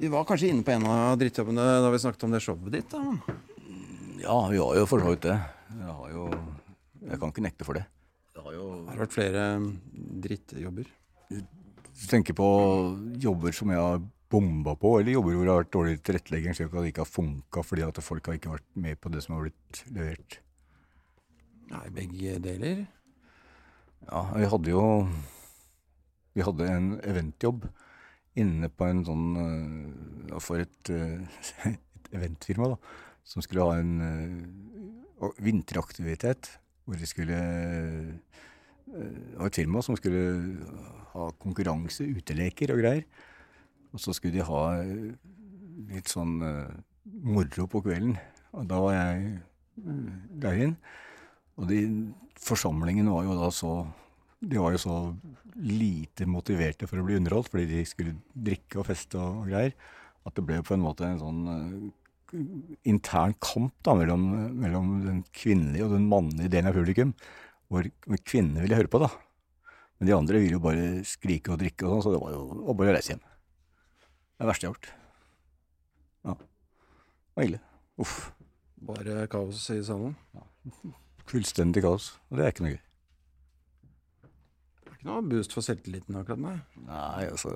Vi 0.00 0.08
var 0.10 0.24
kanskje 0.26 0.50
inne 0.50 0.64
på 0.66 0.72
en 0.74 0.86
av 0.90 1.18
drittjobbene 1.20 1.64
da 1.84 1.90
vi 1.92 2.00
snakket 2.02 2.24
om 2.26 2.32
det 2.34 2.42
showet 2.42 2.72
ditt. 2.74 2.90
da. 2.90 3.02
Ja, 4.24 4.38
vi 4.50 4.58
har 4.58 4.78
jo 4.80 4.86
for 4.88 5.04
så 5.04 5.12
vidt 5.12 5.26
det. 5.28 5.36
Jeg 5.74 5.96
har 6.00 6.10
jo 6.14 6.28
Jeg 7.04 7.20
kan 7.20 7.30
ikke 7.30 7.44
nekte 7.44 7.66
for 7.68 7.76
det. 7.76 7.84
Jeg 8.34 8.42
har 8.42 8.54
jo 8.56 8.66
Har 8.88 9.02
vært 9.04 9.14
flere 9.14 9.42
drittjobber? 10.24 10.88
Du 11.30 12.06
tenker 12.08 12.34
på 12.34 12.48
jobber 13.22 13.54
som 13.54 13.70
jeg 13.70 13.78
har 13.78 14.00
bomba 14.34 14.74
på, 14.74 14.96
eller 14.98 15.14
jobber 15.14 15.36
hvor 15.36 15.44
det 15.44 15.52
har 15.52 15.60
vært 15.62 15.74
dårlig 15.76 15.98
tilrettelegging, 16.02 16.56
slik 16.56 16.72
at 16.72 16.80
det 16.82 16.90
ikke 16.90 17.04
har 17.04 17.12
funka 17.12 17.62
fordi 17.62 17.84
at 17.86 18.00
folk 18.02 18.26
har 18.26 18.38
ikke 18.38 18.54
vært 18.56 18.66
med 18.74 18.98
på 18.98 19.12
det 19.14 19.22
som 19.22 19.36
har 19.36 19.44
blitt 19.46 19.84
levert. 19.94 20.40
Nei, 21.70 21.84
begge 21.94 22.40
deler. 22.42 22.82
Ja, 24.08 24.24
vi 24.34 24.50
hadde 24.50 24.74
jo 24.74 24.82
Vi 26.34 26.42
hadde 26.44 26.66
en 26.66 26.88
eventjobb 27.06 27.62
inne 28.40 28.70
på 28.70 28.88
en 28.90 29.04
sånn 29.06 29.26
øh, 29.38 30.38
For 30.42 30.62
et, 30.62 30.90
øh, 30.90 31.22
et 31.70 32.10
eventfirma, 32.14 32.74
da. 32.74 32.78
Som 33.24 33.44
skulle 33.44 33.64
ha 33.64 33.78
en 33.80 33.94
øh, 34.04 35.30
vinteraktivitet. 35.42 36.58
Hvor 36.84 37.00
de 37.00 37.06
skulle 37.08 37.36
ha 38.94 39.46
et 39.46 39.56
firma 39.56 39.80
som 39.82 39.96
skulle 39.96 40.20
ha 41.14 41.30
konkurranse, 41.40 42.04
uteleker 42.04 42.74
og 42.74 42.82
greier. 42.82 43.06
Og 43.94 44.02
så 44.02 44.12
skulle 44.12 44.36
de 44.36 44.44
ha 44.44 44.62
litt 45.94 46.12
sånn 46.12 46.36
moro 47.24 47.64
på 47.70 47.80
kvelden. 47.86 48.18
Og 48.52 48.68
da 48.68 48.82
var 48.84 48.92
jeg 48.98 49.40
der 50.44 50.60
inn. 50.66 50.76
Og 51.56 51.70
de 51.70 51.80
forsamlingen 52.44 53.08
var 53.08 53.24
jo 53.24 53.38
da 53.38 53.48
så 53.54 53.72
De 54.44 54.60
var 54.60 54.74
jo 54.74 54.80
så 54.82 54.94
lite 55.54 56.26
motiverte 56.28 56.88
for 56.90 57.00
å 57.00 57.04
bli 57.06 57.18
underholdt, 57.18 57.50
fordi 57.52 57.66
de 57.70 57.82
skulle 57.88 58.16
drikke 58.34 58.80
og 58.80 58.88
feste 58.88 59.20
og 59.20 59.46
greier, 59.48 59.74
at 60.24 60.34
det 60.36 60.44
ble 60.46 60.58
på 60.64 60.74
en 60.76 60.82
måte 60.82 61.06
en 61.06 61.20
sånn 61.20 61.42
uh, 61.48 62.38
intern 62.88 63.36
kamp 63.44 63.74
da 63.86 63.94
mellom, 63.98 64.24
mellom 64.60 64.94
den 65.04 65.20
kvinnelige 65.36 65.86
og 65.86 65.94
den 65.94 66.08
mannlige 66.10 66.50
delen 66.56 66.70
av 66.70 66.78
publikum, 66.78 67.14
hvor, 67.70 67.86
hvor 68.06 68.22
kvinnene 68.26 68.64
ville 68.64 68.78
høre 68.80 68.90
på, 68.90 69.00
da. 69.02 69.10
Men 69.98 70.10
de 70.10 70.16
andre 70.16 70.40
ville 70.42 70.58
jo 70.58 70.64
bare 70.64 70.88
skrike 71.06 71.54
og 71.54 71.60
drikke 71.62 71.86
og 71.86 71.94
sånn, 71.94 72.04
så 72.06 72.14
det 72.16 72.22
var 72.24 72.34
jo 72.34 72.74
bare 72.74 72.92
å 72.92 72.96
reise 72.96 73.14
hjem. 73.14 73.22
Det 73.24 74.42
er 74.42 74.44
det 74.44 74.50
verste 74.50 74.66
jeg 74.66 74.72
har 74.72 74.74
gjort. 74.74 74.90
Ja. 76.24 76.34
Det 76.40 77.38
var 77.38 77.48
ille. 77.48 77.62
Uff. 78.02 78.16
Bare 78.84 79.28
kaos 79.32 79.62
i 79.72 79.78
salen. 79.86 80.16
Fullstendig 81.30 81.84
kaos. 81.86 82.10
Og 82.28 82.36
det 82.36 82.44
er 82.44 82.52
ikke 82.52 82.66
noe 82.66 82.74
gøy. 82.74 82.83
Det 85.04 85.10
ikke 85.12 85.20
noe 85.20 85.28
boost 85.28 85.52
for 85.52 85.60
selvtilliten 85.66 86.16
akkurat, 86.16 86.40
nei. 86.40 86.54
Nei, 86.88 87.26
altså 87.28 87.50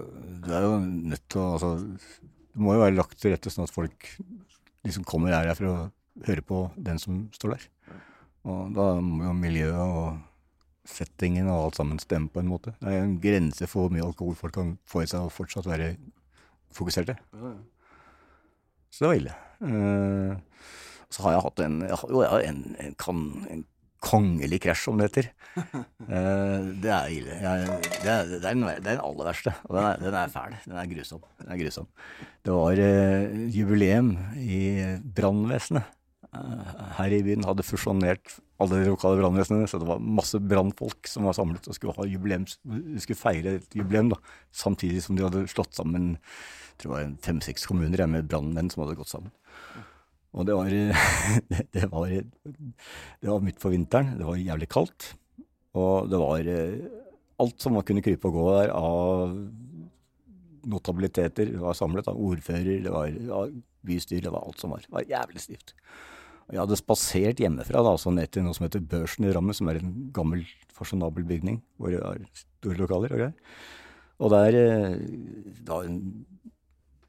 Du 0.45 0.51
er 0.53 0.67
jo 0.67 0.73
nødt 0.85 1.23
til 1.33 1.41
å 1.41 1.47
altså, 1.57 1.71
Det 2.53 2.61
må 2.61 2.75
jo 2.77 2.83
være 2.83 2.97
lagt 2.99 3.17
til 3.23 3.33
rette 3.33 3.49
sånn 3.53 3.65
at 3.65 3.73
folk 3.73 4.09
liksom 4.85 5.07
kommer 5.09 5.33
her 5.33 5.49
for 5.57 5.69
å 5.71 5.77
høre 6.27 6.43
på 6.45 6.59
den 6.77 6.99
som 7.01 7.23
står 7.33 7.55
der. 7.57 7.65
Og 8.49 8.75
da 8.77 8.87
må 9.01 9.25
jo 9.31 9.33
miljøet 9.39 9.81
og 9.81 10.19
settingen 10.89 11.49
og 11.53 11.65
alt 11.71 11.79
sammen 11.81 11.99
stemme 12.01 12.29
på 12.33 12.41
en 12.43 12.49
måte. 12.53 12.73
Det 12.81 12.89
er 12.93 13.03
en 13.05 13.17
grense 13.21 13.67
for 13.69 13.87
hvor 13.87 13.93
mye 13.97 14.05
alkohol 14.07 14.37
folk 14.39 14.55
kan 14.57 14.75
få 14.89 15.03
i 15.05 15.09
seg 15.11 15.25
og 15.27 15.33
fortsatt 15.35 15.69
være 15.69 15.95
fokuserte. 16.77 17.17
Så 18.93 19.05
det 19.05 19.09
var 19.11 19.19
ille. 19.23 19.35
Uh, 19.65 20.37
Så 21.09 21.23
har 21.25 21.33
jeg 21.39 21.45
hatt 21.47 21.61
en, 21.65 21.81
jeg 21.89 21.97
har- 21.97 22.11
jo, 22.13 22.21
jeg 22.23 22.31
har 22.31 22.43
en, 22.51 22.77
en, 22.85 22.95
kan, 23.01 23.21
en 23.49 23.65
kongelig 24.05 24.61
krasj, 24.65 24.87
som 24.89 25.01
det 25.01 25.11
heter. 25.11 25.31
Eh, 26.09 26.67
det 26.81 26.91
er 26.95 27.13
ille. 27.13 27.35
Det, 27.37 27.51
er, 27.51 28.29
det, 28.31 28.39
er 28.39 28.45
den, 28.55 28.63
er 28.65 29.01
aller 29.03 29.27
verste. 29.29 29.53
Og 29.67 29.75
den 29.77 29.85
er, 29.85 30.01
den 30.01 30.15
er 30.17 30.31
fæl. 30.33 30.55
Den 30.65 30.79
er 30.81 30.89
grusom. 30.89 31.25
Den 31.43 31.51
er 31.53 31.61
grusom. 31.61 31.89
Det 32.47 32.55
var 32.55 32.83
eh, 32.85 33.39
jubileum 33.53 34.13
i 34.41 34.61
brannvesenet. 35.19 35.91
Eh, 36.29 36.71
her 36.97 37.17
i 37.17 37.23
byen 37.27 37.45
hadde 37.49 37.67
fusjonert 37.67 38.39
alle 38.63 38.81
de 38.81 38.89
lokale 38.91 39.21
brannvesenene, 39.21 39.69
så 39.71 39.83
det 39.83 39.91
var 39.91 40.01
masse 40.03 40.41
brannfolk 40.41 41.11
som 41.11 41.29
var 41.29 41.37
samlet 41.37 41.69
og 41.69 41.77
skulle 41.77 42.09
jubileums, 42.11 42.57
skulle 43.03 43.19
feire 43.21 43.59
et 43.61 43.77
jubileum, 43.79 44.11
da, 44.15 44.19
samtidig 44.51 45.05
som 45.05 45.19
de 45.19 45.27
hadde 45.29 45.45
slått 45.53 45.79
sammen 45.79 46.17
jeg 46.79 46.85
tror 46.85 46.95
det 46.95 47.07
var 47.09 47.15
fem-seks 47.27 47.65
kommuner 47.67 48.05
med 48.07 48.27
brannmenn 48.31 48.69
som 48.71 48.85
hadde 48.85 48.95
gått 49.01 49.11
sammen. 49.11 49.33
Og 50.39 50.47
det 50.47 50.55
var, 50.55 50.71
det, 51.51 51.65
det, 51.75 51.87
var, 51.91 52.13
det 52.15 53.31
var 53.31 53.43
midt 53.45 53.59
på 53.63 53.73
vinteren, 53.75 54.15
det 54.19 54.27
var 54.29 54.39
jævlig 54.39 54.69
kaldt, 54.71 55.13
og 55.79 56.11
det 56.11 56.21
var 56.23 56.51
eh, 56.53 56.85
alt 57.43 57.63
som 57.63 57.75
man 57.77 57.87
kunne 57.87 58.05
krype 58.05 58.31
og 58.31 58.37
gå 58.39 58.45
der 58.55 58.75
av 58.75 59.35
notabiliteter 60.69 61.51
var 61.63 61.77
samlet, 61.79 62.09
av 62.11 62.19
ordfører, 62.19 62.85
det 62.85 62.93
var 62.93 63.09
ja, 63.11 63.43
bystyr, 63.87 64.23
det 64.25 64.33
var 64.35 64.47
alt 64.47 64.61
som 64.61 64.75
var. 64.75 64.85
Det 64.85 64.95
var 64.95 65.07
jævlig 65.09 65.43
stivt. 65.43 65.75
Og 66.49 66.55
jeg 66.55 66.63
hadde 66.63 66.79
spasert 66.81 67.43
hjemmefra 67.43 67.83
da, 67.85 67.95
altså 67.95 68.13
ned 68.15 68.31
til 68.33 68.45
noe 68.45 68.57
som 68.57 68.67
heter 68.67 68.85
Børsen 68.85 69.27
i 69.29 69.33
Rammen, 69.35 69.57
som 69.57 69.69
er 69.71 69.81
en 69.81 69.93
gammel, 70.17 70.45
fasjonabel 70.77 71.27
bygning 71.29 71.61
hvor 71.77 71.93
det 71.93 72.01
er 72.01 72.23
store 72.35 72.79
lokaler 72.81 73.15
og 73.15 73.23
greier. 73.23 73.35
Og 74.19 74.33
der, 74.35 74.57
var 75.69 75.87
da, 75.87 75.99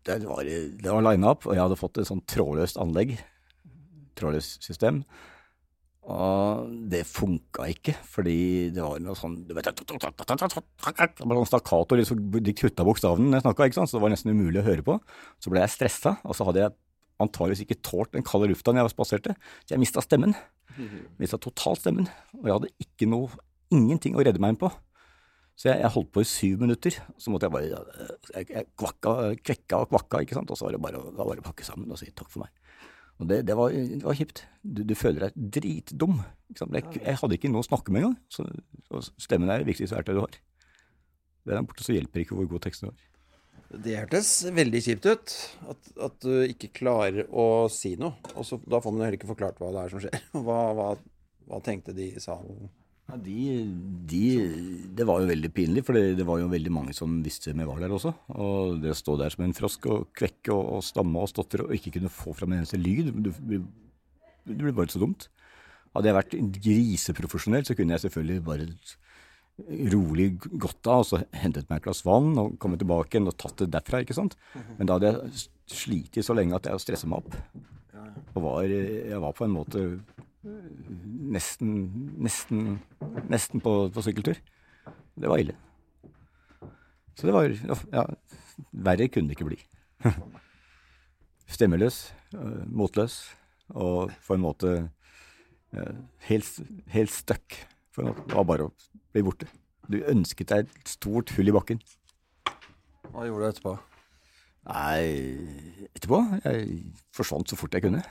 var 0.08 0.48
det, 0.48 0.86
var 0.86 1.04
lina 1.06 1.34
opp, 1.34 1.48
og 1.48 1.56
jeg 1.56 1.64
hadde 1.64 1.80
fått 1.80 2.00
et 2.02 2.10
sånn 2.10 2.24
trådløst 2.30 2.80
anlegg, 2.82 3.18
trådløst 4.20 4.66
system. 4.66 5.04
Og 6.10 6.70
det 6.90 7.04
funka 7.06 7.68
ikke, 7.70 7.94
fordi 8.08 8.38
det 8.74 8.82
var 8.82 9.02
noe 9.04 9.18
sånn 9.18 9.36
du 9.46 9.54
vet, 9.54 9.68
Det 9.70 11.28
var 11.28 11.38
sånn 11.38 11.50
stakkato, 11.52 11.98
liksom, 12.00 12.24
de 12.34 12.56
kutta 12.58 12.86
bokstavene 12.88 13.30
når 13.30 13.42
jeg 13.42 13.46
snakka, 13.46 13.70
så 13.84 13.98
det 13.98 14.04
var 14.06 14.14
nesten 14.16 14.34
umulig 14.34 14.64
å 14.64 14.66
høre 14.66 14.86
på. 14.88 14.98
Så 15.44 15.54
ble 15.54 15.62
jeg 15.62 15.76
stressa, 15.76 16.16
og 16.24 16.38
så 16.38 16.48
hadde 16.50 16.64
jeg 16.64 16.78
antageligvis 17.20 17.66
ikke 17.66 17.82
tålt 17.86 18.16
den 18.16 18.26
kalde 18.26 18.50
lufta 18.50 18.74
når 18.74 18.88
jeg 18.88 18.96
spaserte, 18.96 19.36
så 19.68 19.76
jeg 19.76 19.84
mista 19.84 20.02
stemmen. 20.02 20.34
Mista 21.20 21.38
totalt 21.42 21.82
stemmen. 21.84 22.08
Og 22.40 22.48
jeg 22.48 22.56
hadde 22.56 22.74
ikke 22.88 23.10
noe, 23.12 23.30
ingenting 23.70 24.16
å 24.18 24.24
redde 24.26 24.42
meg 24.42 24.56
inn 24.56 24.62
på. 24.64 24.72
Så 25.60 25.68
jeg, 25.68 25.82
jeg 25.84 25.92
holdt 25.92 26.12
på 26.16 26.24
i 26.24 26.28
syv 26.28 26.62
minutter. 26.64 26.96
Så 27.20 27.34
måtte 27.34 27.50
jeg 27.50 27.56
bare 27.56 27.68
Jeg, 28.32 28.48
jeg 28.48 28.68
kvakka, 28.80 29.16
kvekka 29.44 29.82
og 29.84 29.90
kvakka, 29.92 30.24
ikke 30.24 30.38
sant. 30.38 30.52
Og 30.54 30.60
så 30.60 30.68
var 30.68 30.78
det 30.78 30.84
bare, 30.86 31.02
var 31.18 31.42
å 31.42 31.48
pakke 31.50 31.68
sammen 31.68 31.92
og 31.92 32.00
si 32.00 32.08
takk 32.16 32.32
for 32.32 32.46
meg. 32.46 32.54
Og 33.20 33.28
det, 33.28 33.42
det, 33.50 33.58
var, 33.60 33.76
var 34.06 34.16
kjipt. 34.16 34.46
Du, 34.64 34.86
du 34.88 34.96
føler 34.96 35.28
deg 35.28 35.52
dritdum. 35.60 36.22
Jeg, 36.56 36.86
jeg 37.02 37.20
hadde 37.20 37.36
ikke 37.36 37.52
noe 37.52 37.66
å 37.66 37.68
snakke 37.68 37.92
med 37.92 38.06
engang. 38.06 38.16
Så, 38.32 38.48
så 38.88 39.04
stemmen 39.20 39.52
er 39.52 39.60
det 39.60 39.68
viktigste 39.68 40.00
verktøyet 40.00 40.22
du 40.22 40.24
har. 40.24 40.40
Det 41.44 41.56
er 41.58 41.68
borte, 41.68 41.84
så 41.84 41.96
hjelper 41.96 42.24
ikke 42.24 42.40
hvor 42.40 42.48
god 42.54 42.64
teksten 42.64 42.94
har. 42.94 43.06
Det 43.70 44.00
hørtes 44.00 44.32
veldig 44.56 44.82
kjipt 44.86 45.06
ut. 45.12 45.38
At, 45.76 45.92
at, 46.08 46.16
du 46.24 46.48
ikke 46.48 46.72
klarer 46.80 47.28
å 47.28 47.68
si 47.74 47.98
noe. 48.00 48.16
Og 48.40 48.48
så, 48.48 48.58
da 48.64 48.80
får 48.82 48.96
man 48.96 49.04
heller 49.06 49.20
ikke 49.20 49.34
forklart 49.36 49.60
hva 49.60 49.76
det 49.76 49.84
er 49.84 49.94
som 49.94 50.04
skjer. 50.06 50.28
Hva, 50.48 50.60
hva, 50.78 50.90
hva 51.50 51.60
tenkte 51.66 51.94
de 51.98 52.14
i 52.16 52.24
salen? 52.24 52.72
Ja, 53.10 53.18
de, 53.26 53.44
de, 54.06 54.24
det 54.94 55.06
var 55.10 55.24
jo 55.24 55.30
veldig 55.32 55.50
pinlig, 55.56 55.82
for 55.88 55.98
det, 55.98 56.14
det, 56.20 56.26
var 56.30 56.42
jo 56.44 56.52
veldig 56.52 56.74
mange 56.74 56.94
som 56.94 57.20
visste 57.26 57.56
vi 57.58 57.66
var 57.66 57.82
der 57.82 57.96
også. 57.96 58.14
Og 58.38 58.78
det 58.84 58.94
å 58.94 58.98
stå 58.98 59.16
der 59.18 59.34
som 59.34 59.46
en 59.48 59.56
frosk 59.58 59.88
og 59.90 60.12
kvekke 60.18 60.54
og, 60.54 60.62
og 60.78 60.86
stamme 60.86 61.24
og 61.24 61.32
stotre 61.32 61.66
og 61.66 61.74
ikke 61.74 61.96
kunne 61.98 62.14
få 62.14 62.36
fram 62.38 62.54
en 62.54 62.62
eneste 62.62 62.78
lyd, 62.78 63.10
det 63.18 64.60
blir 64.60 64.76
bare 64.78 64.94
så 64.94 65.02
dumt. 65.02 65.26
Hadde 65.96 66.12
jeg 66.12 66.20
vært 66.20 66.38
griseprofesjonell, 66.62 67.66
så 67.66 67.76
kunne 67.78 67.98
jeg 67.98 68.06
selvfølgelig 68.06 68.46
bare 68.46 68.70
rolig 69.92 70.30
gått 70.40 70.88
av 70.88 71.02
og 71.02 71.08
så 71.10 71.20
hentet 71.36 71.68
meg 71.68 71.82
et 71.82 71.88
glass 71.90 72.06
vann 72.08 72.32
og 72.40 72.56
kommet 72.62 72.80
tilbake 72.84 73.18
igjen 73.18 73.32
og 73.32 73.38
tatt 73.42 73.58
det 73.64 73.72
derfra. 73.74 74.04
ikke 74.04 74.16
sant? 74.16 74.38
Men 74.78 74.88
da 74.88 75.00
hadde 75.00 75.12
jeg 75.12 75.44
slitt 75.74 76.22
så 76.26 76.38
lenge 76.38 76.56
at 76.56 76.70
jeg 76.70 76.86
stressa 76.86 77.10
meg 77.10 77.26
opp. 77.26 77.36
Og 78.36 78.44
var, 78.46 78.70
jeg 78.70 79.20
var 79.20 79.36
på 79.36 79.48
en 79.48 79.56
måte 79.58 79.84
nesten, 81.36 81.74
nesten, 82.22 82.80
nesten 83.30 83.64
på, 83.64 83.74
på 83.94 84.04
sykkeltur. 84.06 84.40
Det 85.20 85.32
var 85.32 85.42
ille. 85.42 85.56
Så 87.20 87.28
det 87.28 87.36
var 87.36 87.52
Ja, 87.92 88.06
verre 88.72 89.10
kunne 89.12 89.32
det 89.32 89.38
ikke 89.38 89.50
bli. 89.50 89.60
Stemmeløs, 91.56 92.14
motløs 92.70 93.22
og 93.76 94.14
på 94.26 94.36
en 94.38 94.44
måte 94.46 94.74
helt, 96.30 96.62
helt 96.94 97.14
stuck. 97.14 97.58
For 97.94 98.08
det 98.14 98.36
var 98.38 98.48
bare 98.48 98.70
å 98.70 98.74
bli 99.14 99.26
borte. 99.26 99.50
Du 99.90 100.00
ønsket 100.06 100.52
deg 100.54 100.70
et 100.70 100.92
stort 100.92 101.34
hull 101.36 101.50
i 101.50 101.56
bakken. 101.56 101.82
Hva 103.10 103.26
gjorde 103.26 103.42
du 103.42 103.50
etterpå? 103.50 103.74
Nei, 104.70 105.90
etterpå? 105.98 106.20
Jeg 106.44 106.84
forsvant 107.16 107.50
så 107.50 107.58
fort 107.58 107.74
jeg 107.74 107.88
kunne. 107.88 108.04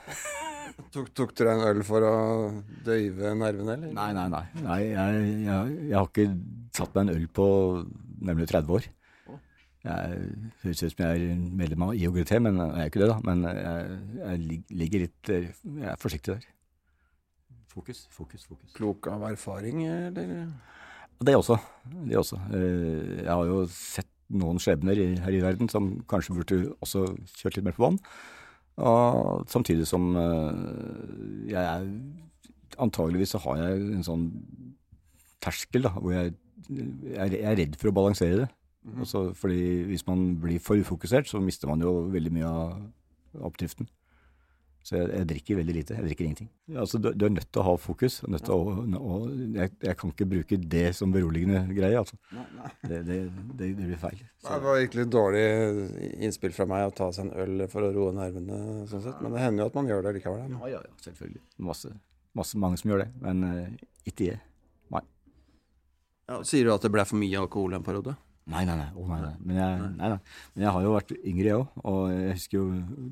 Tok, 0.93 1.09
tok 1.15 1.33
du 1.35 1.43
deg 1.43 1.51
en 1.53 1.65
øl 1.69 1.81
for 1.85 2.05
å 2.05 2.13
døyve 2.85 3.33
nervene, 3.37 3.75
eller? 3.75 3.91
Nei, 3.95 4.09
nei, 4.15 4.27
nei. 4.31 4.45
nei 4.63 4.79
jeg, 4.85 5.25
jeg, 5.45 5.73
jeg, 5.89 5.95
har 5.97 6.07
ikke 6.07 6.25
tatt 6.75 6.95
meg 6.95 7.03
en 7.03 7.13
øl 7.15 7.27
på 7.39 7.47
nemlig 8.29 8.47
30 8.49 8.77
år. 8.77 8.87
Jeg 9.79 10.23
høres 10.63 10.81
ut 10.83 10.91
som 10.91 11.03
jeg 11.05 11.27
er 11.29 11.43
medlem 11.61 11.85
av 11.85 11.93
IOGT, 11.95 12.33
men 12.43 12.57
jeg 12.59 12.83
er 12.83 12.91
ikke 12.91 13.03
det, 13.03 13.11
da. 13.11 13.19
Men 13.23 13.45
jeg, 13.47 13.99
jeg 14.19 14.61
ligger 14.81 15.05
litt 15.05 15.31
Jeg 15.31 15.85
er 15.93 16.01
forsiktig 16.01 16.35
der. 16.35 16.49
Fokus, 17.69 18.01
fokus, 18.11 18.43
fokus. 18.49 18.73
Klok 18.75 19.07
av 19.11 19.23
erfaring, 19.29 19.85
eller? 19.87 20.49
Det 21.19 21.35
også. 21.35 21.59
Det 22.07 22.17
også. 22.19 22.39
Jeg 22.55 23.29
har 23.29 23.45
jo 23.47 23.61
sett 23.71 24.09
noen 24.29 24.59
skjebner 24.61 24.99
her 25.23 25.33
i 25.35 25.41
verden 25.41 25.69
som 25.71 25.93
kanskje 26.09 26.35
burde 26.37 26.59
også 26.83 27.05
kjørt 27.39 27.57
litt 27.57 27.69
mer 27.69 27.77
på 27.77 27.85
vann. 27.87 28.01
Og 28.79 29.43
samtidig 29.51 29.87
som 29.89 30.13
jeg 31.49 31.59
er 31.59 31.87
Antageligvis 32.79 33.33
så 33.33 33.41
har 33.43 33.57
jeg 33.59 33.79
en 33.97 34.05
sånn 34.07 34.25
terskel 35.43 35.83
da, 35.83 35.89
hvor 35.99 36.13
jeg, 36.13 36.31
jeg 36.69 37.39
er 37.41 37.57
redd 37.59 37.75
for 37.79 37.91
å 37.91 37.95
balansere 37.97 38.37
det. 38.45 38.47
Mm 38.85 38.93
-hmm. 38.93 38.99
altså, 38.99 39.33
fordi 39.33 39.83
hvis 39.83 40.07
man 40.07 40.39
blir 40.39 40.59
for 40.59 40.79
ufokusert, 40.79 41.27
så 41.27 41.39
mister 41.39 41.67
man 41.67 41.81
jo 41.81 42.07
veldig 42.07 42.31
mye 42.31 42.45
av 42.45 43.43
oppdriften. 43.49 43.89
Så 44.83 44.95
jeg, 44.95 45.09
jeg, 45.11 45.27
drikker 45.29 45.57
veldig 45.59 45.73
lite. 45.75 45.95
Jeg 45.97 46.05
drikker 46.07 46.25
ingenting. 46.25 46.49
Altså, 46.73 46.97
du, 47.01 47.09
du 47.13 47.25
er 47.27 47.33
nødt 47.33 47.49
til 47.51 47.61
å 47.61 47.65
ha 47.67 47.73
fokus. 47.81 48.19
Nødt 48.31 48.45
til 48.47 48.55
å, 48.55 48.75
og 48.97 49.25
jeg, 49.29 49.73
jeg, 49.83 49.95
kan 49.99 50.13
ikke 50.13 50.27
bruke 50.31 50.59
det 50.75 50.85
som 50.97 51.13
beroligende 51.13 51.61
greie. 51.75 51.99
Altså. 51.99 52.17
Nei, 52.33 52.45
nei. 52.55 52.71
Det, 52.81 53.01
det, 53.07 53.17
det, 53.59 53.69
det, 53.77 53.89
blir 53.89 53.99
feil. 54.01 54.21
Så. 54.39 54.47
Det 54.47 54.59
var 54.65 54.79
virkelig 54.79 55.05
dårlig 55.13 55.43
innspill 56.25 56.55
fra 56.55 56.69
meg 56.71 56.87
å 56.87 56.95
ta 56.95 57.09
seg 57.15 57.27
en 57.27 57.43
øl 57.43 57.65
for 57.71 57.85
å 57.85 57.91
roe 57.95 58.15
nervene. 58.15 58.61
sånn 58.89 59.03
sett. 59.05 59.19
Men 59.21 59.35
det 59.35 59.43
hender 59.43 59.65
jo 59.65 59.73
at 59.73 59.77
man 59.81 59.91
gjør 59.91 60.07
det 60.07 60.15
likevel. 60.17 60.55
Ja, 60.55 60.71
ja, 60.77 60.81
ja 60.87 61.03
selvfølgelig. 61.05 61.43
Masse, 61.69 61.93
masse 62.39 62.63
mange 62.63 62.79
som 62.81 62.93
gjør 62.93 63.03
det. 63.03 63.11
Men 63.25 63.45
uh, 63.45 63.85
ikke 64.09 64.31
jeg. 64.31 64.41
Nei. 64.95 65.03
Ja, 66.31 66.41
sier 66.47 66.65
du 66.65 66.73
at 66.73 66.87
det 66.87 66.93
ble 66.95 67.05
for 67.09 67.19
mye 67.19 67.43
alkohol 67.43 67.77
en 67.77 67.85
periode? 67.85 68.15
Nei, 68.49 68.63
nei, 68.65 68.75
nei. 68.79 68.89
Oh, 68.97 69.05
nei, 69.09 69.19
nei. 69.21 69.33
Men, 69.45 69.59
jeg, 69.59 69.89
nei. 69.99 70.09
Men 70.55 70.65
jeg 70.65 70.73
har 70.75 70.85
jo 70.85 70.95
vært 70.95 71.13
yngre, 71.19 71.47
jeg 71.51 71.59
òg. 71.59 71.79
Og 71.85 71.99
jeg 72.13 72.35
husker 72.39 72.57
jo 72.57 72.65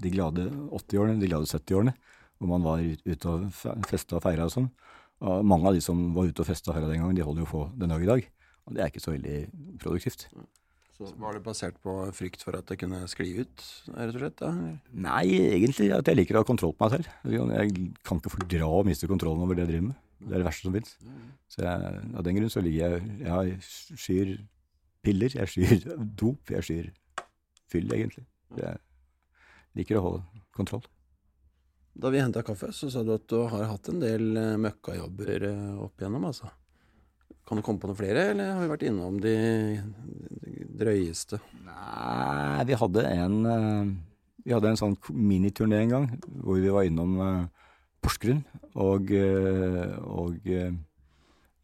de 0.04 0.13
glade 0.13 0.47
80-årene, 0.80 1.19
de 1.21 1.30
glade 1.30 1.50
70-årene, 1.52 1.93
hvor 2.38 2.52
man 2.54 2.65
var 2.65 2.82
ute 2.82 3.34
og 3.34 3.47
festa 3.89 4.17
og 4.17 4.26
feira 4.26 4.47
og 4.50 4.54
sånn. 4.56 4.69
Og 5.28 5.45
mange 5.50 5.69
av 5.69 5.78
de 5.78 5.82
som 5.82 6.02
var 6.15 6.30
ute 6.30 6.43
og 6.43 6.50
festa 6.50 6.71
og 6.71 6.78
feira 6.78 6.89
den 6.89 7.04
gangen, 7.04 7.17
de 7.17 7.26
holder 7.26 7.45
jo 7.45 7.52
på 7.52 7.63
den 7.78 7.93
dag 7.93 8.06
i 8.06 8.10
dag. 8.12 8.30
Og 8.67 8.76
det 8.76 8.84
er 8.84 8.91
ikke 8.91 9.04
så 9.04 9.13
veldig 9.13 9.38
produktivt. 9.82 10.28
Så 10.97 11.12
Var 11.21 11.38
det 11.38 11.43
basert 11.45 11.78
på 11.86 11.93
frykt 12.17 12.41
for 12.41 12.58
at 12.58 12.65
det 12.69 12.80
kunne 12.82 13.04
skli 13.10 13.30
ut, 13.38 13.63
rett 13.93 14.15
og 14.15 14.21
slett? 14.23 14.39
Da? 14.41 14.50
Nei, 15.06 15.26
egentlig 15.54 15.91
at 15.93 16.10
jeg 16.10 16.17
liker 16.17 16.39
å 16.39 16.41
ha 16.41 16.47
kontroll 16.50 16.73
på 16.73 16.88
meg 16.88 16.95
selv. 16.97 17.12
Jeg 17.30 17.93
kan 18.08 18.17
ikke 18.17 18.34
fordra 18.34 18.69
å 18.73 18.84
miste 18.88 19.10
kontrollen 19.10 19.45
over 19.45 19.58
det 19.58 19.67
jeg 19.67 19.76
driver 19.76 19.89
med. 19.91 20.00
Det 20.17 20.34
er 20.34 20.41
det 20.41 20.47
verste 20.47 20.65
som 20.65 20.73
fins. 20.73 20.95
Så 21.54 21.62
jeg, 21.62 21.97
av 22.17 22.26
den 22.26 22.39
grunn 22.39 22.50
så 22.50 22.63
ligger 22.65 22.95
jeg 22.97 23.19
Jeg 23.21 24.00
skyr 24.02 24.32
piller, 25.03 25.33
jeg 25.39 25.51
skyr 25.51 25.88
dop, 26.19 26.53
jeg 26.53 26.65
skyr 26.65 26.91
fyll, 27.71 27.89
egentlig. 27.91 28.25
Jeg 28.57 28.79
liker 29.77 29.99
å 29.99 30.05
holde 30.05 30.45
kontroll. 30.55 30.86
Da 31.97 32.12
vi 32.13 32.21
henta 32.21 32.43
kaffe, 32.45 32.69
så 32.75 32.91
sa 32.93 33.01
du 33.03 33.15
at 33.15 33.25
du 33.29 33.39
har 33.49 33.65
hatt 33.71 33.89
en 33.89 34.01
del 34.01 34.29
møkkajobber 34.62 35.47
opp 35.81 35.97
igjennom, 35.97 36.27
altså. 36.29 36.51
Kan 37.47 37.60
du 37.60 37.63
komme 37.65 37.81
på 37.81 37.89
noen 37.89 37.97
flere, 37.97 38.27
eller 38.33 38.53
har 38.53 38.62
vi 38.62 38.69
vært 38.69 38.86
innom 38.89 39.17
de 39.23 39.36
drøyeste? 40.77 41.39
Nei, 41.65 42.65
vi 42.67 42.77
hadde 42.77 43.05
en 43.07 43.38
Vi 44.43 44.53
hadde 44.55 44.69
en 44.71 44.79
sånn 44.79 44.97
miniturné 45.12 45.81
en 45.83 45.93
gang, 45.93 46.05
hvor 46.43 46.60
vi 46.63 46.71
var 46.71 46.88
innom 46.88 47.17
Porsgrunn 48.03 48.43
og, 48.79 49.12
og 50.07 50.51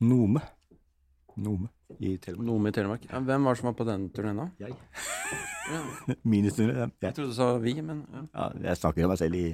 Nome. 0.04 0.42
Nome 1.40 1.70
i 2.00 2.16
Telemark. 2.22 2.48
Nome 2.48 2.72
i 2.72 2.76
Telemark. 2.76 3.06
Ja, 3.10 3.20
hvem 3.20 3.46
var 3.48 3.56
det 3.56 3.62
som 3.62 3.70
var 3.70 3.78
på 3.80 3.88
den 3.88 4.10
turneen, 4.16 4.42
da? 4.42 4.48
Jeg. 4.60 4.74
Miniturné. 6.34 6.76
Ja. 6.80 6.90
Jeg 7.08 7.18
trodde 7.18 7.32
du 7.32 7.38
sa 7.38 7.54
vi, 7.64 7.76
men 7.82 8.04
ja. 8.14 8.26
ja 8.34 8.50
jeg 8.70 8.82
snakker 8.82 9.08
om 9.08 9.14
meg 9.14 9.22
selv 9.22 9.40
i 9.40 9.46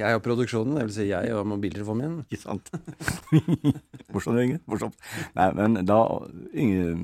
Jeg 0.00 0.16
og 0.16 0.22
produksjonen, 0.24 0.78
vil 0.80 0.92
si 0.94 1.08
jeg 1.10 1.32
og 1.36 1.44
mobiltelefonen 1.50 2.14
min. 2.14 2.20
Ikke 2.32 2.40
sant? 2.40 2.70
morsomt, 4.14 4.40
Inge. 4.40 4.62
Morsomt. 4.70 4.96
Nei, 5.36 5.48
men 5.58 5.82
da 5.84 5.98
Inge, 6.56 6.94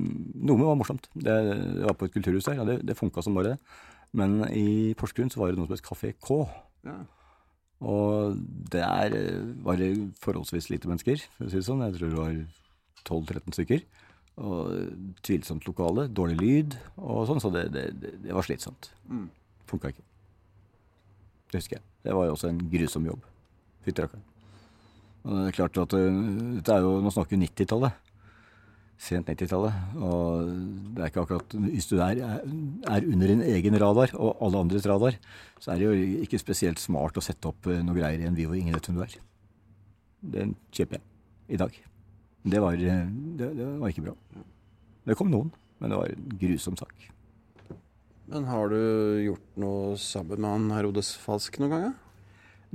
Noe 0.49 0.63
var 0.63 0.79
morsomt. 0.79 1.05
Det, 1.13 1.35
det 1.35 1.85
var 1.85 1.97
på 1.99 2.09
et 2.09 2.15
kulturhus 2.15 2.49
der, 2.49 2.57
Ja, 2.61 2.65
det, 2.65 2.79
det 2.87 2.97
funka 2.97 3.21
som 3.21 3.37
bare 3.37 3.53
det. 3.53 3.59
Men 4.15 4.39
i 4.49 4.95
Porsgrunn 4.97 5.29
så 5.29 5.43
var 5.43 5.51
det 5.51 5.59
noe 5.59 5.69
som 5.69 5.75
het 5.75 5.85
Kafé 5.85 6.15
K. 6.17 6.41
Ja. 6.87 7.03
Og 7.85 8.37
der 8.71 9.13
eh, 9.13 9.41
var 9.65 9.77
det 9.77 9.91
forholdsvis 10.23 10.69
lite 10.71 10.89
mennesker, 10.89 11.21
for 11.35 11.47
å 11.47 11.51
si 11.51 11.59
det 11.59 11.67
sånn. 11.67 11.83
Jeg 11.85 11.97
tror 11.97 12.13
det 12.13 12.21
var 12.21 12.37
12-13 13.05 13.55
stykker. 13.57 13.85
Og 14.35 14.71
tvilsomt 15.23 15.63
lokale, 15.69 16.09
dårlig 16.11 16.37
lyd 16.41 16.77
og 16.99 17.23
sånn, 17.29 17.39
så 17.39 17.51
det, 17.53 17.69
det, 17.71 17.85
det, 17.95 18.33
var 18.35 18.43
slitsomt. 18.43 18.89
Mm. 19.07 19.29
Funka 19.69 19.93
ikke. 19.93 20.03
Det 21.51 21.61
husker 21.61 21.77
jeg. 21.77 21.85
Det 22.03 22.15
var 22.17 22.27
jo 22.27 22.33
også 22.35 22.49
en 22.51 22.59
grusom 22.71 23.07
jobb. 23.07 23.29
Fytti 23.85 24.03
rakkeren. 24.03 24.25
Og 25.25 25.37
det 25.39 25.45
er 25.47 25.55
klart 25.57 25.79
at 25.81 25.95
det 25.95 26.73
er 26.73 26.83
jo 26.83 26.99
Nå 27.01 27.13
snakker 27.13 27.33
vi 27.33 27.47
90-tallet. 27.47 28.03
Sent 29.01 29.31
90-tallet. 29.31 29.79
Og 30.03 30.51
det 30.95 31.01
er 31.01 31.09
ikke 31.11 31.23
akkurat 31.25 31.55
Hvis 31.71 31.89
du 31.89 31.95
er, 32.03 32.21
er 32.21 33.07
under 33.07 33.31
din 33.31 33.43
egen 33.47 33.79
radar 33.81 34.13
og 34.19 34.43
alle 34.43 34.61
andres 34.65 34.85
radar, 34.89 35.17
så 35.59 35.73
er 35.73 35.81
det 35.81 35.89
jo 35.89 36.21
ikke 36.27 36.41
spesielt 36.41 36.83
smart 36.83 37.17
å 37.17 37.23
sette 37.23 37.49
opp 37.49 37.71
uh, 37.71 37.79
noe 37.79 37.97
greier 37.97 38.21
i 38.21 38.29
en 38.29 38.37
Vivo 38.37 38.57
ingen 38.57 38.75
vet 38.75 38.91
hvem 38.91 38.99
du 38.99 39.05
er. 39.07 39.19
Den 40.35 40.55
kjøper 40.75 40.99
jeg 40.99 41.55
i 41.55 41.61
dag. 41.61 41.83
Det 42.45 42.61
var, 42.61 42.77
uh, 42.77 43.03
det, 43.39 43.51
det 43.57 43.67
var 43.81 43.91
ikke 43.91 44.05
bra. 44.05 44.15
Det 45.05 45.17
kom 45.17 45.29
noen, 45.33 45.51
men 45.81 45.91
det 45.91 45.99
var 45.99 46.13
en 46.13 46.39
grusom 46.41 46.77
sak. 46.79 46.93
Men 48.29 48.47
har 48.49 48.71
du 48.73 48.79
gjort 49.21 49.59
noe 49.61 49.97
sammen 50.01 50.41
med 50.41 50.49
han 50.49 50.71
Herodes 50.73 51.13
Falsk 51.21 51.59
noen 51.61 51.73
gang? 51.73 51.93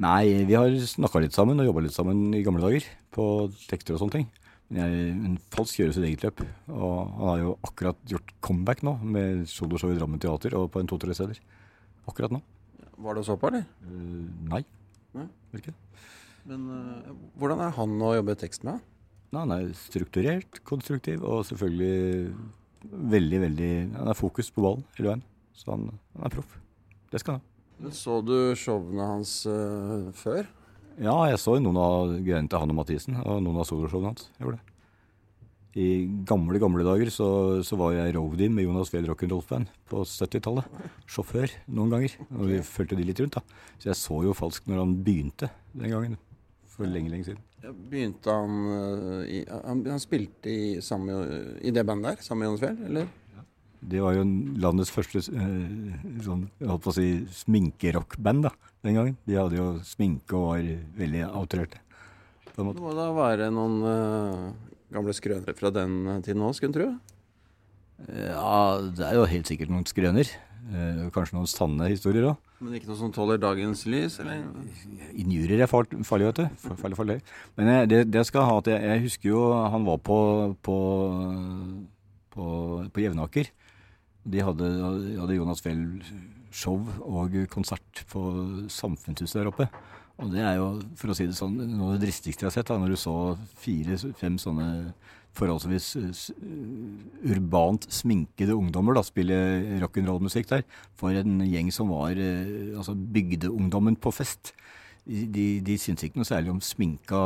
Nei, 0.01 0.45
vi 0.49 0.55
har 0.57 0.71
snakka 0.71 1.21
litt 1.21 1.35
sammen 1.35 1.59
og 1.61 1.67
jobba 1.67 1.83
litt 1.85 1.97
sammen 1.97 2.31
i 2.37 2.45
gamle 2.47 2.63
dager. 2.63 2.87
På 3.13 3.25
tekster 3.69 3.97
og 3.97 4.05
sånne 4.05 4.15
ting. 4.15 4.29
Men 4.71 4.79
jeg, 4.85 5.09
en 5.27 5.35
falsk 5.51 5.81
gjør 5.81 5.91
sitt 5.97 6.07
eget 6.07 6.23
løp. 6.25 6.45
Og 6.71 6.95
han 7.19 7.27
har 7.27 7.43
jo 7.43 7.57
akkurat 7.67 7.99
gjort 8.09 8.31
comeback 8.47 8.85
nå, 8.87 8.95
med 9.03 9.43
soloshow 9.51 9.91
i 9.91 9.99
Drammen 9.99 10.23
teater 10.23 10.55
og 10.59 10.71
på 10.73 10.83
en 10.83 10.91
to-tre 10.91 11.17
steder. 11.19 11.43
Akkurat 12.09 12.33
nå. 12.33 12.41
Var 13.01 13.17
det 13.17 13.25
å 13.25 13.27
så 13.27 13.37
på, 13.41 13.51
eller? 13.51 13.67
Uh, 13.83 14.31
nei. 14.53 14.63
Nei? 15.19 15.27
Ikke? 15.59 15.75
Men 16.49 16.65
uh, 16.71 17.13
hvordan 17.41 17.65
er 17.67 17.75
han 17.77 17.99
å 18.07 18.15
jobbe 18.21 18.39
tekst 18.39 18.65
med? 18.69 18.79
Han 19.37 19.53
er 19.55 19.69
strukturert, 19.79 20.59
konstruktiv 20.67 21.23
og 21.23 21.45
selvfølgelig 21.47 22.33
veldig, 22.91 23.41
veldig 23.45 23.73
Han 23.95 24.09
har 24.11 24.19
fokus 24.19 24.51
på 24.51 24.65
ballen 24.65 24.87
hele 24.97 25.13
veien. 25.13 25.23
Så 25.55 25.71
han, 25.71 25.91
han 26.17 26.27
er 26.27 26.35
proff. 26.35 26.57
Det 27.13 27.21
skal 27.23 27.37
han 27.37 27.43
ha. 27.43 27.47
Men 27.81 27.95
Så 27.97 28.19
du 28.25 28.35
showene 28.59 29.07
hans 29.09 29.35
uh, 29.49 30.11
før? 30.17 30.49
Ja, 31.01 31.15
jeg 31.31 31.39
så 31.41 31.55
noen 31.63 31.79
av 31.81 32.11
greiene 32.21 32.51
til 32.51 32.61
han 32.61 32.73
og 32.73 32.77
Mathisen, 32.77 33.17
og 33.23 33.39
noen 33.45 33.63
av 33.63 33.69
soloshowene 33.69 34.13
hans. 34.13 34.27
Jeg 34.37 34.45
gjorde 34.45 34.59
det. 34.59 34.67
I 35.81 35.87
gamle, 36.27 36.59
gamle 36.59 36.83
dager 36.83 37.13
så, 37.15 37.29
så 37.63 37.77
var 37.79 37.95
jeg 37.95 38.17
roadie 38.17 38.51
med 38.51 38.67
Jonas 38.67 38.91
Fjell 38.91 39.07
rock'n'roll-band 39.07 39.71
på 39.89 40.03
70-tallet. 40.03 40.67
Sjåfør 41.07 41.55
noen 41.71 41.95
ganger. 41.95 42.17
Og 42.35 42.51
vi 42.51 42.59
fulgte 42.67 42.99
de 42.99 43.07
litt 43.07 43.23
rundt, 43.23 43.39
da. 43.39 43.63
Så 43.79 43.93
jeg 43.93 44.01
så 44.01 44.19
jo 44.27 44.35
falsk 44.37 44.67
når 44.67 44.83
han 44.83 44.97
begynte 45.07 45.53
den 45.71 45.95
gangen. 45.95 46.19
For 46.75 46.91
lenge, 46.91 47.15
lenge 47.15 47.31
siden. 47.31 47.45
Begynte 47.61 48.33
han 48.33 48.61
uh, 48.73 49.23
i 49.29 49.43
Han, 49.49 49.83
han 49.85 50.01
spilte 50.01 50.49
i, 50.49 50.79
samme, 50.85 51.19
i 51.61 51.73
det 51.75 51.85
bandet 51.87 52.17
der, 52.17 52.25
sammen 52.25 52.45
med 52.45 52.51
Jonas 52.51 52.63
Fjell, 52.65 52.79
eller? 52.89 53.11
Det 53.81 54.01
var 54.05 54.13
jo 54.13 54.25
landets 54.61 54.91
første 54.93 55.23
eh, 55.25 56.01
sånn, 56.21 56.43
jeg 56.61 56.69
holdt 56.69 56.83
på 56.85 56.91
å 56.93 56.97
si 56.99 57.07
sminkerockband 57.33 58.45
da, 58.45 58.51
den 58.85 58.99
gangen. 58.99 59.15
De 59.25 59.39
hadde 59.39 59.57
jo 59.57 59.69
sminke 59.89 60.37
og 60.37 60.51
var 60.51 60.67
veldig 60.99 61.23
outrerte. 61.31 61.81
Det 62.51 62.67
må 62.67 62.75
da 62.93 63.07
være 63.17 63.49
noen 63.55 63.79
uh, 63.87 64.75
gamle 64.93 65.15
skrøner 65.17 65.57
fra 65.57 65.73
den 65.73 66.21
tiden 66.27 66.45
òg, 66.45 66.53
skulle 66.59 66.75
en 66.75 66.77
tro? 66.77 66.91
Ja, 68.11 68.81
det 68.97 69.07
er 69.07 69.17
jo 69.17 69.29
helt 69.29 69.49
sikkert 69.49 69.73
noen 69.73 69.89
skrøner. 69.89 70.29
Eh, 70.71 71.07
kanskje 71.11 71.35
noen 71.35 71.49
sanne 71.51 71.89
historier 71.91 72.29
òg. 72.31 72.51
Men 72.63 72.77
ikke 72.77 72.91
noe 72.91 72.99
som 72.99 73.13
tåler 73.15 73.41
dagens 73.41 73.83
lys, 73.91 74.19
eller? 74.23 74.45
Injurier 75.19 75.65
er 75.65 75.71
farlig, 75.71 76.29
vet 76.29 76.39
du. 76.39 76.45
Farlig, 76.69 76.99
farlig. 76.99 77.17
Men 77.59 77.71
jeg, 77.73 77.89
det, 77.91 78.01
det 78.15 78.25
skal 78.29 78.45
jeg 78.45 78.51
ha 78.51 78.59
at 78.61 78.71
jeg, 78.71 78.83
jeg 78.93 79.05
husker 79.07 79.33
jo 79.33 79.41
han 79.73 79.87
var 79.89 79.99
på, 80.07 80.19
på, 80.63 80.77
på, 82.37 82.51
på 82.95 83.03
Jevnaker. 83.03 83.51
De 84.31 84.45
hadde, 84.45 84.69
hadde 85.19 85.39
Jonas 85.39 85.65
Fjell 85.65 85.87
show 86.55 86.85
og 87.07 87.35
konsert 87.51 88.05
på 88.11 88.23
Samfunnshuset 88.71 89.41
der 89.41 89.51
oppe. 89.51 89.67
Og 90.21 90.31
det 90.35 90.43
er 90.45 90.59
jo, 90.61 90.75
for 91.01 91.11
å 91.11 91.17
si 91.17 91.27
det 91.27 91.39
sånn, 91.39 91.57
noe 91.65 91.95
av 91.95 91.97
det 91.97 92.05
dristigste 92.05 92.45
jeg 92.45 92.51
har 92.51 92.59
sett. 92.59 92.69
da, 92.69 92.77
Når 92.79 92.93
du 92.93 93.01
så 93.01 93.17
fire-fem 93.63 94.37
sånne 94.39 94.69
forholdsvis 95.37 96.31
urbant 97.31 97.87
sminkede 97.93 98.57
ungdommer 98.57 98.97
da, 98.97 99.05
spille 99.07 99.39
rock'n'roll-musikk 99.83 100.51
der. 100.51 100.65
For 100.99 101.15
en 101.17 101.41
gjeng 101.47 101.71
som 101.75 101.93
var 101.95 102.19
eh, 102.19 102.77
altså 102.77 102.95
bygdeungdommen 102.95 103.99
på 104.01 104.13
fest. 104.15 104.55
De, 105.07 105.47
de 105.65 105.79
syntes 105.81 106.07
ikke 106.07 106.21
noe 106.21 106.29
særlig 106.29 106.53
om 106.53 106.63
sminka 106.63 107.21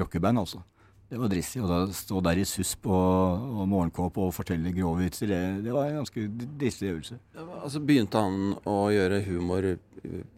rockeband, 0.00 0.44
altså. 0.44 0.62
Det 1.06 1.18
var 1.22 1.30
dristig. 1.30 1.60
Og 1.62 1.68
da 1.70 1.76
stå 1.94 2.20
der 2.26 2.40
i 2.42 2.44
susp 2.48 2.88
og, 2.90 3.44
og 3.62 3.68
morgenkåpe 3.70 4.24
og 4.24 4.32
fortelle 4.34 4.72
grove 4.74 5.04
vitser, 5.04 5.30
det, 5.30 5.40
det 5.62 5.74
var 5.74 5.86
en 5.92 6.00
ganske 6.00 6.24
dristig 6.58 6.88
øvelse. 6.90 7.18
Ja, 7.36 7.44
altså 7.62 7.82
Begynte 7.86 8.22
han 8.24 8.56
å 8.66 8.78
gjøre 8.90 9.20
humor 9.28 9.68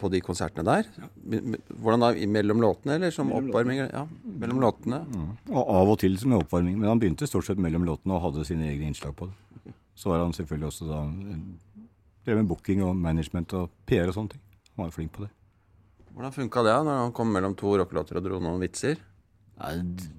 på 0.00 0.10
de 0.12 0.20
konsertene 0.24 0.64
der? 0.68 0.90
Be- 1.24 1.60
Hvordan 1.80 2.04
da? 2.04 2.10
Mellom 2.36 2.60
låtene, 2.64 2.98
eller 2.98 3.14
som 3.16 3.32
oppvarming? 3.36 3.80
Ja, 3.86 4.04
mellom 4.44 4.60
låtene. 4.64 5.00
Og 5.48 5.62
av 5.80 5.94
og 5.94 5.98
til 6.04 6.18
som 6.20 6.36
oppvarming. 6.36 6.76
Men 6.82 6.92
han 6.92 7.00
begynte 7.00 7.28
stort 7.28 7.48
sett 7.48 7.60
mellom 7.60 7.88
låtene 7.88 8.16
og 8.18 8.26
hadde 8.28 8.44
sine 8.48 8.68
egne 8.68 8.90
innslag 8.92 9.16
på 9.16 9.30
det. 9.30 9.74
Så 9.98 10.12
var 10.12 10.20
han 10.22 10.36
selvfølgelig 10.36 10.68
også 10.68 10.86
da 10.92 11.00
drev 12.28 12.42
med 12.42 12.48
booking 12.52 12.84
og 12.84 12.92
management 12.96 13.56
og 13.56 13.72
PR 13.88 14.12
og 14.12 14.14
sånne 14.20 14.36
ting. 14.36 14.44
Han 14.76 14.84
var 14.84 14.92
jo 14.92 14.96
flink 15.00 15.16
på 15.16 15.24
det. 15.24 15.32
Hvordan 16.12 16.34
funka 16.34 16.62
det 16.66 16.72
da, 16.76 16.84
når 16.86 17.02
han 17.06 17.12
kom 17.16 17.32
mellom 17.32 17.56
to 17.58 17.72
rockelåter 17.80 18.20
og 18.20 18.24
dro 18.28 18.38
noen 18.42 18.60
vitser? 18.62 19.00
Nei, 19.58 19.74
ja, 19.74 20.14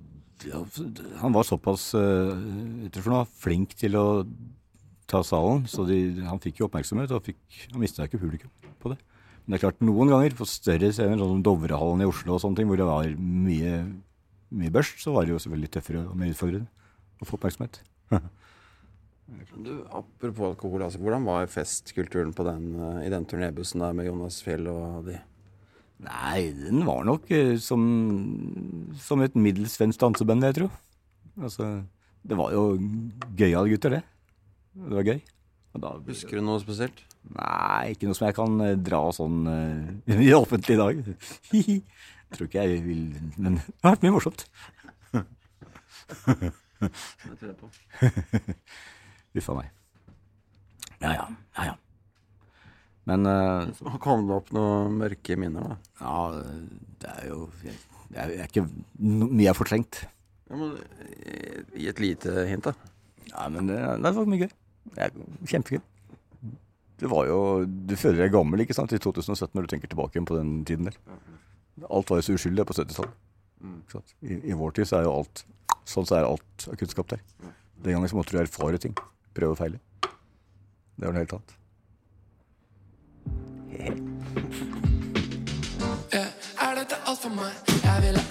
han 1.20 1.36
var 1.36 1.46
såpass 1.48 1.92
noe, 1.96 3.26
flink 3.42 3.76
til 3.80 3.98
å 4.00 4.06
ta 5.10 5.22
salen, 5.26 5.66
så 5.70 5.86
de, 5.90 6.00
han 6.28 6.42
fikk 6.42 6.62
jo 6.62 6.68
oppmerksomhet, 6.70 7.12
og 7.16 7.26
fikk, 7.26 7.40
han 7.74 7.82
mista 7.82 8.06
ikke 8.06 8.22
publikum 8.22 8.52
på 8.80 8.94
det. 8.94 9.00
Men 9.44 9.56
det 9.56 9.58
er 9.58 9.64
klart, 9.66 9.80
noen 9.82 10.12
ganger 10.14 10.36
på 10.38 10.46
større 10.46 10.92
scener, 10.94 11.18
sånn 11.18 11.40
som 11.40 11.46
Dovrehallen 11.46 12.04
i 12.06 12.10
Oslo 12.10 12.36
og 12.36 12.44
sånne 12.44 12.60
ting, 12.60 12.70
hvor 12.70 12.78
det 12.78 12.86
var 12.86 13.10
mye, 13.18 13.80
mye 14.54 14.74
børst, 14.76 15.00
så 15.02 15.16
var 15.16 15.26
det 15.26 15.34
jo 15.34 15.40
selvfølgelig 15.42 15.72
tøffere 15.74 16.04
og 16.06 16.20
mer 16.20 16.36
utfordrende 16.36 16.70
å 17.20 17.30
få 17.30 17.40
oppmerksomhet. 17.40 17.82
Du, 19.30 19.84
Apropos 19.94 20.48
alkohol, 20.48 20.82
altså, 20.82 20.98
hvordan 21.04 21.26
var 21.28 21.50
festkulturen 21.54 22.32
den, 22.34 22.64
eh, 22.82 23.04
i 23.06 23.12
den 23.14 23.28
turnébussen 23.30 23.84
der 23.84 23.94
med 23.94 24.08
Jonas 24.08 24.40
Fjell 24.42 24.66
og 24.72 25.06
de? 25.06 25.20
Nei, 26.00 26.54
den 26.56 26.86
var 26.88 27.04
nok 27.08 27.26
eh, 27.36 27.58
som, 27.60 27.82
som 29.04 29.20
et 29.26 29.36
middels 29.36 29.74
svensk 29.76 30.00
danseband, 30.00 30.44
jeg 30.48 30.56
tro. 30.56 30.70
Altså, 31.40 31.64
det 32.24 32.38
var 32.40 32.54
jo 32.56 32.80
gøyale 33.36 33.70
gutter, 33.74 33.90
det. 33.98 34.04
Det 34.80 34.96
var 34.96 35.04
gøy. 35.12 35.20
Da, 35.80 35.90
Husker 36.08 36.40
du 36.40 36.44
noe 36.46 36.60
spesielt? 36.64 36.98
Nei, 37.36 37.92
ikke 37.94 38.08
noe 38.08 38.18
som 38.18 38.28
jeg 38.30 38.36
kan 38.38 38.52
eh, 38.64 38.78
dra 38.80 39.02
sånn 39.14 39.38
uh, 39.46 40.10
i 40.24 40.32
offentlig 40.34 40.76
i 40.78 40.80
dag. 40.80 40.96
Tror 42.30 42.48
ikke 42.48 42.64
jeg 42.64 42.84
vil 42.86 43.04
Men 43.36 43.60
det 43.60 43.84
har 43.84 43.92
vært 43.98 44.06
mye 44.08 44.16
morsomt. 44.16 44.42
Det 45.12 45.24
tror 47.36 47.52
jeg 47.52 47.60
på. 47.60 47.68
Uff 49.38 49.50
a 49.52 49.54
meg. 49.60 49.68
Ja 51.04 51.12
ja, 51.16 51.26
ja 51.60 51.64
ja. 51.72 51.76
Men 53.10 53.26
uh, 53.26 53.98
kom 54.04 54.28
det 54.30 54.38
opp 54.38 54.52
noen 54.56 54.98
mørke 55.00 55.38
minner, 55.40 55.74
da? 55.74 55.78
ja, 56.04 56.64
det 57.02 57.14
er 57.16 57.30
jo 57.32 57.50
Det 57.64 58.18
er, 58.22 58.34
er 58.36 58.48
ikke 58.48 58.66
mye 59.00 59.50
har 59.50 59.58
fortrengt. 59.58 60.04
Ja, 60.50 60.58
men, 60.58 60.76
eh, 61.20 61.62
Gi 61.78 61.90
et 61.92 62.02
lite 62.02 62.46
hint, 62.50 62.70
da. 62.70 62.74
Ja, 63.30 63.48
men 63.54 63.70
det, 63.70 63.78
det 64.04 64.14
var 64.18 64.30
mye 64.30 64.46
gøy. 64.46 64.54
Det 64.96 65.06
er 65.06 65.18
kjempegøy. 65.52 65.82
Det 67.00 67.08
var 67.08 67.28
jo 67.30 67.40
Du 67.66 67.94
føler 67.96 68.26
deg 68.26 68.34
gammel 68.34 68.66
ikke 68.66 68.76
sant, 68.76 68.92
i 68.92 69.00
2017 69.00 69.54
når 69.56 69.66
du 69.66 69.74
tenker 69.74 69.92
tilbake 69.92 70.24
på 70.26 70.40
den 70.40 70.60
tiden 70.68 70.90
der. 70.90 70.98
Alt 71.88 72.10
var 72.12 72.20
jo 72.20 72.28
så 72.28 72.36
uskyldig 72.36 72.66
på 72.68 72.76
70-tallet. 72.76 73.16
I, 74.24 74.40
I 74.52 74.58
vår 74.58 74.76
tid 74.76 74.90
så 74.90 75.00
er 75.00 75.08
jo 75.08 75.16
alt 75.22 75.46
Sånn 75.90 76.06
så 76.06 76.20
er 76.20 76.28
alt 76.28 76.66
av 76.70 76.76
kunnskap 76.78 77.08
der. 77.10 77.22
Den 77.82 77.96
gangen 77.96 78.10
så 78.12 78.18
måtte 78.18 78.36
du 78.36 78.42
erfare 78.42 78.78
ting. 78.82 78.94
Prøve 79.34 79.56
og 79.56 79.58
feile. 79.58 79.80
Det 80.04 81.08
var 81.08 81.16
noe 81.16 81.24
helt 81.24 81.34
annet. 81.38 81.56
Eh, 86.12 86.28
Er 86.60 86.74
dette 86.76 86.98
alt 87.08 87.22
for 87.24 87.32
meg? 87.32 87.52
Jeg 87.80 88.02
vil 88.04 88.18
ha 88.20 88.24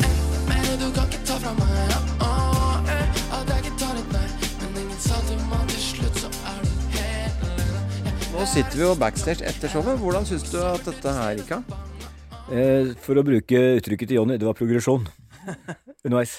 enda 0.53 0.75
du 0.83 0.89
kan 0.93 1.07
ikke 1.09 1.21
ta 1.25 1.37
fra 1.41 1.53
meg 1.57 1.71
ja, 1.89 2.01
åh, 2.27 2.91
eh, 2.93 3.21
At 3.39 3.53
jeg 3.55 3.63
ikke 3.65 3.79
tar 3.81 3.95
et 3.97 4.11
nei 4.13 4.27
Men 4.61 4.77
ingen 4.83 5.01
sa 5.01 5.17
til 5.29 5.41
meg 5.49 5.63
til 5.73 5.81
slutt 5.87 6.21
Så 6.21 6.29
er 6.53 6.59
du 6.61 6.69
helt 6.99 7.47
alene 7.49 8.13
Nå 8.35 8.45
sitter 8.53 8.77
vi 8.77 8.85
jo 8.85 8.91
backstage 9.01 9.47
etter 9.49 9.73
showet. 9.73 9.97
Hvordan 10.03 10.29
syns 10.29 10.45
du 10.53 10.59
at 10.61 10.85
dette 10.85 11.15
her 11.17 11.39
gikk 11.41 11.55
av? 11.57 11.73
Eh, 12.53 12.93
for 13.05 13.17
å 13.21 13.25
bruke 13.25 13.59
uttrykket 13.79 14.09
til 14.13 14.21
Jonny, 14.21 14.37
det 14.41 14.47
var 14.49 14.57
progresjon 14.57 15.09
underveis. 16.05 16.39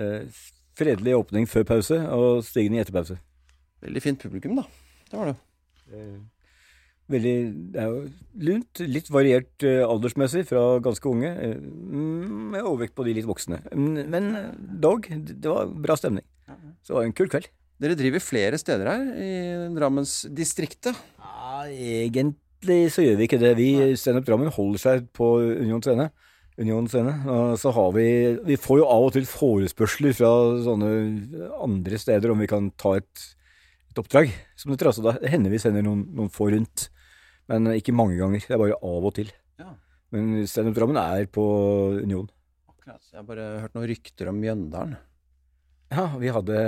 Eh, 0.00 0.24
fredelig 0.80 1.14
åpning 1.20 1.44
før 1.48 1.64
pause 1.74 2.00
og 2.16 2.40
stigning 2.44 2.80
etter 2.82 2.96
pause. 2.96 3.16
Veldig 3.84 4.02
fint 4.04 4.20
publikum, 4.24 4.56
da. 4.58 4.64
Det 5.08 5.16
var 5.20 5.30
det. 5.30 5.36
Eh, 5.92 6.18
Veldig 7.08 7.36
Det 7.72 7.80
er 7.80 7.88
jo 7.88 8.00
lunt, 8.50 8.80
litt 8.84 9.06
variert 9.12 9.64
eh, 9.64 9.80
aldersmessig 9.80 10.44
fra 10.50 10.64
ganske 10.84 11.08
unge, 11.08 11.30
eh, 11.30 11.54
mm, 11.56 12.50
med 12.52 12.66
overvekt 12.66 12.96
på 12.98 13.06
de 13.06 13.14
litt 13.16 13.28
voksne. 13.28 13.62
Men 13.72 14.28
eh, 14.36 14.50
dog, 14.84 15.08
det 15.08 15.48
var 15.48 15.72
bra 15.72 15.96
stemning. 15.96 16.26
Så 16.82 16.92
det 16.92 16.98
var 16.98 17.08
en 17.08 17.16
kul 17.16 17.30
kveld. 17.32 17.48
Dere 17.78 17.96
driver 17.96 18.22
flere 18.22 18.58
steder 18.58 18.90
her 18.90 19.08
i 19.22 19.32
Drammensdistriktet. 19.76 20.98
Ja, 21.22 21.64
egentlig 21.70 22.80
så 22.92 23.04
gjør 23.04 23.20
vi 23.20 23.28
ikke 23.28 23.40
det. 23.40 23.54
Vi 23.58 23.70
Standup 24.00 24.26
Drammen 24.26 24.50
holder 24.52 24.82
seg 24.82 25.08
på 25.14 25.36
Union 25.62 25.82
Scene. 25.84 26.08
Union 26.58 26.88
Scene. 26.90 27.14
Og 27.30 27.54
så 27.62 27.70
har 27.74 27.92
vi 27.94 28.08
Vi 28.50 28.58
får 28.58 28.80
jo 28.82 28.90
av 28.90 29.08
og 29.08 29.14
til 29.14 29.28
forespørsler 29.30 30.16
fra 30.18 30.32
sånne 30.66 30.90
andre 31.62 32.00
steder 32.02 32.34
om 32.34 32.42
vi 32.42 32.50
kan 32.50 32.72
ta 32.76 32.96
et, 32.98 33.26
et 33.92 34.02
oppdrag. 34.02 34.34
Som 34.58 34.74
det 34.74 34.82
altså, 34.82 35.06
da 35.06 35.16
hender 35.30 35.54
vi 35.54 35.62
sender 35.62 35.86
noen, 35.86 36.02
noen 36.18 36.32
få 36.34 36.50
rundt. 36.50 36.88
Men 37.48 37.70
ikke 37.72 37.94
mange 37.96 38.18
ganger. 38.20 38.44
Det 38.44 38.54
er 38.56 38.60
bare 38.60 38.78
av 38.84 39.08
og 39.08 39.14
til. 39.16 39.30
Ja. 39.60 39.72
Men 40.14 40.46
Steinup 40.48 40.76
Drammen 40.76 40.98
er 41.00 41.28
på 41.32 41.44
Union. 42.02 42.28
Akkurat. 42.68 43.00
Jeg 43.10 43.20
har 43.20 43.28
bare 43.28 43.46
hørt 43.64 43.76
noen 43.76 43.88
rykter 43.90 44.30
om 44.32 44.40
Mjøndalen. 44.40 44.96
Ja, 45.88 46.04
vi 46.20 46.28
hadde 46.32 46.58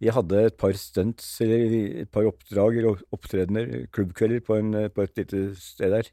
Vi 0.00 0.10
hadde 0.10 0.40
et 0.48 0.56
par 0.58 0.74
stunts, 0.78 1.26
eller 1.44 1.74
et 2.02 2.10
par 2.10 2.26
oppdrag 2.26 2.78
eller 2.80 3.02
opptredener, 3.14 3.86
klubbkvelder, 3.94 4.40
på, 4.44 4.56
en, 4.58 4.72
på 4.90 5.04
et 5.04 5.20
lite 5.20 5.42
sted 5.60 5.92
der. 5.94 6.08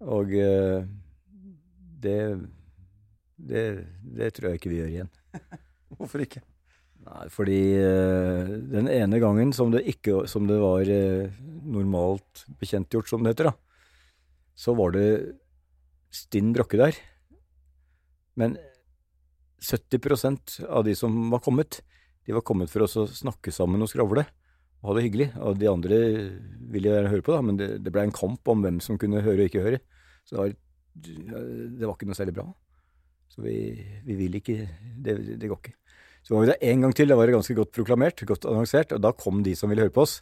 Og 0.00 0.32
eh, 0.32 0.86
det, 2.00 2.20
det 3.36 3.64
Det 4.00 4.30
tror 4.36 4.50
jeg 4.50 4.60
ikke 4.60 4.72
vi 4.72 4.80
gjør 4.80 4.94
igjen. 4.94 5.12
Hvorfor 5.98 6.24
ikke? 6.24 6.44
Nei, 7.00 7.26
fordi 7.32 7.60
eh, 7.80 8.50
den 8.70 8.88
ene 8.92 9.20
gangen 9.22 9.54
som 9.56 9.70
det 9.72 9.86
ikke 9.88 10.26
Som 10.28 10.44
det 10.50 10.58
var 10.60 10.84
eh, 10.84 11.32
normalt 11.64 12.44
bekjentgjort, 12.60 13.08
som 13.08 13.24
det 13.24 13.34
heter, 13.34 13.50
da, 13.50 13.54
så 14.58 14.74
var 14.76 14.92
det 14.96 15.06
stinn 16.12 16.50
brakke 16.52 16.80
der. 16.80 16.96
Men 18.40 18.56
70% 19.62 20.58
av 20.66 20.84
de 20.84 20.96
som 20.98 21.14
var 21.30 21.42
kommet, 21.44 21.80
de 22.26 22.34
var 22.34 22.44
kommet 22.46 22.72
for 22.72 22.84
å 22.84 23.06
snakke 23.06 23.52
sammen 23.54 23.84
og 23.84 23.90
skravle 23.92 24.24
og 24.80 24.88
ha 24.90 24.96
det 24.96 25.04
hyggelig. 25.06 25.28
Og 25.44 25.60
de 25.60 25.68
andre 25.70 26.00
ville 26.72 26.90
gjerne 26.90 27.12
høre 27.12 27.24
på, 27.24 27.36
da, 27.36 27.44
men 27.44 27.60
det, 27.60 27.68
det 27.84 27.92
ble 27.94 28.06
en 28.08 28.16
kamp 28.16 28.48
om 28.50 28.64
hvem 28.64 28.80
som 28.84 28.98
kunne 29.00 29.22
høre 29.24 29.44
og 29.44 29.52
ikke 29.52 29.64
høre. 29.64 29.80
Så 30.24 30.36
det 30.36 30.42
var, 30.42 30.56
det 31.76 31.86
var 31.86 31.94
ikke 31.94 32.08
noe 32.10 32.18
særlig 32.18 32.36
bra. 32.40 32.48
Så 33.30 33.44
vi, 33.44 33.56
vi 34.08 34.16
vil 34.18 34.40
ikke 34.40 34.56
det, 34.98 35.16
det 35.38 35.50
går 35.50 35.60
ikke. 35.60 35.76
Så 36.22 36.34
var 36.34 36.44
vi 36.44 36.50
der 36.52 36.66
en 36.72 36.84
gang 36.84 36.94
til. 36.96 37.08
Da 37.10 37.16
var 37.18 37.26
det 37.26 37.36
ganske 37.36 37.56
godt 37.56 37.72
proklamert, 37.76 38.24
godt 38.28 38.46
annonsert, 38.48 38.92
og 38.96 39.02
da 39.02 39.12
kom 39.16 39.44
de 39.46 39.54
som 39.58 39.72
ville 39.72 39.86
høre 39.86 39.94
på 39.94 40.04
oss. 40.04 40.20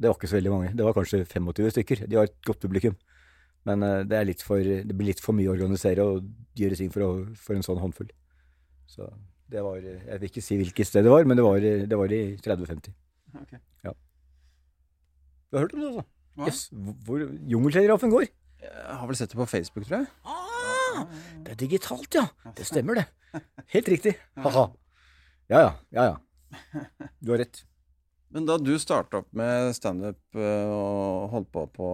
Det 0.00 0.08
var 0.08 0.16
ikke 0.16 0.30
så 0.30 0.38
veldig 0.38 0.52
mange. 0.54 0.74
Det 0.76 0.86
var 0.86 0.96
kanskje 0.96 1.24
25 1.26 1.74
stykker. 1.76 2.04
De 2.08 2.16
har 2.16 2.30
et 2.30 2.38
godt 2.46 2.62
publikum. 2.62 2.96
Men 3.68 3.82
eh, 3.84 3.98
det, 4.08 4.16
er 4.16 4.28
litt 4.30 4.44
for, 4.44 4.60
det 4.60 4.96
blir 4.96 5.10
litt 5.12 5.20
for 5.20 5.36
mye 5.36 5.50
å 5.50 5.56
organisere 5.56 6.06
og 6.06 6.30
gjøre 6.56 6.78
ting 6.80 6.92
for, 6.94 7.04
å, 7.04 7.10
for 7.36 7.58
en 7.58 7.66
sånn 7.66 7.80
håndfull. 7.82 8.08
Så 8.88 9.10
det 9.50 9.62
var 9.66 9.82
Jeg 9.82 10.20
vil 10.22 10.30
ikke 10.30 10.44
si 10.44 10.56
hvilket 10.60 10.88
sted 10.88 11.04
det 11.04 11.12
var, 11.12 11.26
men 11.28 11.36
det 11.38 11.44
var, 11.44 11.60
det 11.60 11.98
var 11.98 12.14
i 12.14 12.22
30-50. 12.40 12.94
Ok. 13.42 13.54
Ja. 13.84 13.92
Du 15.50 15.58
har 15.58 15.66
hørt 15.66 15.74
om 15.76 15.82
det, 15.82 15.90
altså? 15.90 16.06
Hva? 16.40 16.46
Yes, 16.46 16.60
hvor 17.04 17.22
jungeltelegrafen 17.50 18.12
går? 18.12 18.28
Jeg 18.62 18.96
har 19.00 19.08
vel 19.08 19.18
sett 19.18 19.32
det 19.32 19.40
på 19.40 19.48
Facebook, 19.50 19.86
tror 19.88 19.98
jeg. 19.98 20.10
Ah, 20.24 21.02
det 21.44 21.54
er 21.54 21.58
digitalt, 21.58 22.14
ja. 22.14 22.28
Det 22.56 22.66
stemmer, 22.68 23.00
det. 23.00 23.42
Helt 23.74 23.90
riktig. 23.90 24.14
Ha-ha. 24.44 24.68
Ja 25.50 25.60
ja, 25.60 25.70
ja 25.90 26.04
ja. 26.04 26.16
Du 27.18 27.32
har 27.32 27.40
rett. 27.42 27.64
Men 28.34 28.44
da 28.46 28.54
du 28.62 28.76
starta 28.78 29.24
opp 29.24 29.32
med 29.34 29.72
standup 29.74 30.38
eh, 30.38 30.66
og 30.70 31.32
holdt 31.32 31.48
på 31.50 31.64
på 31.74 31.88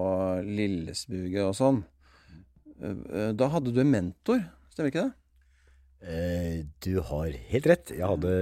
Lillesbuget 0.44 1.40
og 1.46 1.54
sånn, 1.56 1.78
eh, 2.76 3.30
da 3.32 3.48
hadde 3.54 3.72
du 3.72 3.80
en 3.80 3.94
mentor, 3.94 4.42
stemmer 4.74 4.92
ikke 4.92 5.06
det? 5.06 5.14
Eh, 6.04 6.58
du 6.84 7.00
har 7.08 7.32
helt 7.54 7.70
rett. 7.72 7.94
Jeg 7.96 8.04
hadde 8.04 8.34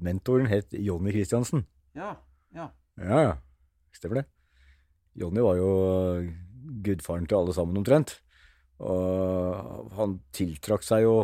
Mentoren 0.00 0.48
het 0.48 0.72
Jonny 0.72 1.12
Christiansen. 1.12 1.66
Ja. 1.92 2.14
ja. 2.56 2.70
Ja, 2.96 3.20
ja. 3.20 3.36
Stemmer 3.92 4.22
det. 4.22 4.26
Jonny 5.20 5.44
var 5.44 5.60
jo 5.60 5.68
gudfaren 6.88 7.28
til 7.28 7.42
alle 7.42 7.52
sammen 7.52 7.84
omtrent. 7.84 8.16
Og 8.80 9.92
han 10.00 10.16
tiltrakk 10.34 10.88
seg 10.88 11.04
jo 11.04 11.18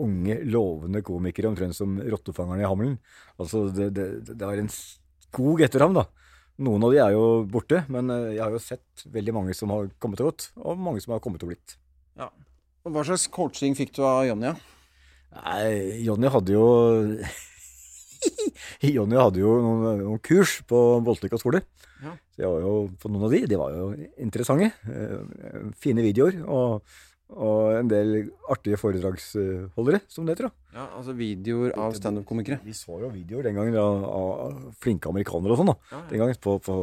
unge, 0.00 0.38
lovende 0.48 1.02
komikere 1.04 1.50
omtrent 1.50 1.76
som 1.76 1.98
rottefangerne 2.00 2.64
i 2.64 2.68
Hammelen. 2.68 2.96
Altså, 3.36 3.66
det, 3.74 3.92
det, 3.98 4.08
det 4.32 4.40
var 4.40 4.60
en 4.60 4.72
skog 4.72 5.62
etter 5.64 5.84
ham, 5.84 5.98
da. 6.00 6.08
Noen 6.62 6.84
av 6.86 6.92
de 6.94 7.00
er 7.02 7.14
jo 7.16 7.26
borte, 7.48 7.84
men 7.92 8.12
eh, 8.12 8.34
jeg 8.36 8.44
har 8.44 8.54
jo 8.54 8.62
sett 8.62 9.06
veldig 9.12 9.36
mange 9.36 9.56
som 9.56 9.72
har 9.74 9.88
kommet 10.02 10.20
og 10.22 10.32
gått, 10.32 10.50
og 10.60 10.80
mange 10.80 11.02
som 11.04 11.16
har 11.16 11.22
kommet 11.24 11.44
og 11.44 11.52
blitt. 11.54 11.76
Og 12.82 12.90
Hva 12.90 13.04
slags 13.06 13.28
coaching 13.30 13.76
fikk 13.78 13.94
du 13.94 14.02
av 14.02 14.24
Jonny? 14.26 14.50
Nei, 15.32 16.02
Jonny 16.02 16.30
hadde 16.34 16.56
jo 16.56 16.64
Jonny 18.96 19.18
hadde 19.18 19.42
jo 19.42 19.54
noen, 19.62 20.02
noen 20.02 20.22
kurs 20.22 20.58
på 20.68 20.80
Bolteka 21.06 21.38
skole. 21.38 21.62
Ja. 22.02 22.16
Så 22.34 22.42
jeg 22.42 22.50
var 22.50 22.66
jo 22.66 22.74
på 22.98 23.10
noen 23.12 23.28
av 23.28 23.34
de. 23.34 23.40
De 23.46 23.60
var 23.60 23.76
jo 23.76 23.86
interessante. 24.22 24.72
Eh, 24.90 25.70
fine 25.82 26.02
videoer. 26.04 26.40
Og, 26.42 26.98
og 27.32 27.76
en 27.78 27.88
del 27.90 28.12
artige 28.52 28.78
foredragsholdere, 28.80 30.02
som 30.12 30.26
det 30.26 30.36
heter. 30.36 30.48
da. 30.50 30.78
ja, 30.78 30.86
altså 30.98 31.14
videoer 31.16 31.74
av 31.80 31.94
standup-komikere. 31.96 32.60
Vi 32.64 32.74
så 32.76 32.98
jo 33.02 33.10
videoer 33.12 33.48
den 33.48 33.58
gangen 33.58 33.78
av, 33.80 34.04
av 34.08 34.58
flinke 34.82 35.08
amerikanere 35.12 35.54
og 35.56 35.62
sånn. 35.62 35.72
da. 35.72 35.76
Ja, 35.92 35.96
ja. 36.00 36.08
Den 36.10 36.22
gangen 36.24 36.40
på, 36.44 36.56
på, 36.64 36.76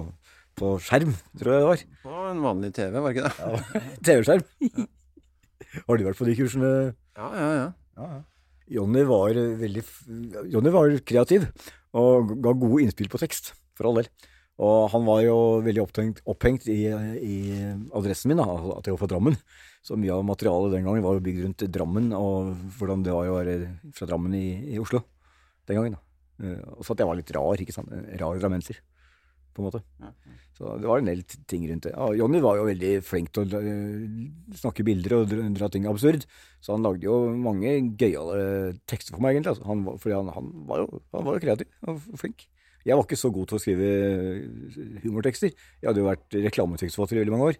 på 0.59 0.71
skjerm, 0.85 1.13
tror 1.39 1.53
jeg 1.53 1.61
det 1.63 1.69
var. 1.69 1.83
På 2.05 2.23
en 2.31 2.41
vanlig 2.45 2.73
TV, 2.77 2.97
var 2.97 3.13
det 3.13 3.19
ikke 3.19 3.29
det? 3.29 3.37
Ja, 3.39 3.83
TV-skjerm. 4.09 4.89
Har 5.85 5.99
du 5.99 6.07
vært 6.07 6.17
på 6.17 6.25
de 6.25 6.35
kursene? 6.39 6.73
Ja, 7.19 7.29
ja, 7.35 7.49
ja. 7.59 7.69
Ja, 7.99 8.11
ja. 8.17 8.21
Jonny 8.69 9.01
var 9.09 9.33
veldig 9.33 9.81
Jonny 10.53 10.71
var 10.73 10.91
kreativ 11.01 11.47
og 11.97 12.35
ga 12.37 12.51
gode 12.53 12.83
innspill 12.83 13.09
på 13.09 13.17
tekst, 13.21 13.55
for 13.77 13.89
all 13.89 13.97
del. 13.97 14.09
Og 14.59 14.89
han 14.91 15.05
var 15.07 15.21
jo 15.23 15.35
veldig 15.63 15.83
opphengt, 15.85 16.17
opphengt 16.27 16.65
i, 16.67 16.81
i 16.91 17.35
adressen 17.95 18.31
min, 18.31 18.41
da, 18.41 18.47
altså 18.51 18.75
at 18.75 18.89
jeg 18.89 18.95
var 18.95 19.01
fra 19.05 19.11
Drammen. 19.13 19.37
Så 19.85 19.95
mye 19.95 20.11
av 20.11 20.25
materialet 20.27 20.75
den 20.75 20.89
gangen 20.89 21.05
var 21.05 21.15
jo 21.15 21.23
bygd 21.23 21.45
rundt 21.45 21.63
Drammen, 21.71 22.11
og 22.17 22.51
hvordan 22.75 23.05
det 23.05 23.15
var 23.15 23.29
å 23.31 23.37
være 23.37 23.55
fra 23.95 24.09
Drammen 24.09 24.35
i, 24.35 24.47
i 24.75 24.81
Oslo 24.81 24.99
den 25.69 25.79
gangen. 25.79 25.95
da. 25.95 26.03
Og 26.75 26.83
så 26.83 26.95
at 26.95 27.03
jeg 27.03 27.09
var 27.09 27.19
litt 27.19 27.33
rar, 27.35 27.63
ikke 27.63 27.75
sant. 27.75 27.91
Rar 28.19 28.39
drammenser, 28.41 28.79
på 29.55 29.61
en 29.61 29.69
måte. 29.69 29.81
Så 30.59 30.75
det 30.79 30.87
var 30.91 30.99
en 30.99 31.07
del 31.07 31.23
ting 31.47 31.65
rundt 31.69 31.87
det. 31.87 31.95
Ja, 31.95 32.11
Jonny 32.19 32.43
var 32.43 32.59
jo 32.59 32.67
veldig 32.67 32.93
flink 33.07 33.31
til 33.35 33.47
å 33.47 33.63
eh, 33.63 34.05
snakke 34.59 34.83
bilder 34.87 35.21
og 35.21 35.33
dra 35.55 35.69
ting 35.71 35.87
absurd, 35.87 36.25
så 36.59 36.75
han 36.75 36.83
lagde 36.83 37.07
jo 37.07 37.19
mange 37.39 37.77
gøyale 37.99 38.75
tekster 38.89 39.15
for 39.15 39.23
meg, 39.23 39.37
egentlig. 39.37 39.55
Altså. 39.55 39.67
Han, 39.71 39.85
fordi 40.03 40.17
han, 40.17 40.31
han, 40.35 40.51
var 40.67 40.83
jo, 40.83 41.03
han 41.15 41.27
var 41.29 41.37
jo 41.37 41.43
kreativ 41.47 41.91
og 41.91 42.03
flink. 42.19 42.47
Jeg 42.87 42.95
var 42.95 43.05
ikke 43.05 43.19
så 43.19 43.31
god 43.33 43.49
til 43.49 43.57
å 43.57 43.61
skrive 43.61 43.89
humortekster. 45.03 45.51
Jeg 45.51 45.89
hadde 45.89 46.03
jo 46.03 46.07
vært 46.07 46.39
reklametekstforfatter 46.47 47.19
i 47.19 47.23
veldig 47.23 47.35
mange 47.35 47.51
år. 47.51 47.59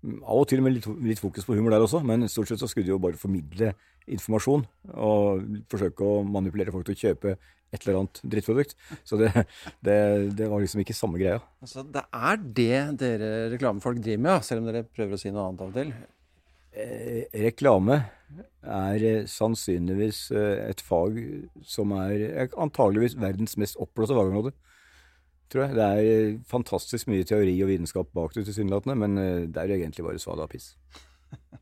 Av 0.00 0.38
og 0.40 0.46
til 0.48 0.62
med 0.64 0.78
litt, 0.78 0.86
litt 1.04 1.20
fokus 1.20 1.44
på 1.44 1.56
humor 1.58 1.74
der 1.74 1.84
også, 1.84 2.00
men 2.06 2.24
stort 2.32 2.48
sett 2.48 2.62
så 2.62 2.68
skulle 2.70 2.88
de 2.88 2.94
jo 2.94 3.00
bare 3.02 3.20
formidle 3.20 3.74
informasjon 4.10 4.62
og 4.96 5.42
forsøke 5.70 6.06
å 6.06 6.22
manipulere 6.24 6.72
folk 6.72 6.86
til 6.88 6.96
å 6.96 7.02
kjøpe 7.02 7.34
et 7.70 7.84
eller 7.84 8.00
annet 8.00 8.22
drittprodukt. 8.32 8.72
Så 9.06 9.18
det, 9.20 9.28
det, 9.86 9.98
det 10.38 10.48
var 10.50 10.62
liksom 10.62 10.82
ikke 10.82 10.96
samme 10.96 11.20
greia. 11.20 11.42
Altså, 11.62 11.84
det 11.84 12.06
er 12.06 12.40
det 12.40 12.80
dere 13.02 13.28
reklamefolk 13.52 14.00
driver 14.02 14.24
med, 14.26 14.46
selv 14.46 14.62
om 14.64 14.70
dere 14.70 14.86
prøver 14.88 15.18
å 15.18 15.20
si 15.20 15.34
noe 15.34 15.50
annet 15.50 15.62
av 15.62 15.70
og 15.70 15.78
til. 15.78 15.92
Eh, 16.70 17.24
reklame 17.42 17.96
er 18.62 19.02
eh, 19.02 19.24
sannsynligvis 19.26 20.28
eh, 20.30 20.68
et 20.70 20.82
fag 20.86 21.16
som 21.66 21.94
er 21.98 22.46
antageligvis 22.54 23.16
verdens 23.18 23.56
mest 23.58 23.78
oppblåste 23.82 24.14
fagområde. 24.14 24.52
Tror 25.50 25.64
jeg. 25.66 25.74
Det 25.74 25.86
er 25.86 26.36
fantastisk 26.46 27.08
mye 27.10 27.26
teori 27.26 27.56
og 27.64 27.72
vitenskap 27.72 28.12
bak 28.14 28.36
det, 28.36 28.44
tilsynelatende, 28.46 28.94
men 28.94 29.16
det 29.50 29.58
er 29.58 29.72
egentlig 29.74 30.04
bare 30.06 30.22
svada 30.22 30.46
piss. 30.50 30.76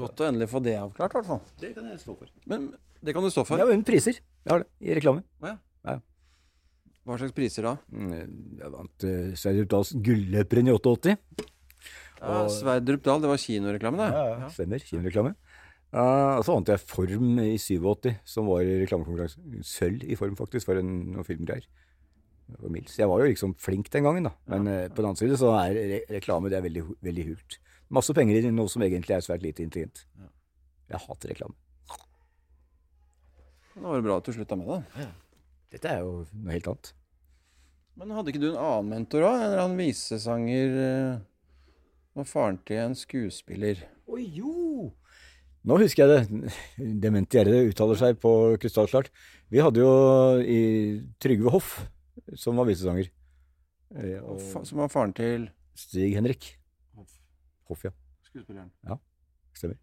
Godt 0.00 0.22
å 0.24 0.30
endelig 0.30 0.48
få 0.48 0.62
det 0.64 0.78
avklart, 0.80 1.12
i 1.12 1.20
hvert 1.20 1.28
fall. 1.28 1.42
Det 1.60 1.74
kan 1.76 1.90
jeg 1.90 2.00
stå 2.00 2.16
for. 2.16 2.32
Men 2.48 2.70
det 3.04 3.12
kan 3.12 3.26
du 3.26 3.28
stå 3.28 3.44
for. 3.44 3.60
Ja, 3.60 3.66
har 3.66 3.74
vunnet 3.74 3.84
priser. 3.84 4.16
Jeg 4.16 4.54
har 4.54 4.64
det, 4.64 4.70
i 4.80 4.96
reklame. 4.96 5.20
Hva 7.02 7.16
slags 7.18 7.34
priser 7.34 7.66
da? 7.66 7.72
Mm, 7.90 8.12
Jeg 8.60 8.70
vant 8.70 9.04
uh, 9.08 9.32
Sverdrup 9.38 9.70
Dahls 9.72 9.90
Gulløperen 10.06 10.70
i 10.70 10.74
88. 10.76 11.16
Ja, 12.22 12.42
Sverdrup 12.54 13.02
Dahl, 13.02 13.22
det 13.22 13.30
var 13.30 13.40
kinoreklame, 13.42 13.98
det. 13.98 14.10
Ja, 14.14 14.50
Stemmer. 14.54 14.84
Kinoreklame. 14.86 15.34
Uh, 15.92 16.38
så 16.40 16.54
vant 16.54 16.70
jeg 16.70 16.80
Form 16.88 17.40
i 17.42 17.56
87, 17.60 18.12
som 18.24 18.48
var 18.48 18.64
reklamekonkurranse. 18.64 19.42
Sølv 19.66 20.06
i 20.06 20.16
Form, 20.16 20.36
faktisk, 20.38 20.70
for 20.70 20.80
en, 20.80 20.92
noen 21.12 21.26
filmgreier. 21.26 21.66
Det. 22.52 22.84
Jeg 22.98 23.08
var 23.08 23.22
jo 23.22 23.28
liksom 23.30 23.54
flink 23.60 23.90
den 23.92 24.06
gangen, 24.06 24.28
da. 24.28 24.32
Men 24.50 24.68
eh, 24.68 24.88
på 24.92 25.00
den 25.00 25.08
annen 25.08 25.20
side 25.20 25.38
så 25.40 25.54
er 25.56 25.76
re 25.78 26.00
reklame 26.10 26.50
det 26.52 26.58
er 26.58 26.64
veldig, 26.66 26.82
veldig 27.00 27.26
hult. 27.30 27.56
Masse 27.92 28.12
penger 28.16 28.44
i 28.44 28.50
noe 28.52 28.68
som 28.68 28.84
egentlig 28.84 29.14
er 29.16 29.24
svært 29.24 29.44
lite 29.44 29.64
intelligent. 29.64 30.02
Jeg 30.90 31.00
hater 31.06 31.32
reklame. 31.32 31.56
Da 33.72 33.86
var 33.86 33.96
det 33.96 34.04
bra 34.04 34.18
at 34.20 34.28
du 34.28 34.34
slutta 34.36 34.58
med 34.60 34.68
det. 34.68 35.06
Dette 35.72 35.88
er 35.94 36.02
jo 36.04 36.26
noe 36.28 36.52
helt 36.52 36.68
annet. 36.68 36.92
Men 37.96 38.12
hadde 38.16 38.32
ikke 38.32 38.42
du 38.42 38.50
en 38.50 38.60
annen 38.60 38.90
mentor 38.92 39.24
òg? 39.28 39.38
En 39.38 39.46
eller 39.46 39.62
annen 39.64 39.80
visesanger? 39.80 40.76
Var 42.12 42.26
faren 42.28 42.58
til 42.68 42.76
en 42.82 42.94
skuespiller? 42.98 43.78
Å 44.10 44.18
jo! 44.20 44.90
Nå 45.64 45.76
husker 45.78 46.10
jeg 46.10 46.26
det. 46.32 46.50
Demente 47.00 47.38
Gjerre 47.38 47.60
uttaler 47.70 47.96
seg 48.00 48.18
på 48.20 48.32
krystallklart. 48.60 49.08
Vi 49.52 49.62
hadde 49.62 49.80
jo 49.80 49.92
i 50.42 50.58
Trygve 51.22 51.52
Hoff, 51.54 51.76
som 52.36 52.58
var 52.58 52.66
visesanger. 52.68 53.08
Eh, 53.94 54.18
Og 54.24 54.40
Som 54.66 54.82
var 54.82 54.90
faren 54.92 55.14
til 55.16 55.46
Stig 55.78 56.16
Henrik 56.16 56.50
Hoff, 57.70 57.84
ja. 57.86 57.92
skuespilleren. 58.26 58.72
Ja, 58.88 58.98
Stemmer. 59.56 59.78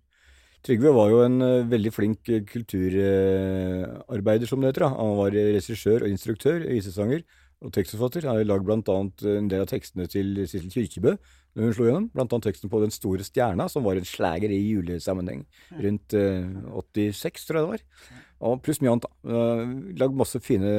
Trygve 0.66 0.92
var 0.94 1.10
jo 1.14 1.22
en 1.24 1.40
eh, 1.42 1.64
veldig 1.72 1.94
flink 1.96 2.30
eh, 2.30 2.44
kulturarbeider, 2.46 4.50
som 4.50 4.60
det 4.62 4.74
heter. 4.74 4.86
da. 4.86 4.92
Han 5.00 5.16
var 5.24 5.32
regissør 5.34 6.04
og 6.04 6.12
instruktør, 6.12 6.60
visesanger 6.68 7.24
og 7.64 7.72
tekstforfatter. 7.76 8.28
Han 8.28 8.42
har 8.42 8.50
lagd 8.52 8.68
bl.a. 8.68 9.00
en 9.40 9.48
del 9.50 9.64
av 9.64 9.72
tekstene 9.72 10.06
til 10.12 10.36
Sissel 10.44 10.70
Kyrkjebø 10.76 11.16
når 11.56 11.66
hun 11.66 11.76
slo 11.76 11.88
gjennom. 11.88 12.08
Blant 12.14 12.34
annet 12.36 12.50
teksten 12.50 12.72
på 12.72 12.82
Den 12.84 12.94
store 12.94 13.26
stjerna, 13.26 13.68
som 13.72 13.86
var 13.86 14.00
en 14.00 14.08
slager 14.08 14.52
i 14.54 14.60
julesammenheng 14.62 15.46
rundt 15.86 16.16
uh, 16.16 16.76
86, 16.84 17.48
tror 17.48 17.60
jeg 17.60 17.66
det 17.66 17.72
var. 17.74 18.20
Og 18.50 18.62
pluss 18.64 18.80
mye 18.84 18.94
annet. 18.96 19.10
Uh, 19.26 19.64
lagd 20.00 20.16
masse 20.18 20.40
fine 20.44 20.72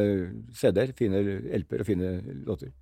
CD-er, 0.56 0.94
fine 0.96 1.20
LP-er 1.61 1.85
og 1.85 1.90
fine 1.90 2.14
låter. 2.46 2.72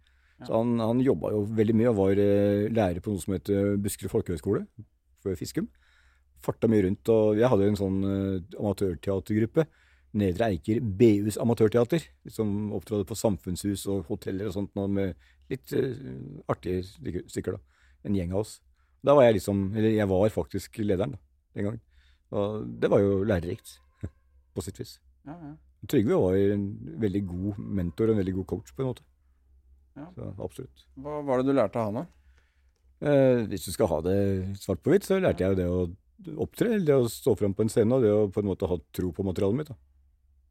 Så 0.47 0.55
han, 0.55 0.77
han 0.79 1.03
jobba 1.03 1.33
jo 1.35 1.43
veldig 1.59 1.75
mye 1.81 1.91
og 1.91 1.99
var 1.99 2.23
uh, 2.23 2.69
lærer 2.71 3.03
på 3.03 3.15
noe 3.15 3.25
som 3.25 3.35
heter 3.35 3.75
Buskerud 3.83 4.13
folkehøgskole 4.13 4.65
for 5.25 5.39
Fiskum. 5.39 5.67
Farta 6.45 6.71
mye 6.71 6.85
rundt, 6.87 7.11
og 7.11 7.41
jeg 7.41 7.51
hadde 7.51 7.73
en 7.73 7.81
sånn 7.81 7.99
uh, 8.05 8.59
amatørteatergruppe. 8.61 9.67
Nedre 10.19 10.53
Eiker 10.53 10.79
BUs 10.81 11.37
amatørteater, 11.43 12.07
som 12.33 12.71
opptrådte 12.77 13.09
på 13.11 13.19
samfunnshus 13.19 13.85
og 13.91 14.07
hoteller 14.09 14.49
og 14.49 14.55
sånt, 14.55 14.79
med 14.79 15.19
litt 15.51 15.75
uh, 15.75 15.91
artige 16.53 16.87
stykker, 17.27 17.59
da. 17.59 17.78
En 18.09 18.17
gjeng 18.17 18.35
av 18.35 18.43
oss. 18.43 18.59
Da 19.05 19.15
var 19.15 19.29
jeg 19.29 19.39
liksom, 19.39 19.69
eller 19.77 19.95
jeg 19.95 20.11
var 20.11 20.35
faktisk 20.35 20.81
lederen 20.83 21.15
da, 21.15 21.21
den 21.55 21.69
gangen. 21.69 21.85
Og 22.35 22.67
det 22.83 22.91
var 22.93 23.03
jo 23.05 23.23
lærerikt, 23.29 23.77
på 24.55 24.65
sitt 24.65 24.81
vis. 24.81 24.99
Ja, 25.29 25.37
ja. 25.37 25.55
Trygve 25.89 26.19
var 26.19 26.35
en 26.35 26.65
veldig 26.99 27.21
god 27.29 27.59
mentor 27.63 28.11
og 28.11 28.17
en 28.17 28.23
veldig 28.25 28.35
god 28.41 28.49
coach, 28.51 28.73
på 28.75 28.83
en 28.83 28.91
måte. 28.91 29.05
Ja. 29.99 30.09
Så 30.17 30.31
absolutt. 30.43 30.85
Hva 30.99 31.21
var 31.27 31.41
det 31.41 31.53
du 31.53 31.55
lærte 31.55 31.79
av 31.79 31.93
han, 31.93 32.01
da? 32.03 32.19
Eh, 32.99 33.45
hvis 33.51 33.69
du 33.69 33.71
skal 33.75 33.91
ha 33.93 34.01
det 34.03 34.19
svart 34.59 34.83
på 34.83 34.91
hvitt, 34.91 35.07
så 35.07 35.21
lærte 35.23 35.45
jeg 35.45 35.55
jo 35.55 35.59
det 35.61 35.69
å 35.71 36.43
opptre, 36.43 36.73
eller 36.73 36.87
det 36.89 36.99
å 36.99 37.11
stå 37.13 37.37
fram 37.39 37.55
på 37.55 37.65
en 37.65 37.71
scene, 37.71 37.95
og 37.95 38.03
det 38.03 38.11
å 38.11 38.27
på 38.35 38.43
en 38.43 38.51
måte 38.51 38.67
ha 38.71 38.79
tro 38.95 39.13
på 39.15 39.27
materialet 39.27 39.61
mitt. 39.61 39.71
Da. 39.71 39.79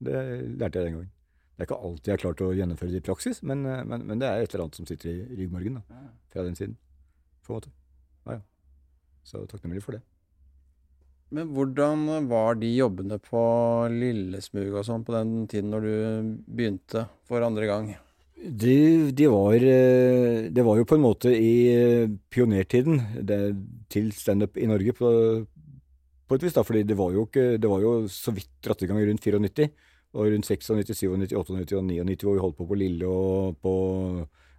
Det 0.08 0.24
lærte 0.62 0.80
jeg 0.80 0.88
den 0.88 0.98
gangen. 0.98 1.14
Det 1.58 1.66
er 1.66 1.68
ikke 1.68 1.80
alltid 1.90 2.08
jeg 2.08 2.14
har 2.14 2.22
klart 2.22 2.44
å 2.46 2.54
gjennomføre 2.54 2.94
det 2.94 3.02
i 3.02 3.08
praksis, 3.10 3.42
men, 3.44 3.66
eh, 3.68 3.84
men, 3.84 4.08
men 4.08 4.24
det 4.24 4.30
er 4.30 4.46
et 4.46 4.54
eller 4.54 4.68
annet 4.68 4.80
som 4.80 4.88
sitter 4.88 5.12
i 5.12 5.42
ryggmargen 5.42 5.82
da, 5.82 6.02
fra 6.32 6.48
den 6.48 6.56
siden. 6.60 6.78
På 7.48 7.54
en 7.56 7.62
måte. 7.62 7.74
Ja, 8.28 8.38
ja. 8.38 8.42
Så 9.24 9.46
takknemlig 9.48 9.84
for 9.86 9.96
det. 9.96 10.04
Men 11.32 11.50
hvordan 11.52 12.06
var 12.30 12.56
de 12.60 12.70
jobbene 12.72 13.18
på 13.20 13.40
Lillesmug 13.92 14.78
og 14.80 14.86
sånn 14.88 15.04
på 15.08 15.16
den 15.16 15.32
tiden 15.52 15.74
når 15.74 15.88
du 15.88 15.96
begynte 16.48 17.08
for 17.28 17.44
andre 17.44 17.68
gang? 17.68 17.90
De, 18.38 19.12
de 19.18 19.28
var, 19.34 19.56
eh, 19.58 20.48
det 20.54 20.64
var 20.64 20.78
jo 20.78 20.86
på 20.88 20.96
en 20.96 21.04
måte 21.04 21.32
i 21.34 21.54
eh, 21.74 22.12
pionertiden 22.32 23.02
det, 23.28 23.40
til 23.92 24.12
standup 24.16 24.60
i 24.62 24.70
Norge 24.70 24.94
på, 24.96 25.10
på 26.30 26.38
et 26.38 26.46
vis, 26.46 26.56
da, 26.56 26.64
fordi 26.64 26.86
det 26.88 26.96
var 27.00 27.16
jo, 27.16 27.26
ikke, 27.26 27.58
det 27.58 27.72
var 27.72 27.82
jo 27.84 27.94
så 28.14 28.32
vidt 28.36 28.52
dratt 28.64 28.86
i 28.86 28.90
gang 28.92 29.02
rundt 29.02 29.26
94. 29.26 29.72
Og 30.18 30.32
rundt 30.32 30.48
96, 30.48 30.86
97, 30.94 31.34
98 31.34 31.76
og 31.82 31.90
99 31.90 32.24
hvor 32.24 32.38
vi 32.38 32.44
holdt 32.46 32.60
på 32.62 32.70
på 32.70 32.78
Lille 32.80 33.10
og 33.10 33.58
på 33.60 33.74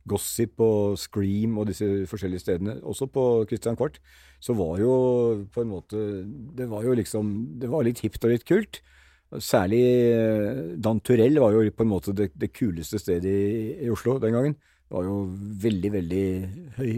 Gossip 0.09 0.61
og 0.65 0.99
Scream 1.01 1.59
og 1.61 1.69
disse 1.71 1.87
forskjellige 2.11 2.45
stedene, 2.45 2.79
også 2.83 3.09
på 3.13 3.25
Christian 3.51 3.77
Kvart, 3.79 3.99
så 4.41 4.55
var 4.57 4.79
jo 4.81 4.93
på 5.53 5.65
en 5.65 5.73
måte 5.73 5.99
Det 6.57 6.69
var 6.71 6.85
jo 6.87 6.95
liksom 6.95 7.59
Det 7.59 7.71
var 7.71 7.83
litt 7.87 8.01
hipt 8.05 8.25
og 8.25 8.33
litt 8.33 8.47
kult. 8.49 8.81
Særlig 9.45 9.83
eh, 10.09 10.61
Dan 10.81 11.03
Turell 11.05 11.37
var 11.43 11.53
jo 11.53 11.69
på 11.75 11.85
en 11.85 11.91
måte 11.91 12.15
det, 12.17 12.31
det 12.39 12.49
kuleste 12.57 13.01
stedet 13.01 13.29
i, 13.29 13.75
i 13.85 13.91
Oslo 13.93 14.17
den 14.23 14.33
gangen. 14.33 14.55
Det 14.89 14.97
var 14.97 15.05
jo 15.05 15.17
veldig, 15.65 15.91
veldig 15.99 16.29
høy, 16.79 16.93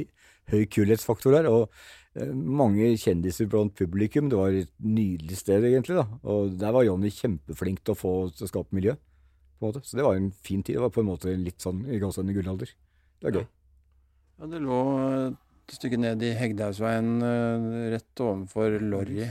høy 0.53 0.61
kulhetsfaktor 0.71 1.35
der. 1.35 1.49
Og 1.51 1.67
eh, 2.15 2.31
mange 2.31 2.93
kjendiser 3.03 3.51
blant 3.51 3.75
publikum. 3.75 4.29
Det 4.31 4.39
var 4.39 4.55
et 4.55 4.71
nydelig 4.79 5.41
sted, 5.41 5.67
egentlig. 5.67 5.99
da. 5.99 6.07
Og 6.23 6.55
der 6.61 6.77
var 6.77 6.87
Johnny 6.87 7.11
kjempeflink 7.11 7.83
til 7.83 7.97
å 7.97 7.99
få 7.99 8.15
til 8.37 8.47
å 8.47 8.53
skape 8.53 8.79
miljø. 8.79 8.95
på 9.59 9.67
en 9.67 9.73
måte. 9.75 9.83
Så 9.85 9.99
det 9.99 10.07
var 10.07 10.17
en 10.17 10.31
fin 10.31 10.63
tid. 10.63 10.79
Det 10.79 10.85
var 10.87 10.95
på 10.95 11.03
en 11.03 11.11
måte 11.11 11.35
litt 11.35 11.59
sånn 11.61 11.83
i 11.91 11.99
gåsehudene 11.99 12.37
gullalder. 12.39 12.71
Det 13.21 13.29
var 13.29 13.37
gøy. 13.41 13.47
Ja, 14.41 14.47
det 14.49 14.61
lå 14.65 14.81
et 15.29 15.77
stykke 15.77 15.99
ned 16.01 16.23
i 16.25 16.33
Hegdehaugsveien, 16.35 17.11
eh, 17.23 17.93
rett 17.93 18.23
ovenfor 18.25 18.79
Lorry. 18.81 19.29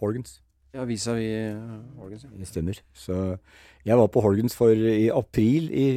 Horgans. 0.00 0.40
Ja, 0.74 0.84
vis-à-vis 0.86 1.56
Horgans. 1.98 2.24
ja. 2.24 2.30
Det 2.36 2.46
stemmer. 2.48 2.78
Så 2.94 3.38
jeg 3.84 3.96
var 3.98 4.06
på 4.12 4.20
Horgans 4.20 4.54
for 4.54 4.70
i 4.70 5.08
april 5.08 5.70
i, 5.72 5.88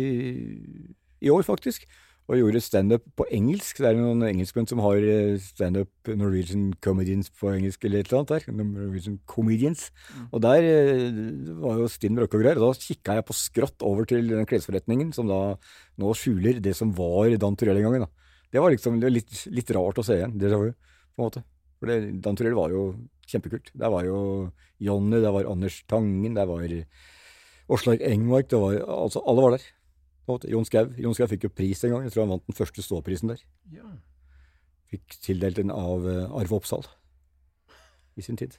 i 1.22 1.30
år, 1.30 1.44
faktisk. 1.44 1.86
Og 2.32 2.40
gjorde 2.40 2.62
standup 2.64 3.04
på 3.20 3.26
engelsk. 3.36 3.82
Det 3.84 3.90
er 3.90 3.98
noen 4.00 4.24
engelskmenn 4.24 4.68
som 4.70 4.80
har 4.86 5.04
eh, 5.04 5.36
standup 5.44 6.08
Norwegian 6.08 6.70
comedians 6.84 7.28
på 7.36 7.52
engelsk 7.52 7.84
eller 7.84 8.00
et 8.00 8.08
eller 8.08 8.22
annet 8.22 8.32
der. 8.32 8.56
Norwegian 8.56 9.18
comedians. 9.28 9.90
Og 10.30 10.40
der 10.46 10.64
eh, 10.64 11.20
var 11.60 11.82
jo 11.82 11.90
stinn 11.92 12.16
brakke 12.16 12.40
og 12.40 12.46
greier. 12.46 12.62
Og 12.62 12.72
da 12.72 12.86
kikka 12.88 13.18
jeg 13.20 13.28
på 13.28 13.36
skrått 13.36 13.84
over 13.84 14.08
til 14.08 14.32
den 14.32 14.48
klesforretningen 14.48 15.12
som 15.16 15.28
da 15.28 15.42
nå 16.00 16.14
skjuler 16.16 16.64
det 16.64 16.78
som 16.80 16.96
var 16.96 17.36
Dan 17.42 17.60
Turell 17.60 17.82
en 17.82 17.90
gang. 17.90 18.08
Det 18.54 18.64
var 18.64 18.72
liksom 18.72 19.02
det 19.02 19.10
var 19.10 19.18
litt, 19.18 19.44
litt 19.52 19.76
rart 19.76 20.00
å 20.00 20.08
se 20.08 20.22
igjen. 20.22 20.38
Det 20.40 20.54
var 20.54 20.70
jo, 20.70 20.78
på 21.12 21.20
en 21.20 21.28
måte. 21.28 21.44
For 21.82 21.92
det, 21.92 22.00
Dan 22.24 22.40
Turell 22.40 22.56
var 22.56 22.72
jo 22.72 22.88
kjempekult. 23.28 23.74
Der 23.76 23.92
var 23.92 24.08
jo 24.08 24.18
Jonny, 24.80 25.20
der 25.20 25.36
var 25.36 25.52
Anders 25.52 25.84
Tangen, 25.92 26.40
der 26.40 26.48
var 26.48 26.64
Åslaug 27.72 28.02
Engmark, 28.04 28.50
det 28.52 28.60
var 28.60 28.80
altså 28.84 29.24
Alle 29.28 29.44
var 29.44 29.58
der. 29.58 29.66
Jon 30.28 30.66
Skau 30.68 30.88
Jon 30.98 31.16
Skau 31.16 31.28
fikk 31.28 31.48
jo 31.48 31.54
pris 31.54 31.84
en 31.84 31.96
gang. 31.96 32.06
Jeg 32.06 32.16
tror 32.16 32.26
han 32.26 32.36
vant 32.36 32.46
den 32.48 32.58
første 32.58 32.84
ståprisen 32.86 33.34
der. 33.34 33.42
Ja. 33.74 33.88
Fikk 34.94 35.18
tildelt 35.26 35.60
den 35.60 35.74
av 35.74 36.06
eh, 36.08 36.30
Arve 36.30 36.60
Oppsal 36.60 36.86
i 38.16 38.24
sin 38.26 38.38
tid. 38.40 38.56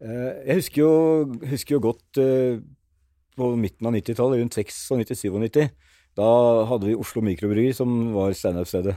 Eh, 0.00 0.42
jeg 0.48 0.60
husker 0.60 0.82
jo, 0.82 0.92
husker 1.52 1.76
jo 1.76 1.84
godt 1.84 2.20
eh, 2.20 2.60
på 3.38 3.50
midten 3.56 3.88
av 3.88 3.94
90-tallet, 3.96 4.42
rundt 4.42 4.58
96-97. 4.58 5.70
Da 6.18 6.28
hadde 6.68 6.90
vi 6.90 6.98
Oslo 6.98 7.22
Mikrobryggeri, 7.24 7.72
som 7.76 8.10
var 8.16 8.34
standup-stedet, 8.36 8.96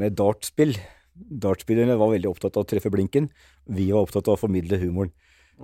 med 0.00 0.16
dartspill. 0.18 0.74
Dartspillerne 1.14 1.94
var 2.00 2.10
veldig 2.10 2.30
opptatt 2.32 2.56
av 2.58 2.64
å 2.64 2.68
treffe 2.68 2.90
blinken. 2.90 3.28
Vi 3.70 3.90
var 3.92 4.06
opptatt 4.06 4.26
av 4.26 4.34
å 4.34 4.40
formidle 4.40 4.80
humoren. 4.80 5.12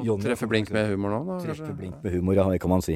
Johnny 0.01 0.25
treffer 0.25 0.49
blink 0.49 0.71
med 0.73 0.89
humor 0.89 1.13
nå, 1.13 1.19
da? 1.27 1.35
Treffer 1.43 1.67
kanskje? 1.67 1.77
blink 1.77 1.97
med 2.01 2.15
humor, 2.17 2.37
ja, 2.39 2.47
det 2.49 2.61
kan 2.63 2.71
man 2.73 2.85
si. 2.85 2.95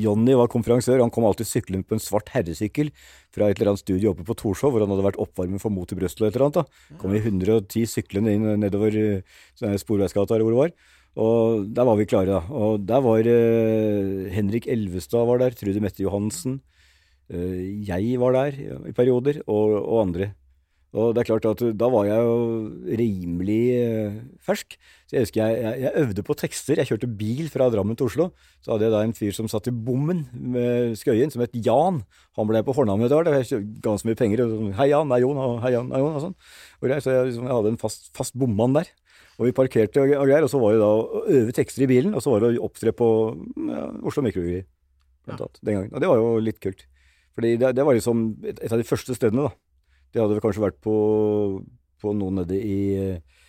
Jonny 0.00 0.32
var 0.38 0.48
konferansiør. 0.48 1.02
Han 1.04 1.12
kom 1.12 1.26
alltid 1.28 1.48
syklende 1.50 1.84
på 1.84 1.98
en 1.98 2.00
svart 2.00 2.32
herresykkel 2.32 2.88
fra 3.34 3.50
et 3.50 3.58
eller 3.58 3.74
annet 3.74 3.82
studio 3.82 4.14
oppe 4.14 4.24
på 4.24 4.36
Torshov, 4.40 4.72
hvor 4.72 4.84
han 4.84 4.94
hadde 4.94 5.04
vært 5.10 5.20
oppvarmer 5.20 5.60
for 5.60 5.74
Mot 5.74 5.92
i 5.92 5.98
brøstet 5.98 6.22
eller 6.22 6.32
et 6.32 6.38
eller 6.38 6.46
annet. 6.48 6.62
da. 6.62 6.96
Kom 7.02 7.12
i 7.12 7.20
110 7.20 7.84
syklende 7.92 8.32
inn 8.32 8.48
nedover 8.62 8.96
eh, 8.96 9.36
sånn 9.58 9.74
her 9.74 9.82
Sporveisgata 9.82 10.38
eller 10.38 10.48
hvor 10.48 10.56
det 10.56 10.62
var. 10.62 10.96
Og 11.18 11.68
der 11.74 11.88
var 11.88 12.00
vi 12.00 12.08
klare, 12.08 12.38
da. 12.38 12.40
Og 12.54 12.80
der 12.86 13.04
var 13.04 13.28
uh, 13.28 14.26
Henrik 14.32 14.68
Elvestad 14.70 15.28
var 15.28 15.40
der, 15.42 15.56
Trude 15.58 15.82
Mette 15.82 16.04
Johansen. 16.04 16.60
Uh, 17.28 17.60
jeg 17.84 18.16
var 18.22 18.36
der 18.36 18.60
ja, 18.62 18.76
i 18.88 18.94
perioder, 18.96 19.42
og, 19.46 19.74
og 19.82 20.04
andre. 20.06 20.32
Og 20.96 21.10
det 21.12 21.20
er 21.20 21.28
klart 21.28 21.44
at 21.44 21.60
da 21.76 21.88
var 21.92 22.06
jeg 22.08 22.22
jo 22.24 22.36
rimelig 22.96 23.64
eh, 23.76 24.14
fersk. 24.40 24.78
Så 25.04 25.16
jeg 25.18 25.26
husker 25.26 25.42
jeg, 25.42 25.58
jeg, 25.60 25.80
jeg 25.84 26.00
øvde 26.00 26.24
på 26.24 26.36
tekster. 26.40 26.80
Jeg 26.80 26.88
kjørte 26.88 27.10
bil 27.20 27.50
fra 27.52 27.66
Drammen 27.72 27.98
til 27.98 28.08
Oslo. 28.08 28.30
Så 28.64 28.72
hadde 28.72 28.86
jeg 28.86 28.94
da 28.94 29.02
en 29.04 29.12
fyr 29.16 29.36
som 29.36 29.50
satt 29.52 29.68
i 29.68 29.74
bommen 29.74 30.24
med 30.32 30.96
Skøyen, 30.96 31.32
som 31.34 31.44
het 31.44 31.52
Jan. 31.52 32.00
Han 32.40 32.48
ble 32.48 32.64
på 32.64 32.76
fornavnet 32.78 33.10
etter 33.12 33.20
hvert. 33.20 33.52
Jeg 33.52 33.68
ga 33.84 33.92
han 33.92 34.00
så 34.00 34.08
mye 34.08 34.20
penger. 34.20 34.46
Og 34.46 34.54
sånn, 34.54 34.72
hei 34.80 34.88
Jan, 34.94 35.12
det 35.12 35.18
er 35.18 35.24
Jon, 35.26 35.42
og 35.44 35.60
hei 35.66 35.74
Jan, 35.76 35.92
det 35.92 36.00
er 36.00 36.04
Jon, 36.06 36.16
og 36.16 36.24
sånn. 36.24 36.34
Og 36.80 36.88
greier. 36.88 37.04
Så 37.04 37.12
jeg, 37.12 37.28
liksom, 37.34 37.52
jeg 37.52 37.56
hadde 37.58 37.74
en 37.74 37.80
fast, 37.84 38.10
fast 38.16 38.40
bommann 38.40 38.80
der. 38.80 38.92
Og 39.36 39.44
vi 39.50 39.54
parkerte 39.60 40.06
og, 40.06 40.16
og 40.22 40.26
greier. 40.32 40.48
Og 40.48 40.54
så 40.56 40.64
var 40.64 40.72
det 40.72 40.82
da 40.86 40.90
å 40.96 41.24
øve 41.28 41.56
tekster 41.60 41.84
i 41.84 41.92
bilen, 41.92 42.16
og 42.16 42.24
så 42.24 42.32
var 42.32 42.46
det 42.46 42.54
å 42.56 42.64
opptre 42.64 42.96
på 42.96 43.12
ja, 43.68 43.86
Oslo 44.08 44.24
Mikrobryggeri. 44.24 44.64
Blant 45.28 45.44
annet, 45.44 45.60
den 45.60 45.82
gangen. 45.82 45.92
Og 45.92 46.00
det 46.00 46.08
var 46.08 46.24
jo 46.24 46.36
litt 46.48 46.64
kult. 46.64 46.88
Fordi 47.36 47.58
det, 47.60 47.76
det 47.76 47.84
var 47.84 47.94
liksom 47.94 48.30
et, 48.40 48.56
et 48.56 48.72
av 48.72 48.80
de 48.80 48.88
første 48.88 49.14
stedene, 49.14 49.50
da. 49.50 49.67
Det 50.12 50.22
hadde 50.22 50.36
vel 50.36 50.44
kanskje 50.44 50.64
vært 50.64 50.78
på, 50.84 50.94
på 52.00 52.12
noe 52.16 52.36
nede 52.40 52.58
i 52.58 52.78
eh, 52.96 53.40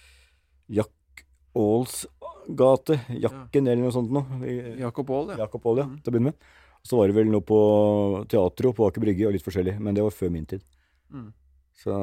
Jack 0.79 1.25
Aals 1.57 2.03
gate, 2.49 2.97
Jakken 3.13 3.67
eller 3.69 3.83
noe 3.85 3.93
sånt 3.93 4.11
noe. 4.13 4.39
Jakob 4.79 5.11
Aall, 5.13 5.33
ja. 5.33 5.43
Jakob 5.45 5.67
Aall, 5.69 5.83
ja, 5.83 5.87
til 5.99 6.11
å 6.11 6.15
begynne 6.15 6.33
med. 6.33 6.49
Så 6.85 6.97
var 6.97 7.09
det 7.09 7.17
vel 7.17 7.29
noe 7.29 7.43
på 7.45 7.59
teatro 8.31 8.71
på 8.75 8.87
Aker 8.87 9.03
Brygge 9.03 9.27
og 9.27 9.35
litt 9.35 9.45
forskjellig, 9.45 9.75
men 9.83 9.97
det 9.97 10.05
var 10.05 10.15
før 10.15 10.31
min 10.33 10.47
tid. 10.49 10.63
Mm. 11.13 11.29
Så 11.79 11.95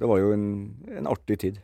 det 0.00 0.08
var 0.08 0.20
jo 0.20 0.32
en, 0.34 0.48
en 1.00 1.10
artig 1.10 1.38
tid. 1.44 1.60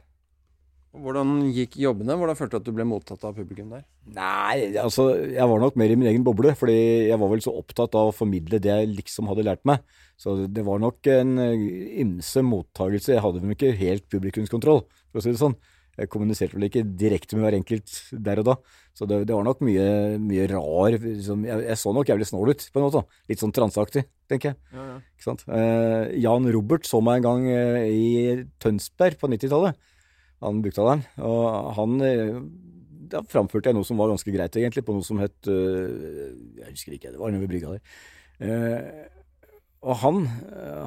Hvordan 1.04 1.32
gikk 1.52 1.76
jobbene? 1.82 2.16
Hvordan 2.16 2.38
følte 2.38 2.56
du 2.56 2.62
at 2.62 2.68
du 2.68 2.72
ble 2.76 2.86
mottatt 2.88 3.26
av 3.28 3.36
publikum 3.36 3.74
der? 3.74 3.84
Nei, 4.16 4.72
altså 4.80 5.10
jeg 5.20 5.50
var 5.50 5.60
nok 5.60 5.76
mer 5.80 5.92
i 5.92 5.98
min 6.00 6.08
egen 6.08 6.24
boble, 6.26 6.54
fordi 6.56 6.76
jeg 7.10 7.20
var 7.20 7.32
vel 7.32 7.44
så 7.44 7.52
opptatt 7.60 7.96
av 8.00 8.10
å 8.10 8.16
formidle 8.16 8.60
det 8.62 8.72
jeg 8.72 8.90
liksom 8.94 9.28
hadde 9.28 9.44
lært 9.46 9.64
meg. 9.68 9.84
Så 10.20 10.36
det 10.48 10.64
var 10.64 10.80
nok 10.80 11.04
en 11.12 11.36
eh, 11.42 11.68
ymse 12.04 12.44
mottagelse. 12.46 13.12
Jeg 13.16 13.24
hadde 13.24 13.42
vel 13.42 13.56
ikke 13.56 13.74
helt 13.76 14.08
publikumskontroll, 14.12 14.84
for 15.10 15.20
å 15.20 15.24
si 15.24 15.34
det 15.34 15.42
sånn. 15.42 15.56
Jeg 15.94 16.10
kommuniserte 16.10 16.56
vel 16.56 16.66
ikke 16.66 16.82
direkte 16.98 17.36
med 17.36 17.46
hver 17.46 17.56
enkelt 17.60 17.92
der 18.26 18.40
og 18.42 18.48
da. 18.48 18.54
Så 18.98 19.06
det, 19.10 19.20
det 19.28 19.34
var 19.36 19.46
nok 19.46 19.62
mye, 19.66 19.86
mye 20.22 20.46
rar 20.50 20.96
liksom, 20.96 21.44
jeg, 21.46 21.64
jeg, 21.68 21.78
så 21.78 21.92
nok 21.94 22.10
jævlig 22.10 22.28
snål 22.30 22.54
ut, 22.54 22.64
på 22.70 22.80
en 22.80 22.86
måte. 22.86 23.04
Litt 23.30 23.42
sånn 23.42 23.54
transeaktig, 23.54 24.04
tenker 24.30 24.52
jeg. 24.52 24.60
Ja, 24.74 24.86
ja. 24.96 25.36
Eh, 25.58 26.14
Jan 26.24 26.50
Robert 26.54 26.88
så 26.88 27.02
meg 27.04 27.20
en 27.20 27.28
gang 27.28 27.50
eh, 27.52 27.82
i 27.90 28.08
Tønsberg 28.62 29.20
på 29.20 29.30
90-tallet. 29.34 29.78
Han 30.44 30.60
buktaleren. 30.64 31.02
Og 31.24 31.42
han 31.78 31.90
eh, 32.04 32.38
Da 33.14 33.18
framførte 33.30 33.68
jeg 33.70 33.76
noe 33.78 33.86
som 33.88 33.98
var 34.00 34.10
ganske 34.12 34.32
greit, 34.34 34.54
egentlig, 34.60 34.84
på 34.86 34.94
noe 34.96 35.04
som 35.06 35.18
het 35.22 35.38
eh, 35.50 35.90
Jeg 36.60 36.70
husker 36.74 36.92
ikke, 36.96 37.10
det 37.14 37.20
var 37.20 37.28
nede 37.34 37.42
ved 37.44 37.52
brygga 37.54 37.68
der. 37.74 37.82
Eh, 38.44 38.80
og 39.84 39.94
han, 40.00 40.16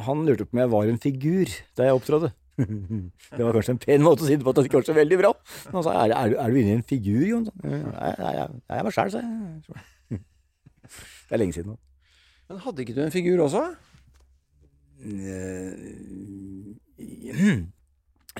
han 0.07 0.17
lurte 0.25 0.47
på 0.49 0.53
om 0.57 0.61
jeg 0.63 0.71
var 0.73 0.83
en 0.89 0.97
figur 1.03 1.47
da 1.77 1.81
jeg 1.85 1.97
opptrådte. 1.99 2.29
det 2.57 3.43
var 3.45 3.53
kanskje 3.53 3.75
en 3.75 3.81
pen 3.83 4.01
måte 4.01 4.25
å 4.25 4.27
si 4.29 4.33
det 4.39 4.41
på, 4.41 4.49
at 4.49 4.57
det 4.57 4.65
ikke 4.71 4.79
var 4.79 4.87
så 4.89 4.95
veldig 4.97 5.19
bra. 5.21 5.29
Men 5.67 5.75
han 5.77 5.85
sa 5.85 5.91
er, 6.01 6.09
er, 6.17 6.25
du- 6.33 6.39
er 6.41 6.47
du 6.49 6.55
inne 6.57 6.71
i 6.73 6.77
en 6.79 6.87
figur, 6.89 7.21
Jon? 7.29 7.45
Nei, 7.61 8.11
jeg 8.17 8.73
er 8.79 8.83
meg 8.87 8.95
sjæl, 8.97 9.11
sa 9.13 9.21
jeg. 9.21 9.29
Det 11.27 11.33
er 11.37 11.41
lenge 11.43 11.53
siden 11.59 11.69
nå. 11.75 11.77
Men 12.49 12.63
hadde 12.65 12.81
ikke 12.87 12.97
du 12.97 13.03
en 13.05 13.13
figur 13.13 13.37
også? 13.45 13.61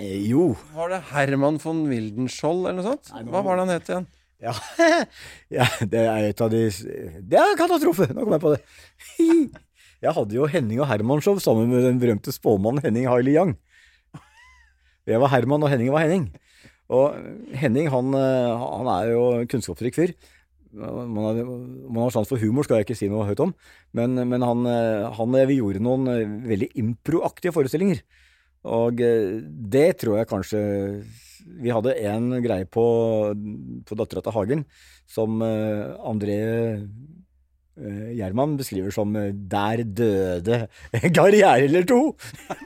Eh, 0.02 0.30
jo. 0.30 0.52
Var 0.76 0.93
det 0.93 1.02
Herman 1.12 1.60
von 1.62 1.86
Wildenskjold 1.89 2.68
eller 2.68 2.80
noe 2.80 2.88
sånt? 2.91 3.12
Hva 3.30 3.43
var 3.45 3.58
det 3.58 3.66
han 3.66 3.74
het 3.76 3.91
igjen? 3.91 4.08
Ja. 4.43 4.54
ja, 5.58 5.66
det 5.82 6.04
er 6.04 6.28
et 6.28 6.41
av 6.45 6.52
de 6.54 6.68
Det 6.70 7.39
er 7.39 7.54
en 7.54 7.58
katastrofe! 7.58 8.10
Nå 8.14 8.26
kom 8.26 8.36
jeg 8.36 8.43
på 8.43 8.54
det. 8.54 8.62
Jeg 10.06 10.14
hadde 10.14 10.36
jo 10.38 10.45
Henning 10.45 10.78
og 10.84 10.86
Herman-show 10.91 11.39
sammen 11.41 11.72
med 11.72 11.82
den 11.82 11.98
berømte 11.98 12.30
spåmannen 12.30 12.84
Henning 12.84 13.08
Hailey 13.10 13.34
Young. 13.34 13.56
Jeg 15.10 15.18
var 15.24 15.32
Herman, 15.32 15.64
og 15.66 15.72
Henning 15.72 15.89
var 15.89 16.04
Henning. 16.06 16.28
Og 16.93 17.16
Henning 17.58 17.89
han, 17.89 18.14
eh, 18.14 18.66
han 18.78 18.89
er 18.93 19.10
jo 19.16 19.24
kunnskapsrik 19.50 19.98
fyr. 19.98 20.14
Man 20.78 21.18
har, 21.26 21.39
man 21.41 22.04
har 22.04 22.14
sans 22.14 22.30
for 22.30 22.38
humor, 22.38 22.68
skal 22.68 22.78
jeg 22.78 22.86
ikke 22.86 23.00
si 23.00 23.10
noe 23.10 23.26
høyt 23.26 23.41
om. 23.41 23.56
Men, 23.98 24.14
men 24.30 24.45
han, 24.45 24.62
eh, 24.70 25.08
han 25.18 25.39
vi 25.50 25.58
gjorde 25.58 25.82
noen 25.82 26.06
veldig 26.45 26.70
improaktige 26.78 27.56
forestillinger. 27.56 28.04
Og 28.66 29.01
eh, 29.03 29.41
det 29.45 29.97
tror 30.01 30.18
jeg 30.20 30.30
kanskje 30.32 30.62
Vi 31.62 31.72
hadde 31.72 31.93
en 32.10 32.32
greie 32.43 32.66
på, 32.66 32.88
på 33.86 33.99
Dattera 33.99 34.24
til 34.26 34.36
Hagen 34.36 34.66
som 35.08 35.41
eh, 35.45 35.93
André 36.03 36.39
eh, 36.41 38.10
Gjerman 38.18 38.58
beskriver 38.60 38.91
som 38.91 39.14
'Der 39.14 39.84
døde 39.86 40.68
en 40.97 41.14
karriere 41.14 41.64
eller 41.70 41.86
to 41.88 42.18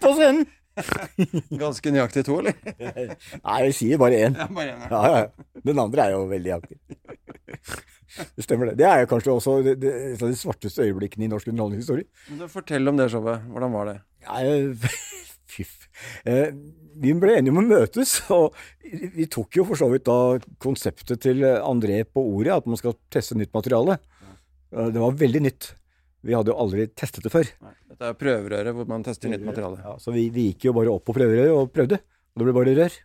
på 0.02 0.16
scenen'. 0.16 0.48
Ganske 1.62 1.92
nøyaktig 1.92 2.24
to, 2.26 2.40
eller? 2.40 2.56
Nei, 3.46 3.58
jeg 3.68 3.76
sier 3.76 4.02
bare 4.02 4.22
én. 4.28 4.38
Ja, 4.40 4.48
bare 4.48 4.76
en, 4.76 4.86
ja. 4.86 4.90
Ja, 4.90 5.18
ja. 5.20 5.62
Den 5.68 5.82
andre 5.84 6.06
er 6.08 6.16
jo 6.16 6.22
veldig 6.32 6.54
aktiv. 6.56 6.80
Det 8.36 8.44
stemmer, 8.44 8.72
det. 8.72 8.78
Det 8.80 8.88
er 8.88 9.04
jo 9.04 9.10
kanskje 9.12 9.36
også 9.36 9.58
et 9.64 9.86
av 9.86 10.28
de 10.28 10.38
svarteste 10.40 10.84
øyeblikkene 10.88 11.28
i 11.28 11.32
norsk 11.32 11.52
underholdningshistorie. 11.52 12.08
Fortell 12.52 12.92
om 12.92 13.00
det 13.00 13.10
showet. 13.12 13.46
Hvordan 13.52 13.76
var 13.76 13.92
det? 13.92 13.98
Nei, 14.28 14.44
Fyff. 15.52 15.90
Eh, 16.28 16.54
vi 17.02 17.14
ble 17.18 17.36
enige 17.38 17.54
om 17.54 17.62
å 17.62 17.66
møtes, 17.68 18.18
og 18.36 18.56
vi 19.18 19.28
tok 19.32 19.60
jo 19.60 19.66
for 19.68 19.80
så 19.80 19.90
vidt 19.92 20.08
da 20.08 20.40
konseptet 20.64 21.22
til 21.24 21.44
André 21.60 22.02
på 22.08 22.24
ordet, 22.24 22.56
at 22.62 22.70
man 22.70 22.80
skal 22.80 22.98
teste 23.14 23.38
nytt 23.40 23.54
materiale. 23.56 24.00
Ja. 24.72 24.90
Det 24.96 25.04
var 25.04 25.20
veldig 25.20 25.44
nytt. 25.48 25.74
Vi 26.22 26.36
hadde 26.38 26.54
jo 26.54 26.60
aldri 26.62 26.86
testet 26.94 27.26
det 27.26 27.32
før. 27.34 27.48
Dette 27.92 28.12
er 28.12 28.18
prøverøret 28.18 28.76
hvor 28.78 28.90
man 28.90 29.04
tester 29.06 29.32
nytt 29.32 29.46
materiale. 29.46 29.82
Ja, 29.82 29.96
så 30.02 30.14
vi, 30.14 30.28
vi 30.34 30.52
gikk 30.52 30.70
jo 30.70 30.76
bare 30.78 30.94
opp 30.94 31.08
på 31.08 31.16
prøverøret 31.18 31.56
og 31.56 31.72
prøvde, 31.74 31.98
og 32.02 32.42
det 32.42 32.48
ble 32.48 32.58
bare 32.60 32.76
rør. 32.78 33.00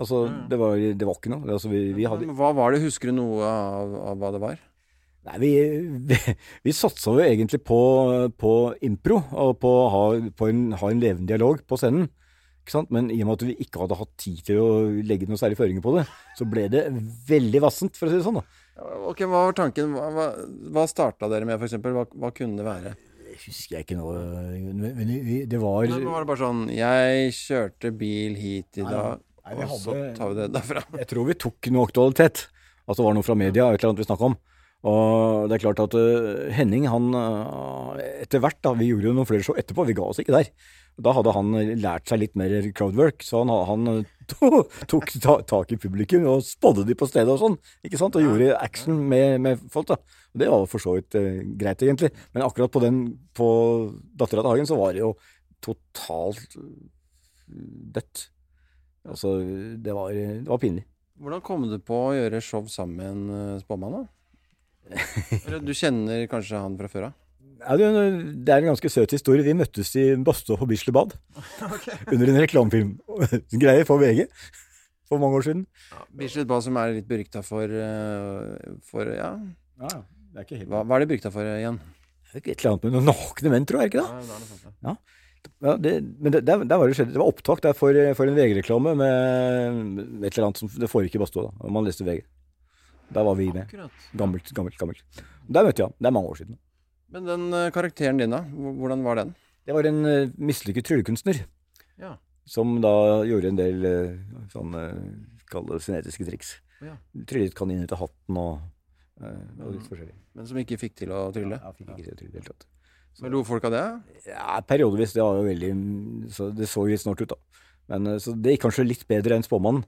Altså, 0.00 0.22
det 0.48 0.56
var, 0.56 0.80
det 0.80 1.06
var 1.06 1.18
ikke 1.18 1.32
noe. 1.34 1.44
Altså, 1.52 1.68
vi, 1.68 1.90
vi 1.92 2.06
hadde 2.08 2.30
Men 2.30 2.38
Hva 2.38 2.54
var 2.56 2.72
det? 2.72 2.80
Husker 2.86 3.10
du 3.10 3.18
noe 3.18 3.44
av, 3.44 3.96
av 4.12 4.22
hva 4.22 4.30
det 4.32 4.40
var? 4.40 4.62
Nei, 5.28 5.36
vi, 5.42 5.50
vi, 6.08 6.16
vi 6.64 6.72
satsa 6.72 7.12
jo 7.12 7.20
egentlig 7.20 7.60
på, 7.66 7.80
på 8.40 8.52
impro, 8.86 9.18
og 9.36 9.58
på 9.60 9.72
å 9.82 9.88
ha, 9.92 10.04
på 10.32 10.48
en, 10.48 10.70
ha 10.80 10.90
en 10.90 11.02
levende 11.02 11.28
dialog 11.28 11.60
på 11.68 11.76
scenen. 11.80 12.08
Ikke 12.60 12.72
sant? 12.72 12.90
Men 12.94 13.10
i 13.12 13.18
og 13.20 13.28
med 13.28 13.36
at 13.36 13.44
vi 13.48 13.56
ikke 13.66 13.82
hadde 13.82 13.98
hatt 14.00 14.12
tid 14.20 14.40
til 14.46 14.60
å 14.62 14.70
legge 15.04 15.28
noen 15.28 15.40
særlig 15.40 15.58
føringer 15.60 15.84
på 15.84 15.94
det, 15.98 16.06
så 16.38 16.46
ble 16.48 16.66
det 16.72 16.86
veldig 17.28 17.62
vassent, 17.64 18.00
for 18.00 18.08
å 18.08 18.12
si 18.12 18.20
det 18.20 18.26
sånn. 18.26 18.40
da. 18.40 18.44
Ok, 19.10 19.22
Hva 19.26 19.44
var 19.48 19.56
tanken? 19.58 19.92
Hva, 19.96 20.08
hva, 20.14 20.26
hva 20.76 20.84
starta 20.88 21.28
dere 21.28 21.48
med, 21.48 21.60
f.eks.? 21.60 21.76
Hva, 21.84 22.04
hva 22.08 22.32
kunne 22.36 22.60
det 22.60 22.68
være? 22.68 22.94
Det 23.30 23.36
husker 23.44 23.76
jeg 23.76 23.84
ikke 23.86 23.96
noe 24.00 24.16
Men 24.74 25.10
det 25.46 25.58
var 25.62 25.84
Men 25.86 26.06
var 26.10 26.24
det 26.24 26.28
bare 26.32 26.40
sånn 26.40 26.64
Jeg 26.74 27.28
kjørte 27.36 27.92
bil 27.94 28.34
hit 28.34 28.80
i 28.80 28.82
dag, 28.82 29.20
nei, 29.46 29.54
og 29.68 29.76
så 29.78 29.94
tar 30.16 30.32
vi 30.32 30.38
det 30.40 30.48
derfra. 30.56 30.82
Jeg 30.98 31.10
tror 31.12 31.28
vi 31.28 31.36
tok 31.46 31.68
noe 31.70 31.86
aktualitet. 31.86 32.48
Altså 32.86 33.02
det 33.02 33.06
var 33.06 33.14
noe 33.20 33.26
fra 33.26 33.36
media, 33.38 33.68
et 33.70 33.78
eller 33.78 33.92
annet 33.92 34.02
vi 34.02 34.08
snakka 34.08 34.32
om. 34.32 34.34
Og 34.88 35.48
det 35.50 35.58
er 35.58 35.62
klart 35.66 35.80
at 35.82 35.94
øh, 35.98 36.48
Henning, 36.56 36.86
han 36.88 37.12
øh, 37.12 37.98
Etter 38.22 38.40
hvert, 38.40 38.56
da, 38.64 38.72
vi 38.78 38.88
gjorde 38.88 39.10
jo 39.10 39.16
noen 39.16 39.28
flere 39.28 39.44
show 39.44 39.58
etterpå, 39.60 39.84
vi 39.84 39.96
ga 39.96 40.06
oss 40.06 40.22
ikke 40.22 40.32
der. 40.32 40.48
Da 41.00 41.12
hadde 41.16 41.32
han 41.36 41.52
lært 41.80 42.08
seg 42.08 42.22
litt 42.22 42.36
mer 42.36 42.54
crowdwork, 42.76 43.20
så 43.24 43.42
han, 43.44 43.52
han 43.68 44.06
to, 44.32 44.62
tok 44.88 45.12
ta, 45.20 45.36
tak 45.48 45.74
i 45.74 45.78
publikum 45.80 46.24
og 46.28 46.44
spådde 46.46 46.86
de 46.88 46.96
på 46.96 47.08
stedet 47.10 47.32
og 47.32 47.42
sånn. 47.42 47.58
ikke 47.84 48.00
sant? 48.00 48.16
Og 48.16 48.24
gjorde 48.24 48.56
action 48.56 49.02
med, 49.10 49.36
med 49.44 49.66
folk, 49.72 49.90
da. 49.92 49.98
Og 50.32 50.40
det 50.40 50.48
var 50.52 50.64
for 50.70 50.84
så 50.84 50.96
vidt 50.96 51.18
greit, 51.60 51.84
egentlig. 51.84 52.12
Men 52.32 52.46
akkurat 52.46 52.72
på 52.72 52.82
den 52.84 53.02
på 53.36 53.48
Dattera 54.16 54.44
til 54.44 54.52
Hagen 54.52 54.70
så 54.70 54.78
var 54.80 54.96
det 54.96 55.02
jo 55.04 55.12
totalt 55.60 56.56
dødt. 57.50 58.30
Altså, 59.08 59.34
det 59.80 59.92
var, 59.96 60.14
det 60.14 60.48
var 60.48 60.62
pinlig. 60.62 60.86
Hvordan 61.20 61.44
kom 61.44 61.68
du 61.68 61.76
på 61.84 62.00
å 62.06 62.16
gjøre 62.16 62.40
show 62.44 62.64
sammen 62.72 62.96
med 62.96 63.36
en 63.36 63.60
spåmann, 63.60 63.98
da? 63.98 64.19
Du 65.68 65.74
kjenner 65.76 66.24
kanskje 66.30 66.60
han 66.60 66.78
fra 66.78 66.90
før 66.90 67.10
av? 67.10 67.18
Ja, 67.60 67.76
det, 67.76 68.48
er 68.48 68.62
en 68.62 68.70
ganske 68.70 68.88
søt 68.88 69.12
historie. 69.12 69.44
Vi 69.44 69.54
møttes 69.56 69.92
i 70.00 70.06
badstua 70.16 70.56
på 70.60 70.68
Bislett 70.70 70.96
under 70.96 72.32
en 72.32 72.40
reklamefilm. 72.40 72.94
Greier 73.62 73.84
for 73.88 74.00
VG 74.00 74.24
for 75.10 75.20
mange 75.20 75.40
år 75.40 75.46
siden. 75.48 75.64
Bislett 76.16 76.48
Bad 76.48 76.64
som 76.64 76.78
er 76.80 76.96
litt 76.96 77.08
berykta 77.10 77.42
for, 77.44 77.68
uh, 77.68 78.76
for 78.86 79.12
Ja, 79.12 79.34
Ja, 79.80 80.02
det 80.30 80.42
er 80.42 80.46
ikke 80.46 80.60
helt 80.60 80.70
hva, 80.72 80.84
hva 80.86 80.96
er 80.96 81.04
det 81.04 81.10
berykta 81.12 81.32
for 81.34 81.46
igjen? 81.46 81.80
Et 82.30 82.46
eller 82.46 82.72
annet 82.72 82.84
med 82.86 82.94
noen 82.94 83.08
nakne 83.10 83.50
menn, 83.52 83.66
tror 83.66 83.82
jeg 83.82 83.90
ikke 83.90 84.04
det? 84.04 84.10
det 84.22 84.34
er 84.36 84.42
noe 84.44 84.50
sånt, 84.50 84.76
ja. 84.86 84.98
Ja, 85.64 85.72
det, 85.80 85.92
men 86.20 86.34
det, 86.34 86.42
der, 86.44 86.62
der 86.68 86.80
var 86.80 86.88
det, 86.88 86.96
skjedd. 86.98 87.14
det 87.14 87.20
var 87.20 87.30
opptak 87.32 87.62
der 87.64 87.76
for, 87.76 87.96
for 88.16 88.28
en 88.28 88.36
VG-reklame 88.36 88.92
med 88.96 90.26
et 90.28 90.34
eller 90.34 90.50
annet 90.50 90.60
som 90.60 90.68
Det 90.72 90.88
foregikk 90.88 91.16
i 91.16 91.22
badstua, 91.22 91.48
da. 91.48 91.70
Man 91.72 91.88
leste 91.88 92.04
VG. 92.04 92.22
Der 93.10 93.26
var 93.26 93.34
vi 93.38 93.50
med. 93.52 93.66
Akkurat. 93.66 94.08
Gammelt, 94.16 94.50
gammelt, 94.54 94.78
gammelt. 94.78 95.22
Der 95.50 95.66
møtte 95.66 95.82
jeg 95.82 95.88
ham. 95.88 95.94
Det 95.98 96.10
er 96.10 96.14
mange 96.14 96.30
år 96.30 96.40
siden. 96.40 96.58
Men 97.10 97.26
den 97.26 97.46
uh, 97.50 97.70
karakteren 97.74 98.20
din, 98.22 98.30
da? 98.30 98.44
Hvordan 98.46 99.02
var 99.02 99.18
den? 99.18 99.32
Det 99.66 99.74
var 99.74 99.88
en 99.88 100.00
uh, 100.06 100.30
mislykket 100.38 100.86
tryllekunstner 100.86 101.42
Ja. 101.98 102.14
som 102.46 102.76
da 102.80 102.92
gjorde 103.26 103.50
en 103.50 103.58
del 103.58 103.86
uh, 103.86 104.44
sånne 104.52 104.84
Kall 105.50 105.66
det 105.66 105.80
synetiske 105.82 106.22
triks. 106.28 106.52
Ja. 106.78 106.94
Tryllet 107.26 107.56
kaniner 107.58 107.88
til 107.90 107.98
hatten 107.98 108.36
og, 108.38 108.60
uh, 109.18 109.46
og 109.58 109.72
litt 109.74 109.88
forskjellig. 109.90 110.14
Men 110.38 110.46
som 110.46 110.60
ikke 110.62 110.78
fikk 110.78 110.94
til 111.02 111.10
å 111.10 111.24
trylle? 111.34 111.58
Ja, 111.58 111.72
fikk 111.74 111.88
ikke 111.90 112.04
til 112.06 112.14
å 112.14 112.18
trylle 112.20 112.30
i 112.30 112.36
det 112.36 112.44
hele 112.44 112.52
tatt. 112.52 112.68
Men 113.20 113.34
lo 113.34 113.40
folk 113.44 113.66
av 113.66 113.74
det? 113.74 113.84
Ja, 114.30 114.60
periodevis. 114.62 115.16
Det 115.16 115.24
var 115.26 115.40
jo 115.40 115.48
veldig 115.48 115.72
så 116.30 116.52
Det 116.54 116.68
så 116.70 116.84
jo 116.86 116.92
litt 116.94 117.02
snålt 117.02 117.24
ut, 117.24 117.34
da. 117.34 117.64
Men, 117.90 118.12
så 118.22 118.36
det 118.38 118.54
gikk 118.54 118.68
kanskje 118.68 118.86
litt 118.86 119.02
bedre 119.10 119.34
enn 119.34 119.42
spåmannen 119.42 119.82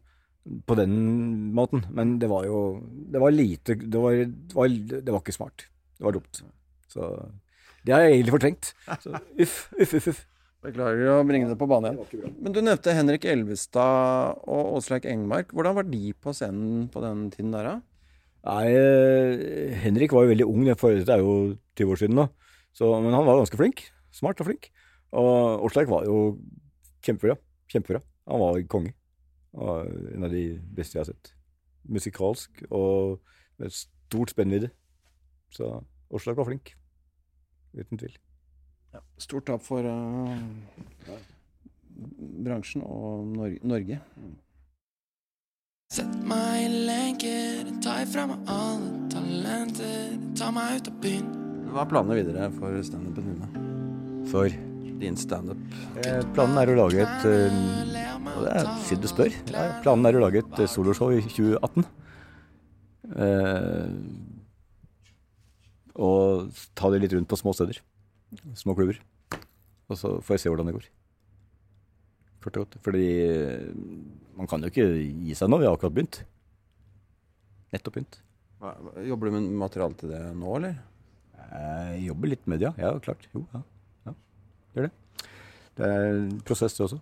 på 0.66 0.74
den 0.78 1.52
måten. 1.54 1.84
Men 1.94 2.18
det 2.18 2.28
var 2.30 2.44
jo 2.48 2.80
Det 3.12 3.20
var 3.22 3.30
lite 3.30 3.76
Det 3.78 4.00
var, 4.00 4.12
det 4.24 4.54
var, 4.56 4.68
det 4.68 5.12
var 5.12 5.20
ikke 5.22 5.36
smart. 5.36 5.66
Det 5.98 6.04
var 6.08 6.12
dumt. 6.18 6.42
Så 6.88 7.08
det 7.84 7.94
har 7.94 8.02
jeg 8.06 8.18
egentlig 8.20 8.34
fortrengt. 8.36 8.72
Så 9.02 9.10
uff, 9.40 9.56
uff, 9.80 9.94
uff. 9.98 10.08
uff. 10.12 10.20
Beklager 10.62 11.08
å 11.16 11.22
bringe 11.26 11.48
det 11.50 11.56
på 11.58 11.66
banen 11.66 11.96
igjen. 11.98 12.34
Men 12.38 12.52
du 12.54 12.60
nevnte 12.62 12.92
Henrik 12.94 13.24
Elvestad 13.26 14.38
og 14.46 14.76
Åsleik 14.78 15.08
Engmark. 15.10 15.50
Hvordan 15.50 15.74
var 15.74 15.88
de 15.90 16.12
på 16.14 16.30
scenen 16.38 16.84
på 16.94 17.02
den 17.02 17.24
tiden 17.34 17.50
der, 17.50 17.66
da? 17.66 17.74
Nei, 18.46 18.68
eh, 18.70 19.74
Henrik 19.82 20.14
var 20.14 20.22
jo 20.22 20.30
veldig 20.30 20.46
ung, 20.46 20.62
det 20.68 20.76
for- 20.78 20.94
er 20.94 21.18
jo 21.18 21.56
20 21.78 21.90
år 21.90 21.98
siden 21.98 22.14
nå. 22.14 22.28
Så, 22.78 22.86
men 23.02 23.10
han 23.14 23.26
var 23.26 23.40
ganske 23.42 23.58
flink. 23.58 23.82
Smart 24.14 24.38
og 24.38 24.46
flink. 24.46 24.70
Og 25.12 25.66
Åsleik 25.66 25.90
var 25.90 26.06
jo 26.06 26.38
kjempebra. 27.02 27.34
Kjempebra. 27.66 28.00
Han 28.30 28.38
var 28.46 28.62
konge. 28.70 28.94
Og 29.52 29.88
en 30.14 30.24
av 30.24 30.32
de 30.32 30.44
beste 30.76 30.96
jeg 30.96 31.04
har 31.04 31.10
sett. 31.12 31.32
Musikalsk 31.88 32.62
og 32.70 33.18
med 33.60 33.74
stort 33.74 34.32
spennvidde. 34.32 34.70
Så 35.52 35.74
Åsleik 36.12 36.36
var 36.36 36.48
flink. 36.48 36.74
Uten 37.76 37.98
tvil. 37.98 38.16
Stort 39.18 39.46
tap 39.48 39.62
for 39.64 39.84
uh, 39.88 40.36
bransjen 42.44 42.84
og 42.84 43.28
Nor 43.32 43.54
Norge. 43.64 44.00
Sett 45.92 46.12
meg 46.24 46.64
i 46.64 46.68
lenker, 46.88 47.68
ta 47.84 47.98
ifra 48.00 48.24
meg 48.30 48.48
alle 48.48 48.92
talenter. 49.12 50.18
Ta 50.38 50.48
meg 50.54 50.80
ut 50.80 50.92
av 50.92 51.00
byen. 51.04 51.32
Hva 51.72 51.84
er 51.84 51.90
planene 51.92 52.20
videre 52.20 52.48
for 52.56 52.84
standupen 52.84 53.28
dine? 53.28 53.64
For 54.32 54.71
Din 55.02 55.18
standup? 55.18 55.58
eh, 55.98 56.20
planen 56.34 56.60
er 56.60 56.70
å 56.70 56.76
lage 56.78 57.02
et 57.02 57.24
uh, 57.26 57.62
Det 58.38 58.52
er 58.54 58.68
siden 58.86 59.02
du 59.02 59.08
spør. 59.10 59.34
Ja, 59.50 59.64
planen 59.82 60.06
er 60.06 60.18
å 60.18 60.22
lage 60.22 60.44
et 60.44 60.60
eh, 60.62 60.70
soloshow 60.70 61.10
i 61.10 61.22
2018. 61.26 61.88
Uh, 63.12 63.90
og 65.98 66.52
ta 66.78 66.88
det 66.92 67.02
litt 67.02 67.16
rundt 67.16 67.28
på 67.28 67.38
små 67.40 67.52
steder. 67.56 67.82
Små 68.56 68.76
klubber. 68.78 69.00
Og 69.90 69.98
så 69.98 70.14
får 70.24 70.38
jeg 70.38 70.44
se 70.44 70.52
hvordan 70.52 70.70
det 70.70 70.76
går. 70.78 70.86
Kort 72.42 72.56
og 72.58 72.64
godt. 72.64 72.78
Fordi 72.86 73.08
eh, 73.26 73.66
man 74.38 74.48
kan 74.50 74.62
jo 74.62 74.70
ikke 74.72 74.86
gi 74.88 75.34
seg 75.38 75.50
nå. 75.50 75.60
Vi 75.60 75.68
har 75.68 75.76
akkurat 75.76 75.94
begynt. 75.98 76.22
Nettopp 77.74 77.98
begynt. 77.98 78.22
Jobber 79.08 79.28
du 79.28 79.34
med 79.34 79.52
materiale 79.58 79.98
til 79.98 80.14
det 80.14 80.22
nå, 80.38 80.56
eller? 80.60 80.78
Jeg 81.52 82.06
jobber 82.06 82.30
litt 82.30 82.46
med 82.48 82.62
det, 82.62 82.70
ja. 82.70 82.72
Ja, 82.86 82.98
klart. 83.02 83.26
Jo, 83.34 83.44
ja. 83.52 83.60
Gjør 84.76 84.88
det. 84.88 84.92
Det 85.78 85.88
er 85.88 86.06
en 86.10 86.28
prosess, 86.46 86.76
det 86.76 86.84
også. 86.86 87.00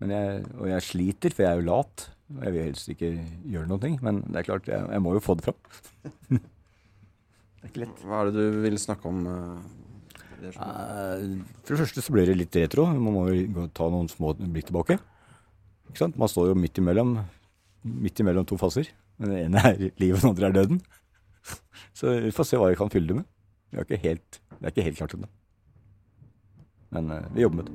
Men 0.00 0.14
jeg, 0.14 0.44
og 0.56 0.68
jeg 0.70 0.86
sliter, 0.86 1.34
for 1.36 1.44
jeg 1.44 1.52
er 1.52 1.60
jo 1.60 1.66
lat. 1.68 2.06
Og 2.30 2.44
jeg 2.46 2.54
vil 2.54 2.66
helst 2.70 2.88
ikke 2.92 3.10
gjøre 3.52 3.68
noen 3.68 3.82
ting. 3.82 3.98
Men 4.06 4.22
det 4.28 4.40
er 4.40 4.46
klart, 4.48 4.68
jeg, 4.70 4.86
jeg 4.94 5.02
må 5.04 5.12
jo 5.16 5.22
få 5.24 5.36
det 5.38 5.48
fram. 5.48 5.58
det 6.30 7.64
er 7.66 7.70
ikke 7.72 7.82
lett. 7.84 8.04
Hva 8.06 8.22
er 8.22 8.30
det 8.30 8.46
du 8.46 8.60
vil 8.64 8.78
snakke 8.80 9.10
om? 9.10 9.20
eh, 9.26 9.56
det 10.40 10.54
showet? 10.54 10.78
Eh, 10.78 11.58
For 11.66 11.74
det 11.74 11.80
første 11.82 12.04
så 12.06 12.14
blir 12.14 12.30
det 12.30 12.38
litt 12.38 12.60
retro. 12.62 12.86
Man 12.94 13.16
må 13.18 13.26
jo 13.34 13.66
ta 13.76 13.90
noen 13.92 14.08
små 14.12 14.32
blikk 14.40 14.70
tilbake. 14.70 14.96
Ikke 15.90 16.04
sant? 16.04 16.16
Man 16.20 16.30
står 16.30 16.52
jo 16.52 16.56
midt 16.58 16.78
imellom, 16.80 17.16
midt 17.82 18.22
imellom 18.22 18.46
to 18.48 18.56
faser. 18.60 18.88
Den 19.20 19.34
ene 19.36 19.60
er 19.66 19.76
livet, 20.00 20.22
den 20.22 20.30
andre 20.30 20.48
er 20.48 20.56
døden. 20.62 20.80
Så 21.98 22.14
vi 22.24 22.32
får 22.32 22.46
se 22.48 22.60
hva 22.60 22.70
vi 22.70 22.78
kan 22.78 22.92
fylle 22.94 23.10
det 23.10 23.18
med. 23.20 23.28
Det 23.70 23.82
er 23.82 23.86
ikke 23.88 24.02
helt, 24.06 24.40
det 24.56 24.64
er 24.64 24.72
ikke 24.72 24.86
helt 24.86 25.02
klart 25.02 25.18
ennå. 25.18 25.28
Men 26.90 27.10
eh, 27.10 27.18
vi 27.34 27.40
jobber 27.42 27.56
med 27.56 27.64
det. 27.64 27.72